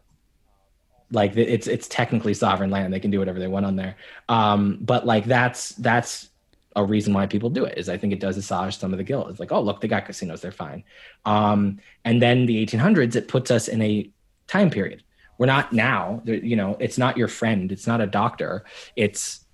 like 1.11 1.35
it's 1.35 1.67
it's 1.67 1.87
technically 1.87 2.33
sovereign 2.33 2.69
land 2.69 2.93
they 2.93 2.99
can 2.99 3.11
do 3.11 3.19
whatever 3.19 3.39
they 3.39 3.47
want 3.47 3.65
on 3.65 3.75
there. 3.75 3.95
Um, 4.29 4.79
but 4.81 5.05
like 5.05 5.25
that's 5.25 5.69
that's 5.69 6.29
a 6.75 6.83
reason 6.83 7.13
why 7.13 7.25
people 7.25 7.49
do 7.49 7.65
it 7.65 7.75
is 7.75 7.89
i 7.89 7.97
think 7.97 8.13
it 8.13 8.19
does 8.19 8.37
assuage 8.37 8.77
some 8.77 8.93
of 8.93 8.97
the 8.97 9.03
guilt. 9.03 9.29
It's 9.29 9.39
like 9.39 9.51
oh 9.51 9.61
look 9.61 9.81
they 9.81 9.87
got 9.87 10.05
casinos 10.05 10.41
they're 10.41 10.51
fine. 10.51 10.83
Um, 11.25 11.79
and 12.05 12.21
then 12.21 12.45
the 12.45 12.65
1800s 12.65 13.15
it 13.15 13.27
puts 13.27 13.51
us 13.51 13.67
in 13.67 13.81
a 13.81 14.09
time 14.47 14.69
period 14.69 15.03
we're 15.37 15.45
not 15.45 15.73
now 15.73 16.21
you 16.25 16.55
know 16.55 16.75
it's 16.79 16.97
not 16.97 17.17
your 17.17 17.27
friend 17.27 17.71
it's 17.71 17.87
not 17.87 18.01
a 18.01 18.07
doctor 18.07 18.63
it's 18.95 19.45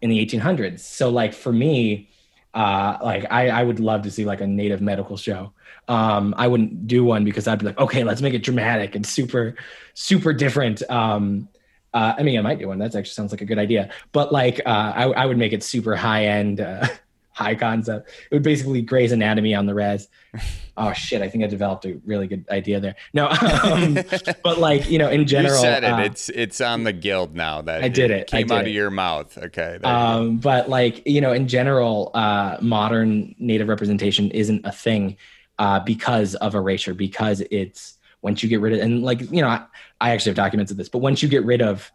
in 0.00 0.10
the 0.10 0.24
1800s 0.24 0.80
so 0.80 1.08
like 1.08 1.32
for 1.32 1.52
me 1.52 2.08
uh, 2.54 2.98
like 3.02 3.24
I, 3.30 3.48
I 3.48 3.62
would 3.62 3.80
love 3.80 4.02
to 4.02 4.10
see 4.10 4.24
like 4.24 4.40
a 4.40 4.46
native 4.46 4.80
medical 4.80 5.16
show. 5.16 5.52
Um, 5.88 6.34
I 6.36 6.48
wouldn't 6.48 6.86
do 6.86 7.04
one 7.04 7.24
because 7.24 7.48
I'd 7.48 7.58
be 7.58 7.66
like, 7.66 7.78
okay, 7.78 8.04
let's 8.04 8.20
make 8.20 8.34
it 8.34 8.42
dramatic 8.42 8.94
and 8.94 9.06
super, 9.06 9.56
super 9.94 10.32
different. 10.32 10.82
Um, 10.90 11.48
uh, 11.94 12.14
I 12.16 12.22
mean, 12.22 12.38
I 12.38 12.42
might 12.42 12.58
do 12.58 12.68
one. 12.68 12.78
That 12.78 12.94
actually 12.94 13.14
sounds 13.14 13.32
like 13.32 13.40
a 13.40 13.46
good 13.46 13.58
idea. 13.58 13.90
But 14.12 14.32
like, 14.32 14.60
uh, 14.64 14.92
I, 14.94 15.04
I 15.04 15.26
would 15.26 15.38
make 15.38 15.52
it 15.52 15.62
super 15.62 15.96
high 15.96 16.26
end, 16.26 16.60
uh, 16.60 16.86
high 17.32 17.54
concept. 17.54 18.10
It 18.30 18.34
would 18.34 18.42
basically 18.42 18.82
Grey's 18.82 19.12
Anatomy 19.12 19.54
on 19.54 19.66
the 19.66 19.74
res. 19.74 20.08
Oh 20.74 20.94
shit! 20.94 21.20
I 21.20 21.28
think 21.28 21.44
I 21.44 21.48
developed 21.48 21.84
a 21.84 22.00
really 22.06 22.26
good 22.26 22.46
idea 22.48 22.80
there. 22.80 22.94
No, 23.12 23.28
um, 23.62 23.98
but 24.42 24.58
like 24.58 24.88
you 24.88 24.96
know, 24.96 25.10
in 25.10 25.26
general, 25.26 25.54
you 25.54 25.60
said 25.60 25.84
it. 25.84 25.90
uh, 25.90 25.98
it's 25.98 26.30
it's 26.30 26.62
on 26.62 26.84
the 26.84 26.94
guild 26.94 27.36
now. 27.36 27.60
That 27.60 27.84
I 27.84 27.88
did 27.88 28.10
it. 28.10 28.32
I 28.32 28.38
Came 28.38 28.46
did 28.46 28.54
out 28.54 28.64
it. 28.64 28.68
of 28.68 28.72
your 28.74 28.90
mouth. 28.90 29.36
Okay. 29.36 29.78
um, 29.84 30.38
but 30.38 30.70
like 30.70 31.06
you 31.06 31.20
know 31.20 31.32
in 31.32 31.46
general 31.46 32.10
uh, 32.14 32.56
modern 32.62 33.34
native 33.38 33.68
representation 33.68 34.30
isn't 34.30 34.64
a 34.64 34.72
thing 34.72 35.18
uh, 35.58 35.78
because 35.80 36.36
of 36.36 36.54
erasure 36.54 36.94
because 36.94 37.42
it's 37.50 37.98
once 38.22 38.42
you 38.42 38.48
get 38.48 38.60
rid 38.62 38.72
of 38.72 38.80
and 38.80 39.02
like 39.02 39.20
you 39.30 39.42
know 39.42 39.48
I, 39.48 39.66
I 40.00 40.10
actually 40.12 40.30
have 40.30 40.36
documents 40.36 40.72
of 40.72 40.78
this 40.78 40.88
but 40.88 40.98
once 41.00 41.22
you 41.22 41.28
get 41.28 41.44
rid 41.44 41.60
of 41.60 41.92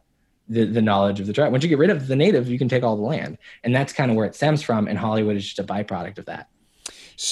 the, 0.49 0.65
the 0.65 0.81
knowledge 0.81 1.19
of 1.19 1.27
the 1.27 1.33
tribe. 1.33 1.51
Once 1.51 1.63
you 1.63 1.69
get 1.69 1.77
rid 1.77 1.89
of 1.89 2.07
the 2.07 2.15
native, 2.15 2.47
you 2.47 2.57
can 2.57 2.69
take 2.69 2.83
all 2.83 2.95
the 2.95 3.01
land, 3.01 3.37
and 3.63 3.75
that's 3.75 3.93
kind 3.93 4.09
of 4.11 4.17
where 4.17 4.25
it 4.25 4.35
stems 4.35 4.61
from. 4.61 4.87
And 4.87 4.97
Hollywood 4.97 5.35
is 5.35 5.43
just 5.43 5.59
a 5.59 5.63
byproduct 5.63 6.17
of 6.17 6.25
that. 6.25 6.49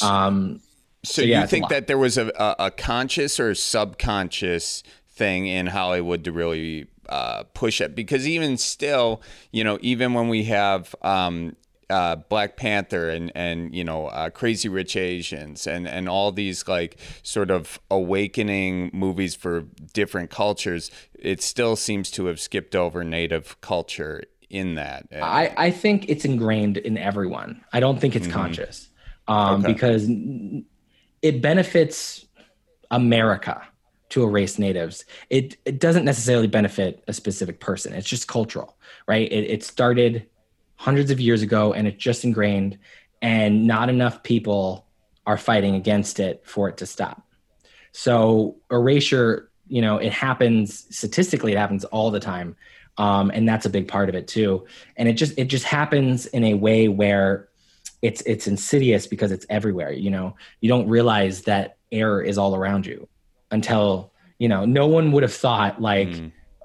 Um, 0.01 0.61
So, 1.03 1.21
So, 1.21 1.21
yeah, 1.21 1.41
you 1.41 1.47
think 1.47 1.69
that 1.69 1.85
there 1.85 1.99
was 1.99 2.17
a, 2.17 2.31
a, 2.35 2.55
a 2.67 2.71
conscious 2.71 3.39
or 3.39 3.53
subconscious 3.53 4.81
thing 5.07 5.45
in 5.45 5.67
Hollywood 5.67 6.23
to 6.23 6.31
really 6.31 6.87
uh, 7.07 7.43
push 7.53 7.79
it? 7.79 7.93
Because 7.93 8.27
even 8.27 8.57
still, 8.57 9.21
you 9.51 9.63
know, 9.63 9.77
even 9.81 10.13
when 10.15 10.29
we 10.29 10.45
have 10.45 10.95
um, 11.03 11.55
uh, 11.89 12.15
Black 12.15 12.57
Panther 12.57 13.09
and 13.09 13.31
and 13.35 13.75
you 13.75 13.83
know 13.83 14.07
uh, 14.07 14.29
Crazy 14.29 14.69
Rich 14.69 14.95
Asians 14.95 15.67
and 15.67 15.87
and 15.87 16.09
all 16.09 16.31
these 16.31 16.67
like 16.67 16.97
sort 17.23 17.51
of 17.51 17.79
awakening 17.91 18.91
movies 18.93 19.35
for 19.35 19.61
different 19.93 20.29
cultures, 20.29 20.91
it 21.13 21.41
still 21.41 21.75
seems 21.75 22.11
to 22.11 22.25
have 22.25 22.39
skipped 22.39 22.75
over 22.75 23.03
Native 23.03 23.59
culture 23.61 24.23
in 24.49 24.75
that. 24.75 25.07
I, 25.11 25.53
I 25.57 25.71
think 25.71 26.07
it's 26.09 26.23
ingrained 26.25 26.77
in 26.77 26.97
everyone. 26.97 27.63
I 27.73 27.79
don't 27.79 27.99
think 27.99 28.15
it's 28.15 28.27
conscious 28.27 28.89
um, 29.27 29.61
Okay. 29.63 29.73
because 29.73 30.07
it 31.21 31.41
benefits 31.41 32.25
America 32.91 33.61
to 34.09 34.23
erase 34.23 34.59
natives. 34.59 35.03
It, 35.29 35.57
it 35.65 35.79
doesn't 35.79 36.05
necessarily 36.05 36.47
benefit 36.47 37.03
a 37.07 37.13
specific 37.13 37.59
person. 37.59 37.93
It's 37.93 38.07
just 38.07 38.27
cultural, 38.27 38.77
right? 39.07 39.29
It, 39.31 39.49
it 39.49 39.63
started 39.63 40.27
hundreds 40.75 41.11
of 41.11 41.19
years 41.19 41.41
ago 41.41 41.73
and 41.73 41.87
it's 41.87 42.01
just 42.01 42.23
ingrained, 42.23 42.77
and 43.21 43.65
not 43.65 43.89
enough 43.89 44.23
people 44.23 44.85
are 45.25 45.37
fighting 45.37 45.75
against 45.75 46.19
it 46.19 46.43
for 46.45 46.69
it 46.69 46.77
to 46.77 46.85
stop. 46.85 47.23
So 47.91 48.57
erasure, 48.69 49.49
you 49.67 49.81
know, 49.81 49.97
it 49.97 50.11
happens 50.11 50.85
statistically. 50.95 51.53
It 51.53 51.57
happens 51.57 51.85
all 51.85 52.11
the 52.11 52.19
time, 52.19 52.55
um, 52.97 53.31
and 53.33 53.47
that's 53.47 53.65
a 53.65 53.69
big 53.69 53.87
part 53.87 54.09
of 54.09 54.15
it 54.15 54.27
too. 54.27 54.65
And 54.97 55.07
it 55.07 55.13
just 55.13 55.37
it 55.37 55.45
just 55.45 55.65
happens 55.65 56.25
in 56.27 56.43
a 56.43 56.53
way 56.53 56.87
where 56.87 57.47
it's 58.01 58.21
it's 58.21 58.47
insidious 58.47 59.07
because 59.07 59.31
it's 59.31 59.45
everywhere. 59.49 59.91
You 59.91 60.11
know, 60.11 60.35
you 60.61 60.69
don't 60.69 60.87
realize 60.87 61.43
that 61.43 61.77
error 61.91 62.21
is 62.21 62.37
all 62.37 62.55
around 62.55 62.85
you 62.85 63.07
until 63.49 64.11
you 64.37 64.49
know. 64.49 64.65
No 64.65 64.87
one 64.87 65.11
would 65.13 65.23
have 65.23 65.33
thought 65.33 65.81
like, 65.81 66.09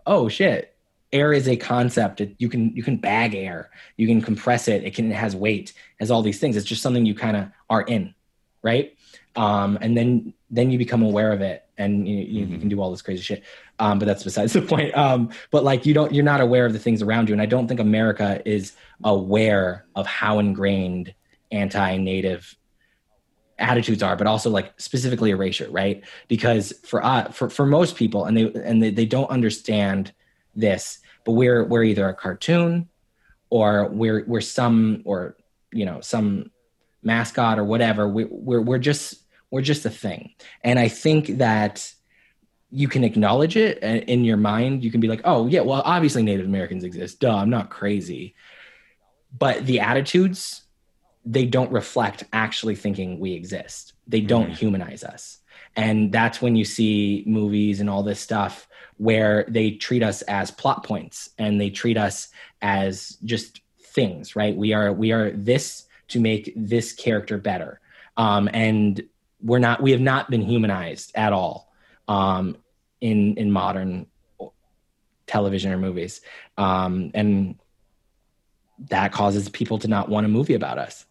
oh 0.06 0.28
shit, 0.28 0.76
air 1.12 1.32
is 1.32 1.48
a 1.48 1.56
concept. 1.56 2.20
It, 2.20 2.34
you 2.38 2.48
can 2.48 2.74
you 2.76 2.82
can 2.82 2.96
bag 2.96 3.34
air, 3.34 3.70
you 3.96 4.06
can 4.06 4.20
compress 4.20 4.68
it. 4.68 4.84
It 4.84 4.94
can 4.94 5.10
it 5.10 5.16
has 5.16 5.34
weight, 5.34 5.70
it 5.70 5.74
has 6.00 6.10
all 6.10 6.22
these 6.22 6.38
things. 6.38 6.56
It's 6.56 6.66
just 6.66 6.82
something 6.82 7.06
you 7.06 7.14
kind 7.14 7.36
of 7.36 7.48
are 7.68 7.82
in, 7.82 8.14
right? 8.62 8.96
Um, 9.36 9.78
and 9.80 9.96
then 9.96 10.34
then 10.50 10.70
you 10.70 10.78
become 10.78 11.02
aware 11.02 11.32
of 11.32 11.40
it, 11.40 11.64
and 11.78 12.06
you, 12.06 12.16
you, 12.16 12.46
you 12.46 12.58
can 12.58 12.68
do 12.68 12.80
all 12.80 12.90
this 12.90 13.02
crazy 13.02 13.22
shit. 13.22 13.44
Um, 13.78 13.98
but 13.98 14.06
that's 14.06 14.24
besides 14.24 14.52
the 14.54 14.62
point. 14.62 14.96
Um, 14.96 15.30
but 15.50 15.64
like 15.64 15.86
you 15.86 15.94
don't 15.94 16.12
you're 16.12 16.24
not 16.24 16.40
aware 16.40 16.66
of 16.66 16.72
the 16.72 16.78
things 16.78 17.02
around 17.02 17.28
you, 17.28 17.32
and 17.32 17.42
I 17.42 17.46
don't 17.46 17.68
think 17.68 17.80
America 17.80 18.42
is 18.44 18.72
aware 19.04 19.86
of 19.94 20.06
how 20.06 20.38
ingrained 20.38 21.14
anti-native 21.52 22.56
attitudes 23.58 24.02
are, 24.02 24.16
but 24.16 24.26
also 24.26 24.50
like 24.50 24.72
specifically 24.80 25.30
erasure, 25.30 25.68
right? 25.70 26.02
Because 26.28 26.72
for 26.84 27.04
uh, 27.04 27.30
for 27.30 27.50
for 27.50 27.66
most 27.66 27.96
people, 27.96 28.24
and 28.24 28.36
they 28.36 28.52
and 28.62 28.82
they, 28.82 28.90
they 28.90 29.06
don't 29.06 29.30
understand 29.30 30.12
this, 30.54 30.98
but 31.24 31.32
we're 31.32 31.64
we're 31.64 31.84
either 31.84 32.08
a 32.08 32.14
cartoon 32.14 32.88
or 33.50 33.88
we're 33.88 34.24
we're 34.26 34.40
some 34.40 35.02
or 35.04 35.36
you 35.72 35.84
know 35.84 36.00
some 36.00 36.50
mascot 37.02 37.58
or 37.58 37.64
whatever. 37.64 38.08
We, 38.08 38.24
we're 38.24 38.60
we're 38.60 38.78
just 38.78 39.22
we're 39.50 39.62
just 39.62 39.84
a 39.84 39.90
thing, 39.90 40.34
and 40.62 40.78
I 40.78 40.88
think 40.88 41.38
that 41.38 41.92
you 42.72 42.86
can 42.86 43.02
acknowledge 43.02 43.56
it 43.56 43.82
uh, 43.82 44.04
in 44.06 44.24
your 44.24 44.36
mind. 44.36 44.84
You 44.84 44.90
can 44.90 45.00
be 45.00 45.08
like, 45.08 45.22
oh 45.24 45.46
yeah, 45.46 45.60
well 45.60 45.82
obviously 45.84 46.22
Native 46.22 46.46
Americans 46.46 46.84
exist. 46.84 47.20
Duh, 47.20 47.36
I'm 47.36 47.50
not 47.50 47.70
crazy. 47.70 48.34
But 49.36 49.66
the 49.66 49.80
attitudes 49.80 50.62
they 51.24 51.44
don't 51.44 51.70
reflect 51.70 52.24
actually 52.32 52.74
thinking 52.74 53.18
we 53.18 53.32
exist. 53.32 53.92
They 54.06 54.20
don't 54.20 54.50
humanize 54.50 55.04
us. 55.04 55.38
And 55.76 56.10
that's 56.10 56.40
when 56.40 56.56
you 56.56 56.64
see 56.64 57.24
movies 57.26 57.80
and 57.80 57.90
all 57.90 58.02
this 58.02 58.20
stuff 58.20 58.66
where 59.00 59.46
they 59.48 59.70
treat 59.70 60.02
us 60.02 60.20
as 60.22 60.50
plot 60.50 60.84
points 60.84 61.30
and 61.38 61.58
they 61.58 61.70
treat 61.70 61.96
us 61.96 62.28
as 62.60 63.16
just 63.24 63.62
things, 63.80 64.36
right? 64.36 64.54
We 64.54 64.74
are 64.74 64.92
we 64.92 65.10
are 65.12 65.30
this 65.30 65.86
to 66.08 66.20
make 66.20 66.52
this 66.54 66.92
character 66.92 67.38
better. 67.38 67.80
Um, 68.18 68.50
and 68.52 69.02
we're 69.42 69.58
not 69.58 69.82
we 69.82 69.92
have 69.92 70.02
not 70.02 70.28
been 70.28 70.42
humanized 70.42 71.12
at 71.14 71.32
all 71.32 71.72
um, 72.08 72.58
in 73.00 73.38
in 73.38 73.50
modern 73.50 74.04
television 75.26 75.72
or 75.72 75.78
movies. 75.78 76.20
Um, 76.58 77.10
and 77.14 77.58
that 78.90 79.12
causes 79.12 79.48
people 79.48 79.78
to 79.78 79.88
not 79.88 80.10
want 80.10 80.26
a 80.26 80.28
movie 80.28 80.54
about 80.54 80.76
us 80.76 81.06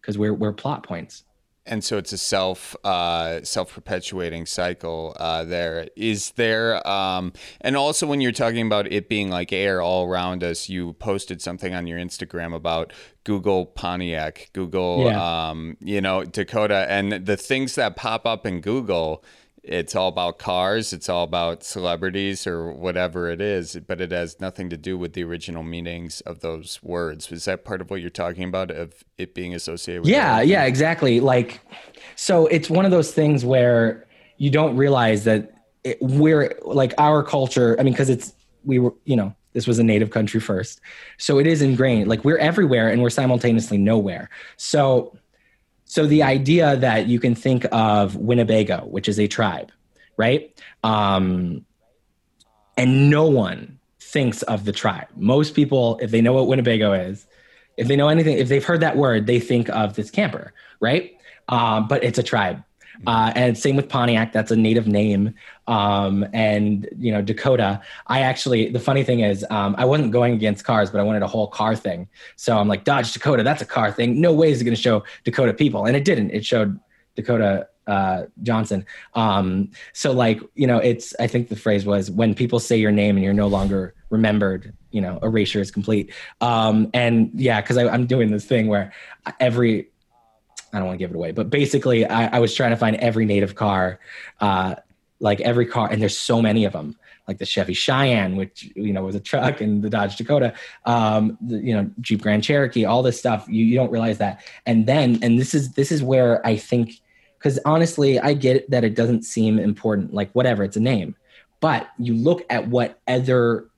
because 0.00 0.16
we're 0.16 0.34
we're 0.34 0.52
plot 0.52 0.84
points. 0.84 1.24
And 1.64 1.84
so 1.84 1.96
it's 1.96 2.12
a 2.12 2.18
self 2.18 2.74
uh, 2.84 3.40
self 3.44 3.72
perpetuating 3.74 4.46
cycle 4.46 5.16
uh, 5.20 5.44
there 5.44 5.88
is 5.96 6.32
there 6.32 6.86
um, 6.88 7.32
and 7.60 7.76
also 7.76 8.06
when 8.06 8.20
you're 8.20 8.32
talking 8.32 8.66
about 8.66 8.90
it 8.92 9.08
being 9.08 9.30
like 9.30 9.52
air 9.52 9.80
all 9.80 10.06
around 10.06 10.42
us 10.42 10.68
you 10.68 10.92
posted 10.94 11.40
something 11.40 11.74
on 11.74 11.86
your 11.86 11.98
instagram 11.98 12.54
about 12.54 12.92
google 13.24 13.66
pontiac 13.66 14.50
google 14.52 15.04
Yeah. 15.06 15.48
um, 15.50 15.76
you 15.80 16.00
know 16.00 16.24
dakota 16.24 16.86
and 16.88 17.12
the 17.26 17.36
things 17.36 17.76
that 17.76 17.94
pop 17.96 18.26
up 18.26 18.44
in 18.46 18.60
google 18.60 19.22
it's 19.62 19.94
all 19.94 20.08
about 20.08 20.38
cars 20.38 20.92
it's 20.92 21.08
all 21.08 21.22
about 21.22 21.62
celebrities 21.62 22.46
or 22.46 22.72
whatever 22.72 23.30
it 23.30 23.40
is 23.40 23.78
but 23.86 24.00
it 24.00 24.10
has 24.10 24.40
nothing 24.40 24.68
to 24.68 24.76
do 24.76 24.98
with 24.98 25.12
the 25.12 25.22
original 25.22 25.62
meanings 25.62 26.20
of 26.22 26.40
those 26.40 26.80
words 26.82 27.30
is 27.30 27.44
that 27.44 27.64
part 27.64 27.80
of 27.80 27.90
what 27.90 28.00
you're 28.00 28.10
talking 28.10 28.44
about 28.44 28.70
of 28.70 29.04
it 29.18 29.34
being 29.34 29.54
associated 29.54 30.02
with 30.02 30.10
Yeah, 30.10 30.40
yeah, 30.40 30.64
exactly. 30.64 31.20
Like, 31.20 31.60
so 32.16 32.46
it's 32.46 32.68
one 32.68 32.84
of 32.84 32.90
those 32.90 33.12
things 33.12 33.44
where 33.44 34.06
you 34.36 34.50
don't 34.50 34.76
realize 34.76 35.24
that 35.24 35.52
it, 35.84 35.98
we're 36.00 36.54
like 36.62 36.94
our 36.98 37.22
culture. 37.22 37.76
I 37.78 37.82
mean, 37.82 37.92
because 37.92 38.10
it's 38.10 38.34
we 38.64 38.78
were, 38.78 38.94
you 39.04 39.16
know, 39.16 39.34
this 39.52 39.66
was 39.66 39.78
a 39.78 39.84
native 39.84 40.10
country 40.10 40.40
first, 40.40 40.80
so 41.18 41.38
it 41.38 41.46
is 41.46 41.62
ingrained. 41.62 42.08
Like 42.08 42.24
we're 42.24 42.38
everywhere 42.38 42.88
and 42.88 43.02
we're 43.02 43.10
simultaneously 43.10 43.78
nowhere. 43.78 44.30
So, 44.56 45.16
so 45.92 46.06
the 46.06 46.22
idea 46.22 46.74
that 46.74 47.06
you 47.06 47.20
can 47.20 47.34
think 47.34 47.66
of 47.70 48.16
Winnebago, 48.16 48.86
which 48.86 49.10
is 49.10 49.20
a 49.20 49.28
tribe, 49.28 49.70
right? 50.16 50.58
Um, 50.82 51.66
and 52.78 53.10
no 53.10 53.26
one 53.26 53.78
thinks 54.00 54.40
of 54.40 54.64
the 54.64 54.72
tribe. 54.72 55.08
Most 55.16 55.54
people, 55.54 55.98
if 56.00 56.10
they 56.10 56.22
know 56.22 56.32
what 56.32 56.46
Winnebago 56.46 56.94
is, 56.94 57.26
if 57.76 57.88
they 57.88 57.96
know 57.96 58.08
anything, 58.08 58.38
if 58.38 58.48
they've 58.48 58.64
heard 58.64 58.80
that 58.80 58.96
word, 58.96 59.26
they 59.26 59.38
think 59.38 59.68
of 59.68 59.94
this 59.94 60.10
camper, 60.10 60.54
right? 60.80 61.12
Um, 61.50 61.88
but 61.88 62.02
it's 62.02 62.18
a 62.18 62.22
tribe. 62.22 62.64
Uh, 63.06 63.32
and 63.34 63.56
same 63.56 63.76
with 63.76 63.88
Pontiac, 63.88 64.32
that's 64.32 64.50
a 64.50 64.56
native 64.56 64.86
name. 64.86 65.34
Um, 65.66 66.26
and 66.32 66.88
you 66.98 67.12
know, 67.12 67.22
Dakota. 67.22 67.80
I 68.06 68.20
actually, 68.20 68.70
the 68.70 68.80
funny 68.80 69.04
thing 69.04 69.20
is, 69.20 69.44
um, 69.50 69.74
I 69.78 69.84
wasn't 69.84 70.12
going 70.12 70.34
against 70.34 70.64
cars, 70.64 70.90
but 70.90 71.00
I 71.00 71.02
wanted 71.02 71.22
a 71.22 71.28
whole 71.28 71.48
car 71.48 71.76
thing. 71.76 72.08
So 72.36 72.58
I'm 72.58 72.68
like, 72.68 72.84
Dodge 72.84 73.12
Dakota, 73.12 73.42
that's 73.42 73.62
a 73.62 73.66
car 73.66 73.92
thing. 73.92 74.20
No 74.20 74.32
way 74.32 74.50
is 74.50 74.60
it 74.60 74.64
going 74.64 74.76
to 74.76 74.80
show 74.80 75.04
Dakota 75.24 75.54
people, 75.54 75.86
and 75.86 75.96
it 75.96 76.04
didn't. 76.04 76.30
It 76.30 76.44
showed 76.44 76.78
Dakota 77.14 77.68
uh, 77.86 78.24
Johnson. 78.42 78.86
Um, 79.14 79.70
so 79.92 80.12
like, 80.12 80.40
you 80.54 80.66
know, 80.66 80.78
it's, 80.78 81.14
I 81.18 81.26
think 81.26 81.48
the 81.48 81.56
phrase 81.56 81.84
was 81.84 82.10
when 82.10 82.34
people 82.34 82.60
say 82.60 82.76
your 82.76 82.92
name 82.92 83.16
and 83.16 83.24
you're 83.24 83.34
no 83.34 83.48
longer 83.48 83.94
remembered, 84.10 84.72
you 84.90 85.00
know, 85.00 85.18
erasure 85.22 85.60
is 85.60 85.70
complete. 85.70 86.12
Um, 86.40 86.90
and 86.94 87.30
yeah, 87.34 87.60
cause 87.60 87.76
I, 87.76 87.88
I'm 87.88 88.06
doing 88.06 88.30
this 88.30 88.44
thing 88.44 88.68
where 88.68 88.92
every, 89.40 89.88
I 90.72 90.78
don't 90.78 90.86
want 90.86 90.98
to 90.98 91.02
give 91.02 91.10
it 91.10 91.16
away, 91.16 91.32
but 91.32 91.50
basically 91.50 92.06
I, 92.06 92.36
I 92.36 92.38
was 92.38 92.54
trying 92.54 92.70
to 92.70 92.76
find 92.76 92.96
every 92.96 93.26
native 93.26 93.54
car, 93.54 94.00
uh, 94.40 94.76
like 95.20 95.40
every 95.42 95.66
car, 95.66 95.88
and 95.90 96.00
there's 96.00 96.16
so 96.16 96.40
many 96.40 96.64
of 96.64 96.72
them, 96.72 96.96
like 97.28 97.38
the 97.38 97.46
Chevy 97.46 97.74
Cheyenne, 97.74 98.36
which 98.36 98.72
you 98.74 98.92
know 98.92 99.04
was 99.04 99.14
a 99.14 99.20
truck, 99.20 99.60
and 99.60 99.82
the 99.82 99.90
Dodge 99.90 100.16
Dakota, 100.16 100.54
um, 100.86 101.38
the, 101.40 101.58
you 101.58 101.74
know 101.74 101.90
Jeep 102.00 102.22
Grand 102.22 102.42
Cherokee, 102.42 102.84
all 102.84 103.02
this 103.02 103.18
stuff. 103.18 103.46
You, 103.48 103.64
you 103.64 103.76
don't 103.76 103.92
realize 103.92 104.18
that, 104.18 104.42
and 104.66 104.86
then 104.86 105.18
and 105.22 105.38
this 105.38 105.54
is 105.54 105.72
this 105.74 105.92
is 105.92 106.02
where 106.02 106.44
I 106.46 106.56
think, 106.56 107.00
because 107.38 107.58
honestly, 107.64 108.18
I 108.18 108.34
get 108.34 108.68
that 108.70 108.82
it 108.82 108.96
doesn't 108.96 109.22
seem 109.22 109.58
important, 109.58 110.12
like 110.12 110.32
whatever, 110.32 110.64
it's 110.64 110.76
a 110.76 110.80
name, 110.80 111.14
but 111.60 111.88
you 111.98 112.14
look 112.14 112.44
at 112.50 112.66
what 112.68 112.98
other 113.06 113.68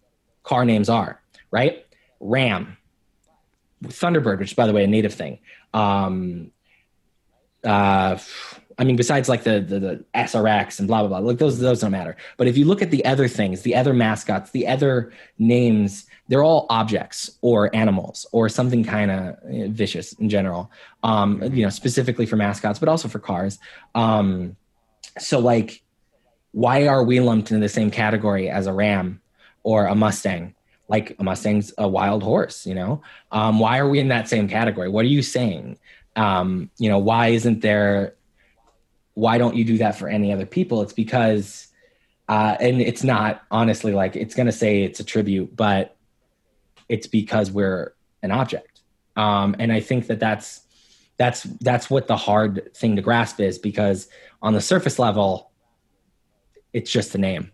car 0.45 0.65
names 0.65 0.89
are, 0.89 1.21
right? 1.51 1.85
Ram, 2.21 2.79
Thunderbird, 3.83 4.39
which 4.39 4.57
by 4.57 4.67
the 4.67 4.73
way 4.73 4.85
a 4.85 4.87
native 4.87 5.13
thing. 5.13 5.41
Um, 5.75 6.53
uh, 7.65 8.19
I 8.77 8.85
mean, 8.85 8.97
besides 8.97 9.29
like 9.29 9.45
the, 9.45 9.61
the 9.61 9.79
the 9.79 10.05
SRX 10.15 10.79
and 10.79 10.89
blah 10.89 11.01
blah 11.01 11.09
blah, 11.09 11.19
like 11.19 11.39
those 11.39 11.59
those 11.59 11.81
don't 11.81 11.93
matter. 11.93 12.17
But 12.37 12.49
if 12.49 12.57
you 12.57 12.65
look 12.65 12.83
at 12.83 12.91
the 12.91 13.05
other 13.05 13.29
things, 13.29 13.63
the 13.63 13.75
other 13.75 13.95
mascots, 13.95 14.51
the 14.51 14.67
other 14.67 15.13
names, 15.39 16.07
they're 16.29 16.43
all 16.43 16.67
objects 16.71 17.31
or 17.41 17.75
animals 17.75 18.27
or 18.33 18.49
something 18.49 18.85
kind 18.85 19.11
of 19.11 19.37
vicious 19.71 20.13
in 20.15 20.29
general. 20.29 20.71
Um, 21.03 21.43
you 21.55 21.63
know, 21.63 21.71
specifically 21.71 22.27
for 22.27 22.37
mascots, 22.37 22.79
but 22.79 22.89
also 22.89 23.09
for 23.09 23.21
cars. 23.21 23.59
Um, 23.95 24.57
so 25.19 25.39
like, 25.39 25.83
why 26.53 26.89
are 26.89 27.05
we 27.05 27.21
lumped 27.21 27.51
into 27.51 27.61
the 27.61 27.69
same 27.69 27.91
category 27.91 28.51
as 28.51 28.67
a 28.67 28.73
Ram 28.73 29.21
or 29.63 29.87
a 29.87 29.95
Mustang 29.95 30.55
like 30.89 31.17
a 31.19 31.25
Mustang's 31.25 31.73
a 31.79 31.89
wild 31.89 32.23
horse, 32.23 32.67
you 32.67 32.75
know? 32.75 33.03
Um, 33.33 33.59
why 33.59 33.79
are 33.79 33.89
we 33.89 34.01
in 34.01 34.09
that 34.09 34.29
same 34.29 34.49
category? 34.49 34.89
What 34.89 35.05
are 35.05 35.09
you 35.09 35.23
saying? 35.23 35.79
Um, 36.17 36.71
you 36.79 36.89
know, 36.89 36.99
why 36.99 37.29
isn't 37.29 37.61
there, 37.61 38.15
why 39.15 39.39
don't 39.39 39.57
you 39.57 39.65
do 39.65 39.79
that 39.79 39.99
for 39.99 40.09
any 40.09 40.33
other 40.33 40.47
people? 40.47 40.83
It's 40.83 40.93
because, 40.93 41.69
uh, 42.29 42.57
and 42.61 42.81
it's 42.81 43.05
not 43.05 43.43
honestly 43.51 43.93
like 43.93 44.17
it's 44.17 44.35
going 44.35 44.47
to 44.47 44.53
say 44.53 44.83
it's 44.83 45.01
a 45.01 45.05
tribute, 45.05 45.55
but 45.55 45.97
it's 46.89 47.07
because 47.07 47.51
we're 47.51 47.95
an 48.23 48.31
object. 48.31 48.81
Um, 49.17 49.57
and 49.59 49.73
I 49.73 49.81
think 49.81 50.07
that 50.09 50.21
that's, 50.21 50.61
that's, 51.17 51.43
that's 51.43 51.89
what 51.89 52.09
the 52.09 52.17
hard 52.17 52.71
thing 52.75 52.97
to 52.97 53.03
grasp 53.03 53.41
is 53.41 53.59
because 53.59 54.09
on 54.43 54.53
the 54.55 54.61
surface 54.61 54.99
level, 54.99 55.51
it's 56.73 56.91
just 56.91 57.15
a 57.15 57.19
name 57.19 57.53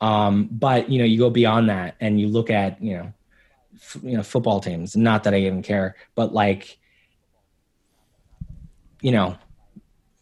um, 0.00 0.48
but 0.50 0.88
you 0.88 0.98
know, 0.98 1.04
you 1.04 1.18
go 1.18 1.30
beyond 1.30 1.68
that 1.68 1.96
and 2.00 2.20
you 2.20 2.28
look 2.28 2.50
at 2.50 2.82
you 2.82 2.96
know, 2.96 3.12
f- 3.74 3.98
you 4.02 4.16
know, 4.16 4.22
football 4.22 4.60
teams. 4.60 4.96
Not 4.96 5.24
that 5.24 5.34
I 5.34 5.38
even 5.38 5.62
care, 5.62 5.96
but 6.14 6.32
like, 6.32 6.78
you 9.00 9.12
know, 9.12 9.36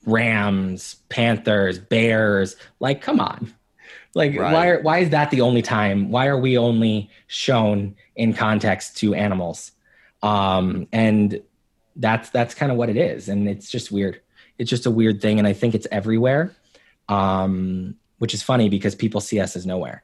Rams, 0.06 0.96
Panthers, 1.08 1.78
Bears. 1.78 2.56
Like, 2.80 3.00
come 3.02 3.20
on. 3.20 3.54
Like, 4.14 4.36
right. 4.36 4.52
why? 4.52 4.68
Are, 4.68 4.82
why 4.82 4.98
is 4.98 5.10
that 5.10 5.30
the 5.30 5.40
only 5.40 5.62
time? 5.62 6.10
Why 6.10 6.26
are 6.26 6.38
we 6.38 6.56
only 6.56 7.10
shown 7.26 7.94
in 8.16 8.32
context 8.32 8.96
to 8.98 9.14
animals? 9.14 9.72
Um, 10.22 10.88
and 10.92 11.40
that's 11.96 12.30
that's 12.30 12.54
kind 12.54 12.72
of 12.72 12.78
what 12.78 12.88
it 12.88 12.96
is, 12.96 13.28
and 13.28 13.48
it's 13.48 13.70
just 13.70 13.92
weird. 13.92 14.20
It's 14.58 14.70
just 14.70 14.86
a 14.86 14.90
weird 14.90 15.20
thing, 15.20 15.38
and 15.38 15.46
I 15.46 15.52
think 15.52 15.74
it's 15.74 15.86
everywhere. 15.92 16.54
Um, 17.08 17.96
which 18.18 18.34
is 18.34 18.42
funny 18.42 18.68
because 18.68 18.94
people 18.94 19.20
see 19.20 19.40
us 19.40 19.56
as 19.56 19.64
nowhere. 19.64 20.02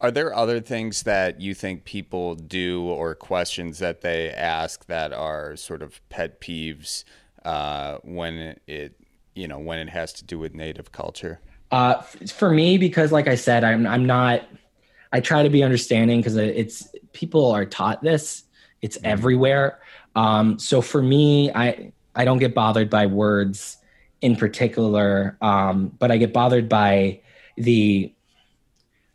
Are 0.00 0.10
there 0.10 0.34
other 0.34 0.60
things 0.60 1.04
that 1.04 1.40
you 1.40 1.54
think 1.54 1.84
people 1.84 2.34
do 2.34 2.82
or 2.82 3.14
questions 3.14 3.78
that 3.78 4.02
they 4.02 4.30
ask 4.30 4.86
that 4.86 5.12
are 5.12 5.56
sort 5.56 5.82
of 5.82 6.06
pet 6.10 6.40
peeves 6.40 7.04
uh, 7.46 7.98
when 8.02 8.56
it, 8.66 9.00
you 9.34 9.46
know, 9.46 9.58
when 9.58 9.78
it 9.78 9.88
has 9.88 10.12
to 10.14 10.24
do 10.24 10.38
with 10.38 10.54
native 10.54 10.90
culture? 10.90 11.40
Uh, 11.70 12.00
for 12.02 12.50
me, 12.50 12.76
because 12.76 13.12
like 13.12 13.28
I 13.28 13.36
said, 13.36 13.64
I'm 13.64 13.86
I'm 13.86 14.04
not. 14.04 14.42
I 15.12 15.20
try 15.20 15.42
to 15.42 15.48
be 15.48 15.62
understanding 15.62 16.20
because 16.20 16.36
it's 16.36 16.88
people 17.12 17.50
are 17.52 17.64
taught 17.64 18.02
this. 18.02 18.44
It's 18.82 18.98
mm-hmm. 18.98 19.06
everywhere. 19.06 19.80
Um, 20.16 20.58
so 20.58 20.80
for 20.80 21.00
me, 21.00 21.50
I 21.52 21.92
I 22.14 22.24
don't 22.24 22.38
get 22.38 22.54
bothered 22.54 22.90
by 22.90 23.06
words 23.06 23.78
in 24.20 24.34
particular, 24.36 25.36
um, 25.40 25.92
but 25.98 26.10
I 26.10 26.16
get 26.16 26.32
bothered 26.32 26.68
by 26.68 27.20
the 27.56 28.12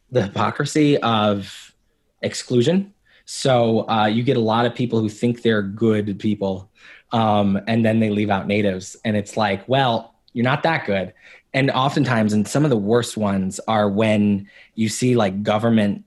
the 0.10 0.24
hypocrisy 0.24 0.98
of 0.98 1.74
exclusion. 2.22 2.94
So 3.26 3.90
uh, 3.90 4.08
you 4.08 4.24
get 4.24 4.38
a 4.38 4.42
lot 4.42 4.66
of 4.66 4.76
people 4.76 5.00
who 5.00 5.10
think 5.10 5.42
they're 5.42 5.62
good 5.62 6.20
people, 6.20 6.70
um, 7.12 7.60
and 7.68 7.86
then 7.86 8.00
they 8.00 8.10
leave 8.10 8.30
out 8.30 8.48
natives, 8.48 8.96
and 9.04 9.16
it's 9.18 9.38
like, 9.38 9.68
well, 9.68 10.16
you're 10.34 10.46
not 10.46 10.64
that 10.64 10.86
good. 10.86 11.14
And 11.54 11.70
oftentimes, 11.72 12.34
and 12.34 12.48
some 12.48 12.64
of 12.64 12.70
the 12.70 12.78
worst 12.78 13.18
ones 13.18 13.60
are 13.68 13.90
when 13.90 14.50
you 14.76 14.88
see 14.88 15.16
like 15.16 15.44
government 15.44 16.06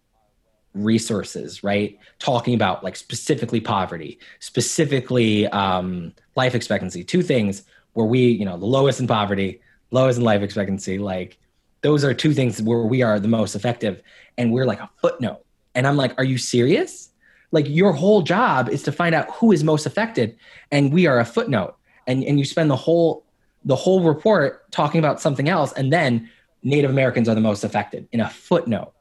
resources, 0.74 1.62
right? 1.62 1.98
Talking 2.18 2.54
about 2.54 2.82
like 2.82 2.96
specifically 2.96 3.60
poverty, 3.60 4.18
specifically 4.40 5.46
um, 5.48 6.12
life 6.36 6.54
expectancy. 6.54 7.04
Two 7.04 7.22
things 7.22 7.62
where 7.92 8.06
we, 8.06 8.26
you 8.26 8.44
know, 8.44 8.56
the 8.58 8.66
lowest 8.66 9.00
in 9.00 9.06
poverty, 9.06 9.60
lowest 9.90 10.18
in 10.18 10.24
life 10.24 10.42
expectancy, 10.42 10.98
like 10.98 11.38
those 11.82 12.04
are 12.04 12.14
two 12.14 12.32
things 12.32 12.60
where 12.60 12.80
we 12.80 13.02
are 13.02 13.20
the 13.20 13.28
most 13.28 13.54
effective. 13.54 14.02
And 14.36 14.52
we're 14.52 14.66
like 14.66 14.80
a 14.80 14.90
footnote. 15.00 15.44
And 15.74 15.86
I'm 15.86 15.96
like, 15.96 16.14
are 16.18 16.24
you 16.24 16.38
serious? 16.38 17.10
Like 17.54 17.66
your 17.68 17.92
whole 17.92 18.22
job 18.22 18.68
is 18.68 18.82
to 18.82 18.92
find 18.92 19.14
out 19.14 19.30
who 19.36 19.52
is 19.52 19.64
most 19.64 19.86
affected. 19.86 20.36
And 20.70 20.92
we 20.92 21.06
are 21.06 21.18
a 21.18 21.24
footnote. 21.24 21.76
And, 22.06 22.22
and 22.24 22.38
you 22.38 22.44
spend 22.44 22.70
the 22.70 22.76
whole 22.76 23.24
the 23.64 23.76
whole 23.76 24.02
report 24.02 24.70
talking 24.72 24.98
about 24.98 25.22
something 25.22 25.48
else, 25.48 25.72
and 25.72 25.90
then 25.90 26.28
Native 26.62 26.90
Americans 26.90 27.30
are 27.30 27.34
the 27.34 27.40
most 27.40 27.64
affected 27.64 28.06
in 28.12 28.20
a 28.20 28.28
footnote. 28.28 28.92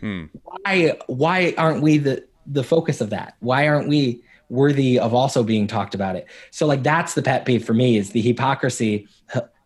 Hmm. 0.00 0.24
Why 0.42 0.96
why 1.06 1.54
aren't 1.58 1.82
we 1.82 1.98
the 1.98 2.26
the 2.46 2.64
focus 2.64 3.02
of 3.02 3.10
that? 3.10 3.34
Why 3.40 3.68
aren't 3.68 3.88
we 3.88 4.22
worthy 4.48 4.98
of 4.98 5.14
also 5.14 5.42
being 5.42 5.66
talked 5.66 5.94
about 5.94 6.16
it. 6.16 6.26
So 6.50 6.66
like 6.66 6.82
that's 6.82 7.14
the 7.14 7.22
pet 7.22 7.44
peeve 7.44 7.64
for 7.64 7.74
me 7.74 7.96
is 7.96 8.10
the 8.10 8.20
hypocrisy 8.20 9.08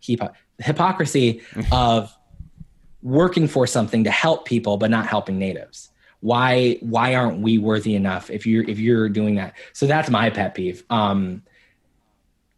hypo, 0.06 0.32
hypocrisy 0.58 1.42
of 1.72 2.14
working 3.02 3.48
for 3.48 3.66
something 3.66 4.04
to 4.04 4.10
help 4.10 4.46
people 4.46 4.76
but 4.76 4.90
not 4.90 5.06
helping 5.06 5.38
natives. 5.38 5.90
Why 6.20 6.78
why 6.80 7.14
aren't 7.14 7.40
we 7.40 7.58
worthy 7.58 7.94
enough 7.94 8.30
if 8.30 8.46
you're 8.46 8.68
if 8.68 8.78
you're 8.78 9.08
doing 9.08 9.36
that? 9.36 9.54
So 9.72 9.86
that's 9.86 10.10
my 10.10 10.30
pet 10.30 10.54
peeve. 10.54 10.84
Um 10.90 11.42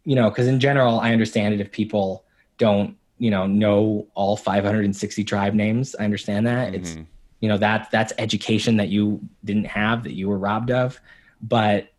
you 0.05 0.15
know, 0.15 0.29
cuz 0.31 0.47
in 0.47 0.59
general 0.59 0.99
I 0.99 1.13
understand 1.13 1.53
it 1.53 1.61
if 1.61 1.71
people 1.71 2.25
don't, 2.57 2.97
you 3.17 3.31
know, 3.31 3.47
know 3.47 4.07
all 4.15 4.35
560 4.35 5.23
tribe 5.23 5.53
names. 5.53 5.95
I 5.97 6.03
understand 6.03 6.47
that. 6.47 6.67
Mm-hmm. 6.67 6.75
It's 6.75 6.97
you 7.39 7.49
know 7.49 7.57
that 7.57 7.89
that's 7.91 8.13
education 8.17 8.77
that 8.77 8.89
you 8.89 9.21
didn't 9.43 9.65
have 9.65 10.03
that 10.03 10.13
you 10.13 10.29
were 10.29 10.37
robbed 10.37 10.71
of 10.71 10.99
but 11.41 11.89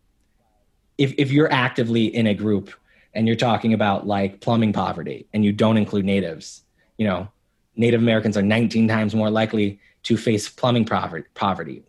if 0.97 1.13
if 1.17 1.31
you're 1.31 1.51
actively 1.51 2.05
in 2.13 2.27
a 2.27 2.33
group 2.33 2.71
and 3.13 3.27
you're 3.27 3.35
talking 3.35 3.73
about 3.73 4.07
like 4.07 4.41
plumbing 4.41 4.73
poverty 4.73 5.27
and 5.33 5.45
you 5.45 5.53
don't 5.53 5.77
include 5.77 6.03
natives, 6.03 6.63
you 6.97 7.05
know, 7.05 7.29
Native 7.75 8.01
Americans 8.01 8.35
are 8.37 8.41
19 8.41 8.87
times 8.87 9.13
more 9.13 9.29
likely 9.29 9.79
to 10.05 10.17
face 10.17 10.49
plumbing 10.49 10.85
poverty. 10.85 11.83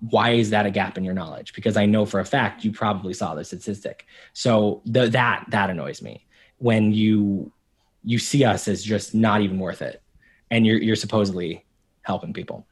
Why 0.00 0.30
is 0.30 0.50
that 0.50 0.64
a 0.64 0.70
gap 0.70 0.96
in 0.96 1.04
your 1.04 1.14
knowledge? 1.14 1.52
Because 1.52 1.76
I 1.76 1.84
know 1.84 2.06
for 2.06 2.20
a 2.20 2.24
fact 2.24 2.64
you 2.64 2.72
probably 2.72 3.12
saw 3.12 3.34
the 3.34 3.44
statistic. 3.44 4.06
So 4.32 4.80
the, 4.86 5.08
that 5.08 5.44
that 5.50 5.68
annoys 5.68 6.00
me 6.00 6.26
when 6.58 6.92
you 6.92 7.52
you 8.04 8.18
see 8.18 8.44
us 8.44 8.68
as 8.68 8.82
just 8.82 9.14
not 9.14 9.42
even 9.42 9.58
worth 9.58 9.82
it, 9.82 10.00
and 10.50 10.66
you're 10.66 10.78
you're 10.78 10.96
supposedly 10.96 11.64
helping 12.02 12.32
people. 12.32 12.66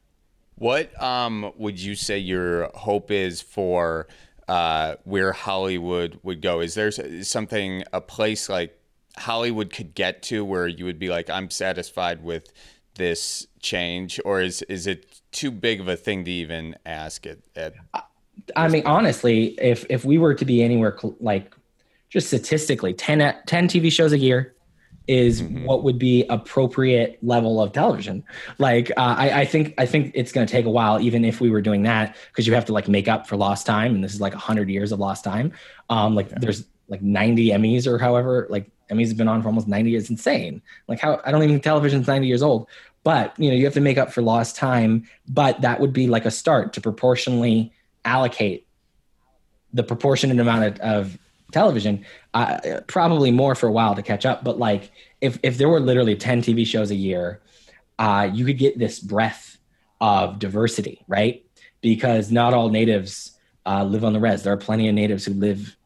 What 0.57 1.01
um, 1.03 1.53
would 1.59 1.79
you 1.79 1.95
say 1.95 2.19
your 2.19 2.71
hope 2.75 3.11
is 3.11 3.43
for 3.43 4.09
uh, 4.49 4.97
where 5.05 5.33
Hollywood 5.33 6.19
would 6.23 6.41
go? 6.41 6.61
Is 6.61 6.75
there 6.75 6.91
something, 6.91 7.85
a 7.93 8.01
place 8.01 8.49
like 8.49 8.79
Hollywood 9.19 9.73
could 9.73 9.95
get 9.95 10.23
to 10.25 10.45
where 10.45 10.67
you 10.67 10.87
would 10.87 10.99
be 10.99 11.11
like, 11.11 11.29
I'm 11.29 11.51
satisfied 11.51 12.23
with 12.23 12.53
this 12.97 13.47
change, 13.61 14.21
or 14.25 14.41
is 14.41 14.63
is 14.63 14.87
it 14.87 15.21
too 15.33 15.51
big 15.51 15.81
of 15.81 15.89
a 15.89 15.97
thing 15.97 16.25
to 16.25 16.31
even 16.31 16.77
ask 16.85 17.27
it? 17.27 17.43
At 17.55 17.75
I 18.55 18.69
mean, 18.69 18.83
honestly, 18.87 19.57
if 19.61 19.87
if 19.89 20.05
we 20.05 20.19
were 20.19 20.35
to 20.35 20.45
be 20.45 20.63
anywhere 20.63 20.97
cl- 20.99 21.17
like 21.21 21.55
just 22.09 22.29
statistically 22.29 22.95
10, 22.95 23.35
10 23.47 23.69
TV 23.69 23.91
shows 23.91 24.13
a 24.13 24.19
year, 24.19 24.55
is 25.09 25.43
mm-hmm. 25.43 25.65
what 25.65 25.85
would 25.85 25.99
be 25.99 26.25
appropriate 26.29 27.19
level 27.23 27.61
of 27.61 27.73
television. 27.73 28.25
Like 28.59 28.91
uh, 28.93 29.15
I, 29.19 29.41
I, 29.41 29.45
think 29.45 29.75
I 29.79 29.87
think 29.87 30.13
it's 30.15 30.33
going 30.33 30.47
to 30.47 30.51
take 30.51 30.67
a 30.67 30.71
while, 30.71 31.01
even 31.01 31.25
if 31.25 31.41
we 31.41 31.51
were 31.51 31.63
doing 31.63 31.83
that, 31.85 32.17
because 32.29 32.47
you 32.47 32.55
have 32.55 32.65
to 32.67 32.73
like 32.73 32.89
make 32.89 33.09
up 33.09 33.27
for 33.27 33.37
lost 33.37 33.67
time, 33.67 33.95
and 33.95 34.03
this 34.03 34.15
is 34.15 34.21
like 34.21 34.35
hundred 34.35 34.69
years 34.69 34.93
of 34.93 34.99
lost 34.99 35.25
time. 35.25 35.53
Um, 35.91 36.15
like 36.15 36.31
yeah. 36.31 36.39
there's 36.41 36.65
like 36.89 37.03
90 37.03 37.51
Emmys 37.51 37.87
or 37.87 37.99
however, 37.99 38.47
like 38.49 38.71
Emmys 38.91 39.09
have 39.09 39.17
been 39.17 39.29
on 39.29 39.43
for 39.43 39.49
almost 39.49 39.69
90 39.69 39.91
years. 39.91 40.11
insane. 40.11 40.63
Like 40.89 41.01
how 41.01 41.21
I 41.25 41.31
don't 41.31 41.43
even 41.43 41.57
think 41.57 41.65
television's 41.65 42.07
90 42.07 42.27
years 42.27 42.43
old. 42.43 42.69
But 43.05 43.39
you 43.39 43.51
know 43.51 43.57
you 43.57 43.65
have 43.65 43.75
to 43.75 43.81
make 43.81 43.99
up 43.99 44.13
for 44.13 44.23
lost 44.23 44.57
time. 44.57 45.07
But 45.29 45.61
that 45.61 45.81
would 45.81 45.93
be 45.93 46.07
like 46.07 46.25
a 46.25 46.31
start 46.31 46.73
to 46.75 46.81
proportionally 46.81 47.73
allocate 48.05 48.67
the 49.73 49.83
proportionate 49.83 50.39
amount 50.39 50.65
of, 50.65 50.79
of 50.81 51.19
television, 51.53 52.05
uh, 52.35 52.81
probably 52.87 53.31
more 53.31 53.55
for 53.55 53.69
a 53.69 53.73
while 53.73 53.95
to 53.95 54.03
catch 54.03 54.27
up. 54.27 54.43
But 54.43 54.59
like, 54.59 54.91
if 55.21 55.39
if 55.43 55.59
there 55.59 55.69
were 55.69 55.81
literally 55.81 56.17
ten 56.17 56.43
TV 56.43 56.67
shows 56.67 56.91
a 56.91 56.95
year, 56.95 57.41
uh, 57.99 58.29
you 58.33 58.45
could 58.45 58.59
get 58.59 58.79
this 58.79 58.99
breadth 58.99 59.59
of 60.01 60.39
diversity, 60.39 61.03
right? 61.09 61.45
Because 61.81 62.31
not 62.31 62.55
all 62.55 62.69
natives 62.69 63.39
uh, 63.65 63.85
live 63.85 64.05
on 64.05 64.13
the 64.13 64.21
res. 64.21 64.43
There 64.43 64.53
are 64.53 64.59
plenty 64.59 64.89
of 64.89 64.95
natives 64.95 65.25
who 65.25 65.35
live 65.35 65.77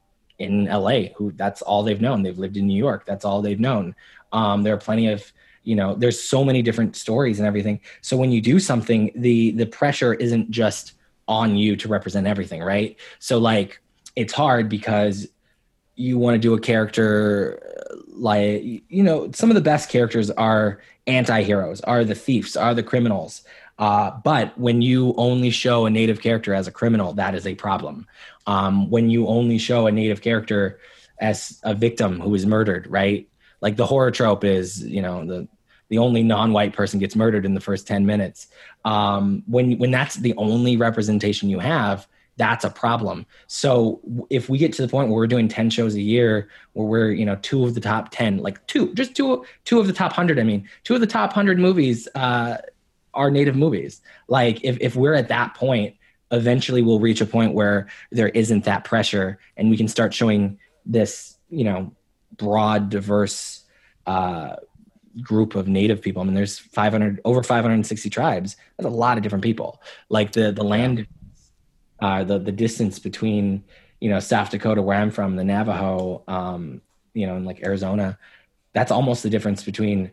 in 0.41 0.65
LA 0.65 1.13
who 1.17 1.31
that's 1.37 1.63
all 1.63 1.85
they've 1.85 2.01
known. 2.01 2.23
They've 2.23 2.39
lived 2.39 2.57
in 2.57 2.67
New 2.67 2.77
York. 2.77 3.05
That's 3.07 3.25
all 3.25 3.43
they've 3.43 3.61
known. 3.61 3.95
Um, 4.33 4.63
there 4.63 4.75
are 4.75 4.79
plenty 4.79 5.09
of 5.09 5.33
you 5.63 5.77
know 5.77 5.95
there's 5.95 6.21
so 6.21 6.43
many 6.43 6.63
different 6.63 6.97
stories 6.97 7.39
and 7.39 7.47
everything 7.47 7.81
so 8.01 8.17
when 8.17 8.33
you 8.33 8.41
do 8.41 8.59
something 8.59 9.11
the 9.15 9.51
the 9.53 9.67
pressure 9.67 10.15
isn't 10.15 10.51
just 10.51 10.95
on 11.29 11.55
you 11.55 11.77
to 11.77 11.87
represent 11.87 12.27
everything 12.27 12.63
right 12.63 12.97
so 13.19 13.37
like 13.37 13.79
it's 14.17 14.33
hard 14.33 14.71
because 14.71 15.29
you 15.97 16.17
want 16.17 16.35
to 16.35 16.39
do 16.39 16.55
a 16.55 16.61
character 16.61 17.63
like 18.09 18.63
you 18.89 19.03
know 19.03 19.31
some 19.33 19.51
of 19.51 19.55
the 19.55 19.61
best 19.61 19.91
characters 19.91 20.31
are 20.31 20.81
anti-heroes 21.07 21.83
are 21.83 22.05
the 22.05 22.15
thieves 22.15 22.57
are 22.57 22.75
the 22.75 22.83
criminals 22.83 23.43
uh, 23.81 24.13
but 24.23 24.57
when 24.59 24.83
you 24.83 25.15
only 25.17 25.51
show 25.51 25.87
a 25.87 25.91
native 25.91 26.21
character 26.21 26.53
as 26.53 26.69
a 26.69 26.71
criminal 26.71 27.15
that 27.15 27.35
is 27.35 27.47
a 27.47 27.55
problem. 27.55 28.07
Um, 28.47 28.91
when 28.91 29.09
you 29.09 29.27
only 29.27 29.59
show 29.59 29.87
a 29.87 29.93
native 29.93 30.21
character 30.21 30.79
as 31.19 31.61
a 31.65 31.75
victim 31.75 32.21
who 32.21 32.35
is 32.35 32.47
murdered 32.47 32.87
right? 32.89 33.27
Like 33.63 33.77
the 33.77 33.87
horror 33.87 34.11
trope 34.11 34.45
is 34.45 34.85
you 34.85 35.03
know 35.03 35.25
the 35.25 35.49
the 35.89 35.99
only 35.99 36.23
non-white 36.23 36.73
person 36.73 37.01
gets 37.01 37.17
murdered 37.17 37.45
in 37.45 37.55
the 37.55 37.61
first 37.61 37.87
10 37.89 38.07
minutes. 38.07 38.47
Um, 38.85 39.43
when 39.47 39.79
when 39.79 39.91
that's 39.91 40.17
the 40.17 40.35
only 40.37 40.77
representation 40.77 41.49
you 41.49 41.59
have 41.59 42.07
that's 42.37 42.65
a 42.65 42.71
problem. 42.71 43.27
So 43.49 44.01
if 44.31 44.49
we 44.49 44.57
get 44.57 44.73
to 44.75 44.83
the 44.83 44.89
point 44.89 45.09
where 45.09 45.17
we're 45.17 45.27
doing 45.27 45.47
10 45.47 45.69
shows 45.69 45.95
a 45.95 46.01
year 46.01 46.49
where 46.73 46.87
we're 46.87 47.11
you 47.13 47.27
know 47.27 47.37
two 47.43 47.65
of 47.65 47.75
the 47.75 47.81
top 47.81 48.11
10 48.11 48.39
like 48.39 48.67
two 48.67 48.95
just 48.95 49.15
two 49.15 49.45
two 49.65 49.79
of 49.79 49.87
the 49.87 49.93
top 49.93 50.13
100 50.13 50.39
i 50.39 50.43
mean 50.43 50.67
two 50.85 50.95
of 50.95 51.01
the 51.03 51.07
top 51.07 51.31
100 51.31 51.59
movies 51.59 52.09
uh, 52.15 52.57
are 53.15 53.31
native 53.31 53.57
movies 53.57 54.01
like 54.29 54.63
if, 54.65 54.77
if 54.81 54.97
we're 54.97 55.15
at 55.15 55.29
that 55.29 55.55
point 55.55 55.97
eventually 56.31 56.83
we'll 56.83 57.01
reach 57.01 57.21
a 57.21 57.27
point 57.27 57.55
where 57.55 57.89
there 58.11 58.29
isn't 58.29 58.65
that 58.65 58.85
pressure 58.85 59.39
and 59.57 59.71
we 59.71 59.77
can 59.77 59.89
start 59.89 60.15
showing 60.15 60.59
this 60.87 61.37
you 61.49 61.65
know 61.65 61.93
broad 62.37 62.89
diverse 62.89 63.65
uh, 64.07 64.57
group 65.23 65.55
of 65.55 65.69
native 65.69 66.01
people. 66.01 66.23
I 66.23 66.25
mean, 66.25 66.35
there's 66.35 66.59
500 66.59 67.21
over 67.25 67.43
560 67.43 68.11
tribes. 68.11 68.57
That's 68.77 68.87
a 68.87 68.91
lot 68.91 69.17
of 69.17 69.23
different 69.23 69.45
people. 69.45 69.83
Like 70.09 70.33
the 70.33 70.53
the 70.53 70.65
land, 70.65 71.07
uh, 72.01 72.25
the 72.25 72.39
the 72.39 72.53
distance 72.53 72.99
between 72.99 73.65
you 74.01 74.11
know 74.11 74.21
South 74.21 74.51
Dakota, 74.51 74.83
where 74.83 74.99
I'm 74.99 75.11
from, 75.11 75.37
the 75.37 75.45
Navajo, 75.45 76.23
um, 76.29 76.81
you 77.15 77.27
know, 77.27 77.37
in 77.37 77.45
like 77.45 77.65
Arizona, 77.65 78.19
that's 78.73 78.93
almost 78.93 79.23
the 79.23 79.31
difference 79.31 79.65
between 79.65 80.11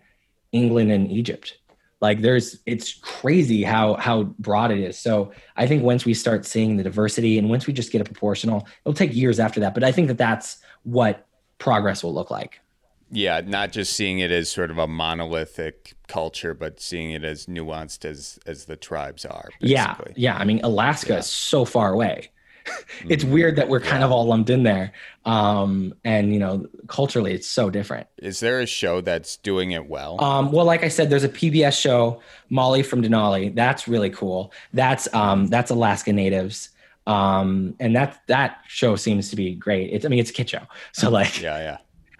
England 0.51 0.91
and 0.91 1.11
Egypt. 1.11 1.57
Like 1.99 2.21
there's, 2.21 2.59
it's 2.65 2.93
crazy 2.93 3.63
how 3.63 3.95
how 3.95 4.23
broad 4.39 4.71
it 4.71 4.79
is. 4.79 4.99
So 4.99 5.31
I 5.55 5.65
think 5.65 5.83
once 5.83 6.05
we 6.05 6.13
start 6.13 6.45
seeing 6.45 6.77
the 6.77 6.83
diversity, 6.83 7.39
and 7.39 7.49
once 7.49 7.65
we 7.65 7.73
just 7.73 7.91
get 7.91 8.01
a 8.01 8.03
proportional, 8.03 8.67
it'll 8.85 8.93
take 8.93 9.15
years 9.15 9.39
after 9.39 9.59
that. 9.61 9.73
But 9.73 9.83
I 9.83 9.91
think 9.91 10.07
that 10.07 10.17
that's 10.17 10.59
what 10.83 11.25
progress 11.57 12.03
will 12.03 12.13
look 12.13 12.29
like. 12.29 12.59
Yeah, 13.09 13.41
not 13.43 13.71
just 13.71 13.93
seeing 13.93 14.19
it 14.19 14.31
as 14.31 14.49
sort 14.49 14.69
of 14.69 14.77
a 14.77 14.87
monolithic 14.87 15.95
culture, 16.07 16.53
but 16.53 16.79
seeing 16.79 17.11
it 17.11 17.23
as 17.23 17.45
nuanced 17.45 18.05
as 18.05 18.37
as 18.45 18.65
the 18.65 18.75
tribes 18.75 19.25
are. 19.25 19.49
Basically. 19.61 20.13
Yeah, 20.15 20.33
yeah. 20.33 20.37
I 20.37 20.43
mean, 20.43 20.59
Alaska 20.63 21.13
yeah. 21.13 21.19
is 21.19 21.25
so 21.25 21.65
far 21.65 21.93
away. 21.93 22.29
it's 23.09 23.23
weird 23.23 23.55
that 23.55 23.69
we're 23.69 23.79
kind 23.79 23.99
yeah. 23.99 24.05
of 24.05 24.11
all 24.11 24.25
lumped 24.25 24.49
in 24.49 24.63
there, 24.63 24.91
um, 25.25 25.93
and 26.03 26.33
you 26.33 26.39
know, 26.39 26.65
culturally, 26.87 27.33
it's 27.33 27.47
so 27.47 27.69
different. 27.69 28.07
Is 28.17 28.39
there 28.39 28.59
a 28.59 28.65
show 28.65 29.01
that's 29.01 29.37
doing 29.37 29.71
it 29.71 29.87
well? 29.87 30.23
Um, 30.23 30.51
well, 30.51 30.65
like 30.65 30.83
I 30.83 30.89
said, 30.89 31.09
there's 31.09 31.23
a 31.23 31.29
PBS 31.29 31.79
show, 31.79 32.21
Molly 32.49 32.83
from 32.83 33.01
Denali. 33.01 33.53
That's 33.53 33.87
really 33.87 34.09
cool. 34.09 34.51
That's 34.73 35.13
um, 35.13 35.47
that's 35.47 35.71
Alaska 35.71 36.13
Natives. 36.13 36.69
Um, 37.05 37.75
and 37.79 37.95
that 37.95 38.21
that 38.27 38.59
show 38.67 38.95
seems 38.95 39.29
to 39.29 39.35
be 39.35 39.55
great. 39.55 39.91
It's 39.93 40.05
I 40.05 40.09
mean 40.09 40.19
it's 40.19 40.29
a 40.29 40.33
kid 40.33 40.49
show, 40.49 40.63
so 40.91 41.09
like 41.11 41.41
yeah 41.41 41.57
yeah 41.57 41.77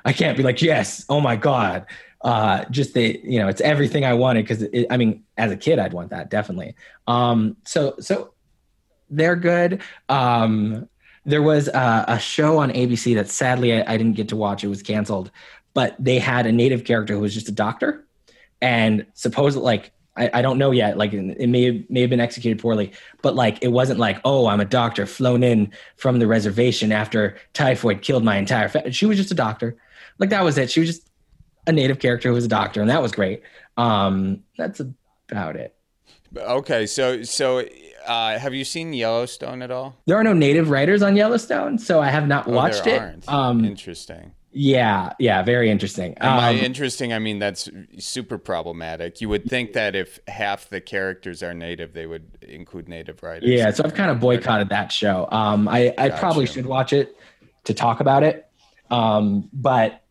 I 0.07 0.13
can't 0.13 0.37
be 0.37 0.43
like, 0.43 0.61
yes, 0.61 1.05
oh 1.09 1.19
my 1.19 1.35
God. 1.35 1.85
Uh, 2.21 2.63
just 2.71 2.93
the, 2.93 3.19
you 3.23 3.39
know, 3.39 3.49
it's 3.49 3.59
everything 3.59 4.05
I 4.05 4.13
wanted. 4.13 4.47
Cause 4.47 4.63
I 4.89 4.95
mean, 4.95 5.23
as 5.37 5.51
a 5.51 5.57
kid, 5.57 5.79
I'd 5.79 5.91
want 5.91 6.11
that 6.11 6.29
definitely. 6.29 6.75
Um, 7.07 7.57
so, 7.65 7.95
so 7.99 8.33
they're 9.09 9.35
good. 9.35 9.81
Um, 10.09 10.87
there 11.25 11.41
was 11.41 11.67
a, 11.67 12.05
a 12.07 12.19
show 12.19 12.57
on 12.59 12.71
ABC 12.71 13.15
that 13.15 13.29
sadly 13.29 13.73
I, 13.73 13.93
I 13.93 13.97
didn't 13.97 14.13
get 14.13 14.29
to 14.29 14.35
watch. 14.35 14.63
It 14.63 14.69
was 14.69 14.81
canceled, 14.81 15.31
but 15.73 15.95
they 15.99 16.19
had 16.19 16.45
a 16.45 16.51
native 16.51 16.85
character 16.85 17.13
who 17.13 17.21
was 17.21 17.33
just 17.33 17.49
a 17.49 17.53
doctor 17.53 18.05
and 18.61 19.05
supposed 19.13 19.57
like 19.57 19.91
I, 20.15 20.31
I, 20.35 20.41
don't 20.41 20.57
know 20.57 20.71
yet. 20.71 20.97
Like 20.97 21.13
it 21.13 21.47
may 21.47 21.65
have, 21.65 21.89
may 21.89 22.01
have 22.01 22.09
been 22.09 22.19
executed 22.19 22.59
poorly, 22.59 22.91
but 23.21 23.35
like 23.35 23.59
it 23.61 23.67
wasn't 23.67 23.99
like, 23.99 24.19
oh, 24.25 24.47
I'm 24.47 24.59
a 24.59 24.65
doctor 24.65 25.05
flown 25.05 25.43
in 25.43 25.71
from 25.95 26.17
the 26.17 26.25
reservation 26.25 26.91
after 26.91 27.37
typhoid 27.53 28.01
killed 28.01 28.23
my 28.23 28.37
entire 28.37 28.67
family. 28.67 28.91
She 28.93 29.05
was 29.05 29.17
just 29.17 29.29
a 29.29 29.35
doctor 29.35 29.77
like 30.19 30.29
that 30.29 30.43
was 30.43 30.57
it. 30.57 30.69
She 30.69 30.79
was 30.79 30.89
just 30.89 31.09
a 31.65 31.71
native 31.71 31.99
character 31.99 32.29
who 32.29 32.35
was 32.35 32.45
a 32.45 32.49
doctor, 32.49 32.81
and 32.81 32.89
that 32.89 33.01
was 33.01 33.11
great. 33.11 33.41
Um, 33.75 34.43
that's 34.57 34.81
about 35.29 35.55
it. 35.55 35.75
Okay, 36.35 36.85
so 36.85 37.23
so 37.23 37.63
uh, 38.07 38.39
have 38.39 38.53
you 38.53 38.63
seen 38.63 38.93
Yellowstone 38.93 39.61
at 39.61 39.71
all? 39.71 39.95
There 40.05 40.17
are 40.17 40.23
no 40.23 40.33
native 40.33 40.69
writers 40.69 41.01
on 41.01 41.15
Yellowstone, 41.15 41.77
so 41.77 42.01
I 42.01 42.09
have 42.09 42.27
not 42.27 42.47
oh, 42.47 42.51
watched 42.51 42.87
it. 42.87 43.27
Um, 43.27 43.65
interesting. 43.65 44.31
Yeah, 44.51 45.13
yeah, 45.19 45.43
very 45.43 45.69
interesting. 45.69 46.15
Um, 46.19 46.37
by 46.37 46.53
interesting, 46.53 47.13
I 47.13 47.19
mean 47.19 47.37
that's 47.37 47.69
super 47.99 48.39
problematic. 48.39 49.21
You 49.21 49.29
would 49.29 49.45
think 49.45 49.73
that 49.73 49.95
if 49.95 50.19
half 50.27 50.69
the 50.69 50.81
characters 50.81 51.43
are 51.43 51.53
native, 51.53 51.93
they 51.93 52.07
would 52.07 52.39
include 52.41 52.89
native 52.89 53.21
writers. 53.21 53.49
Yeah, 53.49 53.69
so 53.71 53.83
I've 53.83 53.93
kind 53.93 54.09
of 54.09 54.19
boycotted 54.19 54.69
that 54.69 54.91
show. 54.91 55.27
Um, 55.31 55.67
I, 55.67 55.93
I 55.97 56.09
probably 56.09 56.47
should 56.47 56.65
watch 56.65 56.91
it 56.91 57.15
to 57.65 57.73
talk 57.73 57.99
about 57.99 58.23
it, 58.23 58.49
um, 58.89 59.47
but 59.53 60.01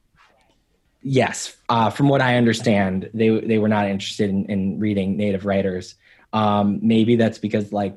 yes, 1.03 1.57
uh, 1.68 1.90
from 1.90 2.09
what 2.09 2.20
I 2.20 2.36
understand, 2.36 3.11
they 3.14 3.40
they 3.40 3.59
were 3.59 3.68
not 3.68 3.88
interested 3.88 4.30
in, 4.30 4.44
in 4.47 4.78
reading 4.78 5.16
native 5.16 5.44
writers. 5.44 5.97
Um, 6.32 6.80
maybe 6.82 7.16
that's 7.16 7.38
because 7.38 7.72
like 7.72 7.96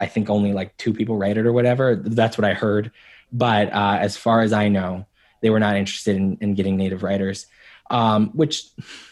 I 0.00 0.06
think 0.06 0.28
only 0.28 0.52
like 0.52 0.76
two 0.76 0.92
people 0.92 1.16
write 1.16 1.38
it 1.38 1.46
or 1.46 1.52
whatever. 1.52 1.96
That's 1.96 2.36
what 2.36 2.44
I 2.44 2.54
heard. 2.54 2.92
But 3.32 3.72
uh, 3.72 3.98
as 4.00 4.16
far 4.16 4.42
as 4.42 4.52
I 4.52 4.68
know, 4.68 5.06
they 5.40 5.50
were 5.50 5.60
not 5.60 5.76
interested 5.76 6.16
in, 6.16 6.38
in 6.40 6.54
getting 6.54 6.76
native 6.76 7.02
writers. 7.02 7.46
Um, 7.88 8.30
which 8.30 8.64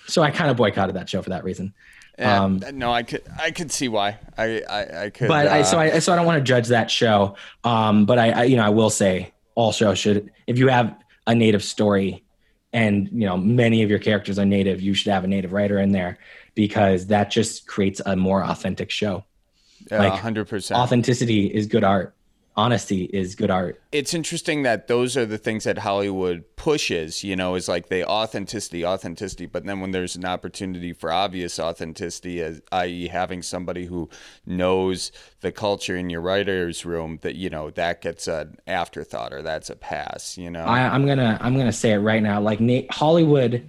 so 0.07 0.23
I 0.23 0.31
kind 0.31 0.51
of 0.51 0.57
boycotted 0.57 0.97
that 0.97 1.09
show 1.09 1.23
for 1.23 1.31
that 1.31 1.45
reason. 1.45 1.75
Yeah, 2.19 2.43
um, 2.43 2.61
no, 2.75 2.93
I 2.93 3.03
could 3.03 3.23
I 3.39 3.51
could 3.51 3.71
see 3.71 3.89
why. 3.89 4.19
I 4.37 4.63
I, 4.69 5.05
I 5.05 5.11
could. 5.11 5.29
But 5.29 5.47
uh, 5.47 5.51
I 5.51 5.63
so 5.63 5.79
I 5.79 5.99
so 6.01 6.13
I 6.13 6.17
don't 6.17 6.27
want 6.27 6.39
to 6.39 6.45
judge 6.45 6.69
that 6.69 6.91
show. 6.91 7.37
Um, 7.63 8.05
but 8.05 8.19
I, 8.19 8.31
I 8.31 8.45
you 8.45 8.57
know 8.57 8.65
I 8.65 8.71
will 8.71 8.91
say 8.91 9.33
all 9.55 9.73
shows 9.73 9.99
should 9.99 10.33
if 10.47 10.59
you 10.59 10.69
have 10.69 10.97
a 11.27 11.35
native 11.35 11.63
story 11.63 12.25
and 12.73 13.09
you 13.13 13.27
know 13.27 13.37
many 13.37 13.83
of 13.83 13.91
your 13.91 13.99
characters 13.99 14.39
are 14.39 14.45
native 14.45 14.81
you 14.81 14.95
should 14.95 15.13
have 15.13 15.25
a 15.25 15.29
native 15.29 15.53
writer 15.53 15.79
in 15.79 15.93
there 15.93 16.19
because 16.55 17.07
that 17.09 17.31
just 17.31 17.67
creates 17.67 18.01
a 18.07 18.17
more 18.17 18.43
authentic 18.45 18.91
show 18.91 19.25
yeah, 19.91 19.99
like 19.99 20.21
100% 20.21 20.77
authenticity 20.77 21.47
is 21.47 21.67
good 21.67 21.85
art 21.85 22.15
honesty 22.57 23.05
is 23.05 23.35
good 23.35 23.51
art. 23.51 23.83
It's 23.91 24.15
interesting 24.15 24.63
that 24.63 24.87
those 24.87 25.17
are 25.17 25.27
the 25.27 25.39
things 25.39 25.65
that 25.65 25.79
Hollywood 25.79 26.45
pushes, 26.57 27.25
you 27.25 27.35
know, 27.35 27.55
is 27.57 27.69
like 27.69 27.89
the 27.89 28.07
authenticity, 28.07 28.85
authenticity. 28.85 29.47
But 29.47 29.65
then 29.65 29.81
when 29.81 29.91
there's 29.91 30.15
an 30.17 30.25
opportunity 30.25 30.93
for 30.93 31.13
obvious 31.13 31.59
authenticity, 31.59 32.41
as, 32.41 32.61
i.e., 32.73 33.09
having 33.09 33.43
somebody 33.43 33.87
who 33.87 34.09
knows 34.47 35.11
the 35.41 35.53
culture 35.53 35.97
in 35.97 36.11
your 36.11 36.21
writer's 36.21 36.85
room, 36.85 37.19
that, 37.23 37.35
you 37.35 37.51
know, 37.51 37.71
that 37.71 38.01
gets 38.01 38.29
an 38.29 38.57
afterthought 38.67 39.33
or 39.33 39.43
that's 39.43 39.71
a 39.71 39.77
pass, 39.77 40.39
you 40.39 40.51
know? 40.51 40.65
I, 40.65 40.81
I'm 40.83 41.07
going 41.07 41.19
to, 41.19 41.39
I'm 41.41 41.55
going 41.55 41.67
to 41.67 41.73
say 41.73 41.93
it 41.93 41.99
right 41.99 42.23
now. 42.23 42.41
Like 42.41 42.61
Nate, 42.61 42.91
Hollywood, 42.93 43.69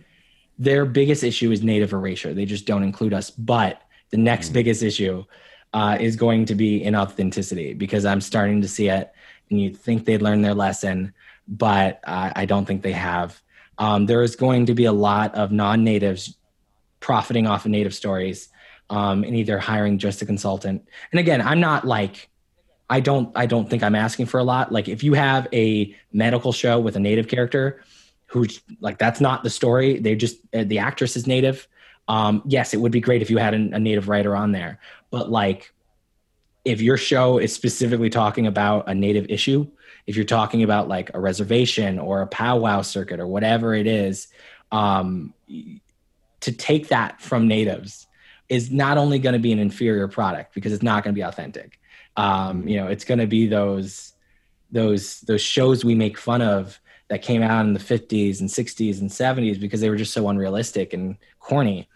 their 0.58 0.86
biggest 0.86 1.24
issue 1.24 1.52
is 1.52 1.64
native 1.64 1.94
erasure. 1.94 2.34
They 2.34 2.46
just 2.46 2.66
don't 2.66 2.84
include 2.84 3.14
us. 3.14 3.30
But 3.30 3.82
the 4.10 4.18
next 4.18 4.50
mm. 4.50 4.54
biggest 4.54 4.84
issue 4.84 5.26
uh, 5.74 5.98
is 6.00 6.16
going 6.16 6.46
to 6.46 6.56
be 6.56 6.82
inauthenticity 6.82 7.78
because 7.78 8.06
I'm 8.06 8.22
starting 8.22 8.62
to 8.62 8.68
see 8.68 8.90
it, 8.90 9.12
and 9.50 9.60
you 9.60 9.74
think 9.74 10.06
they'd 10.06 10.22
learn 10.22 10.42
their 10.42 10.54
lesson, 10.54 11.14
but 11.48 12.00
uh, 12.06 12.32
I 12.36 12.46
don't 12.46 12.66
think 12.66 12.82
they 12.82 12.94
have. 12.94 13.42
Um, 13.78 14.06
there 14.06 14.24
is 14.24 14.36
going 14.36 14.68
to 14.68 14.74
be 14.74 14.86
a 14.86 14.94
lot 14.94 15.36
of 15.36 15.52
non-natives 15.52 16.36
profiting 17.02 17.46
off 17.46 17.66
of 17.66 17.72
native 17.72 17.94
stories 17.94 18.50
um, 18.90 19.24
and 19.24 19.36
either 19.36 19.60
hiring 19.60 19.98
just 19.98 20.22
a 20.22 20.26
consultant. 20.26 20.88
And 21.12 21.20
again, 21.20 21.42
I'm 21.42 21.60
not 21.60 21.86
like 21.86 22.30
I 22.90 23.00
don't 23.00 23.32
I 23.36 23.46
don't 23.46 23.70
think 23.70 23.84
I'm 23.84 23.96
asking 23.96 24.28
for 24.28 24.40
a 24.40 24.44
lot. 24.44 24.72
Like 24.72 24.88
if 24.88 25.04
you 25.04 25.14
have 25.14 25.48
a 25.52 25.96
medical 26.14 26.52
show 26.52 26.80
with 26.80 26.96
a 26.96 27.00
native 27.00 27.28
character 27.28 27.84
who's 28.28 28.62
like 28.80 28.98
that's 28.98 29.22
not 29.22 29.44
the 29.44 29.50
story. 29.50 30.00
They 30.00 30.16
just 30.16 30.38
uh, 30.54 30.64
the 30.66 30.80
actress 30.80 31.16
is 31.16 31.28
native. 31.28 31.68
Um, 32.08 32.44
yes, 32.46 32.74
it 32.74 32.78
would 32.78 32.92
be 32.92 33.02
great 33.02 33.22
if 33.22 33.30
you 33.30 33.38
had 33.38 33.54
a, 33.54 33.76
a 33.76 33.80
native 33.80 34.08
writer 34.10 34.36
on 34.36 34.52
there, 34.52 34.80
but 35.10 35.30
like 35.30 35.74
if 36.64 36.82
your 36.82 36.98
show 36.98 37.38
is 37.38 37.54
specifically 37.54 38.10
talking 38.10 38.48
about 38.48 38.90
a 38.90 38.96
native 38.96 39.28
issue, 39.30 39.68
if 40.08 40.16
you're 40.16 40.26
talking 40.26 40.64
about 40.64 40.88
like 40.88 41.12
a 41.14 41.20
reservation 41.20 42.00
or 42.00 42.22
a 42.22 42.28
powwow 42.28 42.82
circuit 42.82 43.20
or 43.20 43.28
whatever 43.28 43.74
it 43.74 43.88
is, 43.88 44.28
um, 44.72 45.34
to 46.42 46.52
take 46.52 46.90
that 46.90 47.22
from 47.22 47.48
natives 47.48 48.08
is 48.50 48.72
not 48.72 48.98
only 48.98 49.20
going 49.20 49.34
to 49.34 49.40
be 49.40 49.52
an 49.52 49.60
inferior 49.60 50.08
product 50.08 50.54
because 50.54 50.74
it's 50.74 50.84
not 50.84 51.04
going 51.04 51.14
to 51.14 51.18
be 51.18 51.24
authentic. 51.24 51.80
Um, 52.18 52.68
you 52.68 52.78
know, 52.78 52.88
it's 52.88 53.06
going 53.06 53.20
to 53.20 53.28
be 53.28 53.48
those 53.48 54.14
those 54.72 55.22
those 55.22 55.42
shows 55.42 55.86
we 55.86 55.96
make 55.96 56.18
fun 56.18 56.42
of 56.42 56.80
that 57.08 57.22
came 57.22 57.44
out 57.44 57.66
in 57.66 57.74
the 57.74 57.80
50s 57.80 58.40
and 58.40 58.50
60s 58.50 59.00
and 59.00 59.10
70s 59.10 59.60
because 59.60 59.82
they 59.82 59.90
were 59.90 59.96
just 59.96 60.14
so 60.14 60.28
unrealistic 60.28 60.94
and 60.94 61.18
corny 61.40 61.88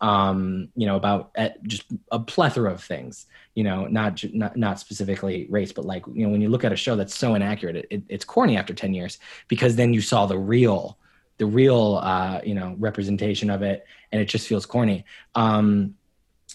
um, 0.00 0.68
you 0.76 0.86
know, 0.86 0.96
about 0.96 1.30
uh, 1.36 1.48
just 1.62 1.84
a 2.12 2.18
plethora 2.18 2.72
of 2.72 2.82
things, 2.82 3.26
you 3.54 3.64
know, 3.64 3.86
not, 3.86 4.22
not, 4.34 4.56
not 4.56 4.78
specifically 4.78 5.46
race, 5.48 5.72
but 5.72 5.84
like, 5.84 6.04
you 6.12 6.26
know, 6.26 6.30
when 6.30 6.40
you 6.40 6.48
look 6.48 6.64
at 6.64 6.72
a 6.72 6.76
show 6.76 6.96
that's 6.96 7.14
so 7.14 7.34
inaccurate, 7.34 7.76
it, 7.76 7.86
it, 7.90 8.02
it's 8.08 8.24
corny 8.24 8.56
after 8.56 8.74
10 8.74 8.92
years 8.92 9.18
because 9.48 9.76
then 9.76 9.94
you 9.94 10.00
saw 10.00 10.26
the 10.26 10.38
real, 10.38 10.98
the 11.38 11.46
real, 11.46 12.00
uh, 12.02 12.40
you 12.44 12.54
know, 12.54 12.74
representation 12.78 13.48
of 13.48 13.62
it 13.62 13.86
and 14.12 14.20
it 14.20 14.26
just 14.26 14.46
feels 14.46 14.66
corny. 14.66 15.04
Um, 15.34 15.94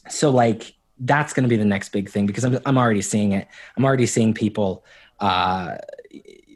so 0.07 0.30
like, 0.30 0.76
that's 0.99 1.34
going 1.34 1.43
to 1.43 1.49
be 1.49 1.57
the 1.57 1.66
next 1.66 1.89
big 1.89 2.09
thing 2.09 2.28
because 2.28 2.43
I'm, 2.43 2.59
I'm 2.66 2.78
already 2.78 3.01
seeing 3.01 3.32
it. 3.32 3.47
I'm 3.76 3.86
already 3.86 4.05
seeing 4.05 4.36
people, 4.36 4.86
uh, 5.20 5.78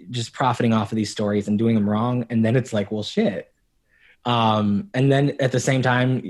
just 0.10 0.34
profiting 0.34 0.74
off 0.74 0.92
of 0.92 0.96
these 0.96 1.12
stories 1.12 1.48
and 1.48 1.58
doing 1.58 1.76
them 1.76 1.90
wrong. 1.90 2.26
And 2.30 2.44
then 2.44 2.56
it's 2.56 2.74
like, 2.74 2.92
well, 2.92 3.04
shit, 3.04 3.52
Um, 4.26 4.90
and 4.94 5.12
then 5.12 5.38
at 5.40 5.52
the 5.52 5.60
same 5.60 5.82
time, 5.82 6.24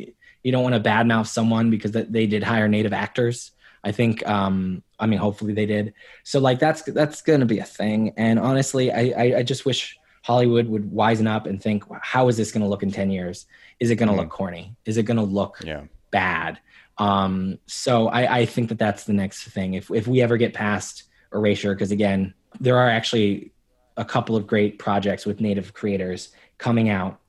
you 0.44 0.52
don't 0.52 0.64
want 0.64 0.76
to 0.76 0.90
badmouth 0.90 1.28
someone 1.28 1.70
because 1.70 1.92
they 1.92 2.28
did 2.28 2.44
hire 2.44 2.68
native 2.68 2.94
actors. 2.94 3.52
I 3.84 3.92
think, 3.92 4.28
um, 4.28 4.84
I 5.00 5.06
mean, 5.06 5.20
hopefully 5.20 5.54
they 5.54 5.66
did. 5.66 5.94
So 6.24 6.40
like 6.40 6.60
that's 6.60 6.82
that's 6.84 7.22
going 7.22 7.40
to 7.40 7.46
be 7.46 7.60
a 7.60 7.64
thing. 7.64 8.14
And 8.18 8.40
honestly, 8.40 8.92
I, 8.92 9.14
I, 9.18 9.38
I 9.38 9.44
just 9.44 9.66
wish 9.66 9.98
Hollywood 10.24 10.68
would 10.68 10.92
wisen 10.92 11.28
up 11.28 11.46
and 11.46 11.62
think, 11.62 11.84
how 12.02 12.28
is 12.28 12.38
this 12.38 12.52
going 12.52 12.64
to 12.64 12.68
look 12.68 12.84
in 12.84 12.92
ten 12.92 13.10
years? 13.12 13.46
Is 13.80 13.92
it 13.92 13.96
going 13.96 14.08
to 14.08 14.14
mm-hmm. 14.14 14.22
look 14.22 14.30
corny? 14.30 14.76
Is 14.86 14.98
it 14.98 15.04
going 15.04 15.18
to 15.18 15.24
look 15.24 15.60
yeah. 15.64 15.84
bad? 16.12 16.60
Um, 16.98 17.60
so 17.68 18.08
I, 18.08 18.40
I 18.40 18.46
think 18.46 18.70
that 18.70 18.80
that's 18.80 19.04
the 19.04 19.14
next 19.14 19.44
thing. 19.46 19.76
If 19.76 19.92
if 19.92 20.08
we 20.08 20.22
ever 20.22 20.38
get 20.38 20.54
past 20.54 21.04
erasure, 21.34 21.74
because 21.74 21.92
again, 21.92 22.34
there 22.60 22.78
are 22.78 22.90
actually 22.90 23.52
a 23.98 24.06
couple 24.06 24.36
of 24.36 24.48
great 24.48 24.80
projects 24.80 25.26
with 25.26 25.40
native 25.40 25.74
creators 25.74 26.30
coming 26.58 26.90
out. 26.90 27.20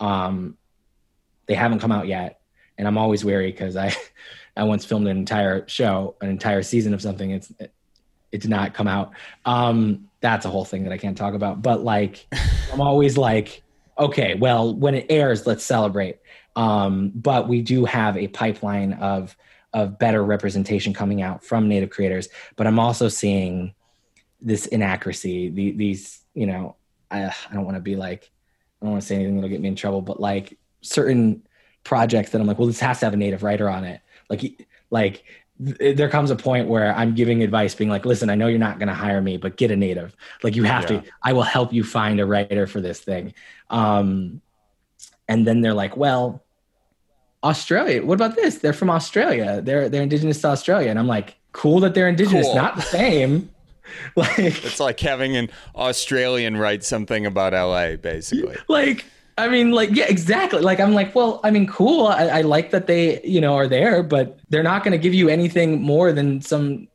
Um, 0.00 0.56
they 1.46 1.54
haven't 1.54 1.80
come 1.80 1.92
out 1.92 2.06
yet, 2.06 2.40
and 2.78 2.88
I'm 2.88 2.98
always 2.98 3.24
wary 3.24 3.50
because 3.50 3.76
I 3.76 3.94
I 4.56 4.64
once 4.64 4.84
filmed 4.84 5.08
an 5.08 5.16
entire 5.16 5.66
show, 5.68 6.16
an 6.20 6.30
entire 6.30 6.62
season 6.62 6.94
of 6.94 7.02
something. 7.02 7.30
It's 7.30 7.50
it, 7.58 7.72
it 8.32 8.40
did 8.40 8.50
not 8.50 8.74
come 8.74 8.88
out. 8.88 9.12
Um, 9.44 10.08
that's 10.20 10.44
a 10.44 10.50
whole 10.50 10.64
thing 10.64 10.84
that 10.84 10.92
I 10.92 10.98
can't 10.98 11.16
talk 11.16 11.34
about. 11.34 11.62
But 11.62 11.84
like, 11.84 12.26
I'm 12.72 12.80
always 12.80 13.16
like, 13.16 13.62
okay, 13.98 14.34
well, 14.34 14.74
when 14.74 14.94
it 14.94 15.06
airs, 15.08 15.46
let's 15.46 15.64
celebrate. 15.64 16.18
Um, 16.56 17.12
but 17.14 17.48
we 17.48 17.62
do 17.62 17.84
have 17.84 18.16
a 18.16 18.28
pipeline 18.28 18.94
of 18.94 19.36
of 19.72 19.98
better 19.98 20.24
representation 20.24 20.94
coming 20.94 21.20
out 21.20 21.44
from 21.44 21.68
native 21.68 21.90
creators. 21.90 22.28
But 22.54 22.66
I'm 22.66 22.78
also 22.78 23.08
seeing 23.08 23.74
this 24.40 24.66
inaccuracy. 24.66 25.48
The, 25.48 25.72
these, 25.72 26.20
you 26.34 26.46
know, 26.46 26.76
I, 27.10 27.24
I 27.26 27.54
don't 27.54 27.64
want 27.64 27.76
to 27.76 27.82
be 27.82 27.96
like, 27.96 28.30
I 28.80 28.86
don't 28.86 28.92
want 28.92 29.02
to 29.02 29.06
say 29.06 29.14
anything 29.16 29.36
that'll 29.36 29.50
get 29.50 29.60
me 29.60 29.68
in 29.68 29.76
trouble. 29.76 30.02
But 30.02 30.20
like 30.20 30.58
certain 30.80 31.46
projects 31.82 32.30
that 32.30 32.40
I'm 32.40 32.46
like, 32.46 32.58
well, 32.58 32.68
this 32.68 32.80
has 32.80 33.00
to 33.00 33.06
have 33.06 33.14
a 33.14 33.16
native 33.16 33.42
writer 33.42 33.68
on 33.68 33.84
it. 33.84 34.00
Like, 34.28 34.66
like 34.90 35.24
there 35.58 36.08
comes 36.08 36.30
a 36.30 36.36
point 36.36 36.68
where 36.68 36.94
I'm 36.94 37.14
giving 37.14 37.42
advice, 37.42 37.74
being 37.74 37.90
like, 37.90 38.04
listen, 38.04 38.28
I 38.28 38.34
know 38.34 38.48
you're 38.48 38.58
not 38.58 38.78
going 38.78 38.88
to 38.88 38.94
hire 38.94 39.20
me, 39.20 39.36
but 39.36 39.56
get 39.56 39.70
a 39.70 39.76
native. 39.76 40.14
Like 40.42 40.56
you 40.56 40.64
have 40.64 40.90
yeah. 40.90 41.00
to. 41.00 41.04
I 41.22 41.32
will 41.32 41.42
help 41.42 41.72
you 41.72 41.84
find 41.84 42.20
a 42.20 42.26
writer 42.26 42.66
for 42.66 42.80
this 42.80 43.00
thing. 43.00 43.34
Um, 43.70 44.40
and 45.28 45.46
then 45.46 45.60
they're 45.60 45.74
like, 45.74 45.96
well, 45.96 46.42
Australia. 47.44 48.04
What 48.04 48.14
about 48.14 48.34
this? 48.34 48.58
They're 48.58 48.72
from 48.72 48.90
Australia. 48.90 49.60
They're 49.62 49.88
they're 49.88 50.02
indigenous 50.02 50.40
to 50.40 50.48
Australia, 50.48 50.88
and 50.90 50.98
I'm 50.98 51.06
like, 51.06 51.36
cool 51.52 51.80
that 51.80 51.94
they're 51.94 52.08
indigenous. 52.08 52.46
Cool. 52.46 52.56
Not 52.56 52.74
the 52.74 52.82
same. 52.82 53.50
like 54.16 54.38
it's 54.38 54.80
like 54.80 55.00
having 55.00 55.36
an 55.36 55.50
Australian 55.74 56.56
write 56.56 56.84
something 56.84 57.26
about 57.26 57.52
LA, 57.52 57.96
basically. 57.96 58.56
Like. 58.68 59.04
I 59.36 59.48
mean, 59.48 59.72
like, 59.72 59.90
yeah, 59.92 60.04
exactly. 60.06 60.60
Like, 60.60 60.78
I'm 60.78 60.94
like, 60.94 61.12
well, 61.12 61.40
I 61.42 61.50
mean, 61.50 61.66
cool. 61.66 62.06
I, 62.06 62.26
I 62.26 62.40
like 62.42 62.70
that 62.70 62.86
they, 62.86 63.20
you 63.22 63.40
know, 63.40 63.56
are 63.56 63.66
there, 63.66 64.04
but 64.04 64.38
they're 64.48 64.62
not 64.62 64.84
going 64.84 64.92
to 64.92 64.98
give 64.98 65.12
you 65.12 65.28
anything 65.28 65.82
more 65.82 66.12
than 66.12 66.40
some 66.40 66.86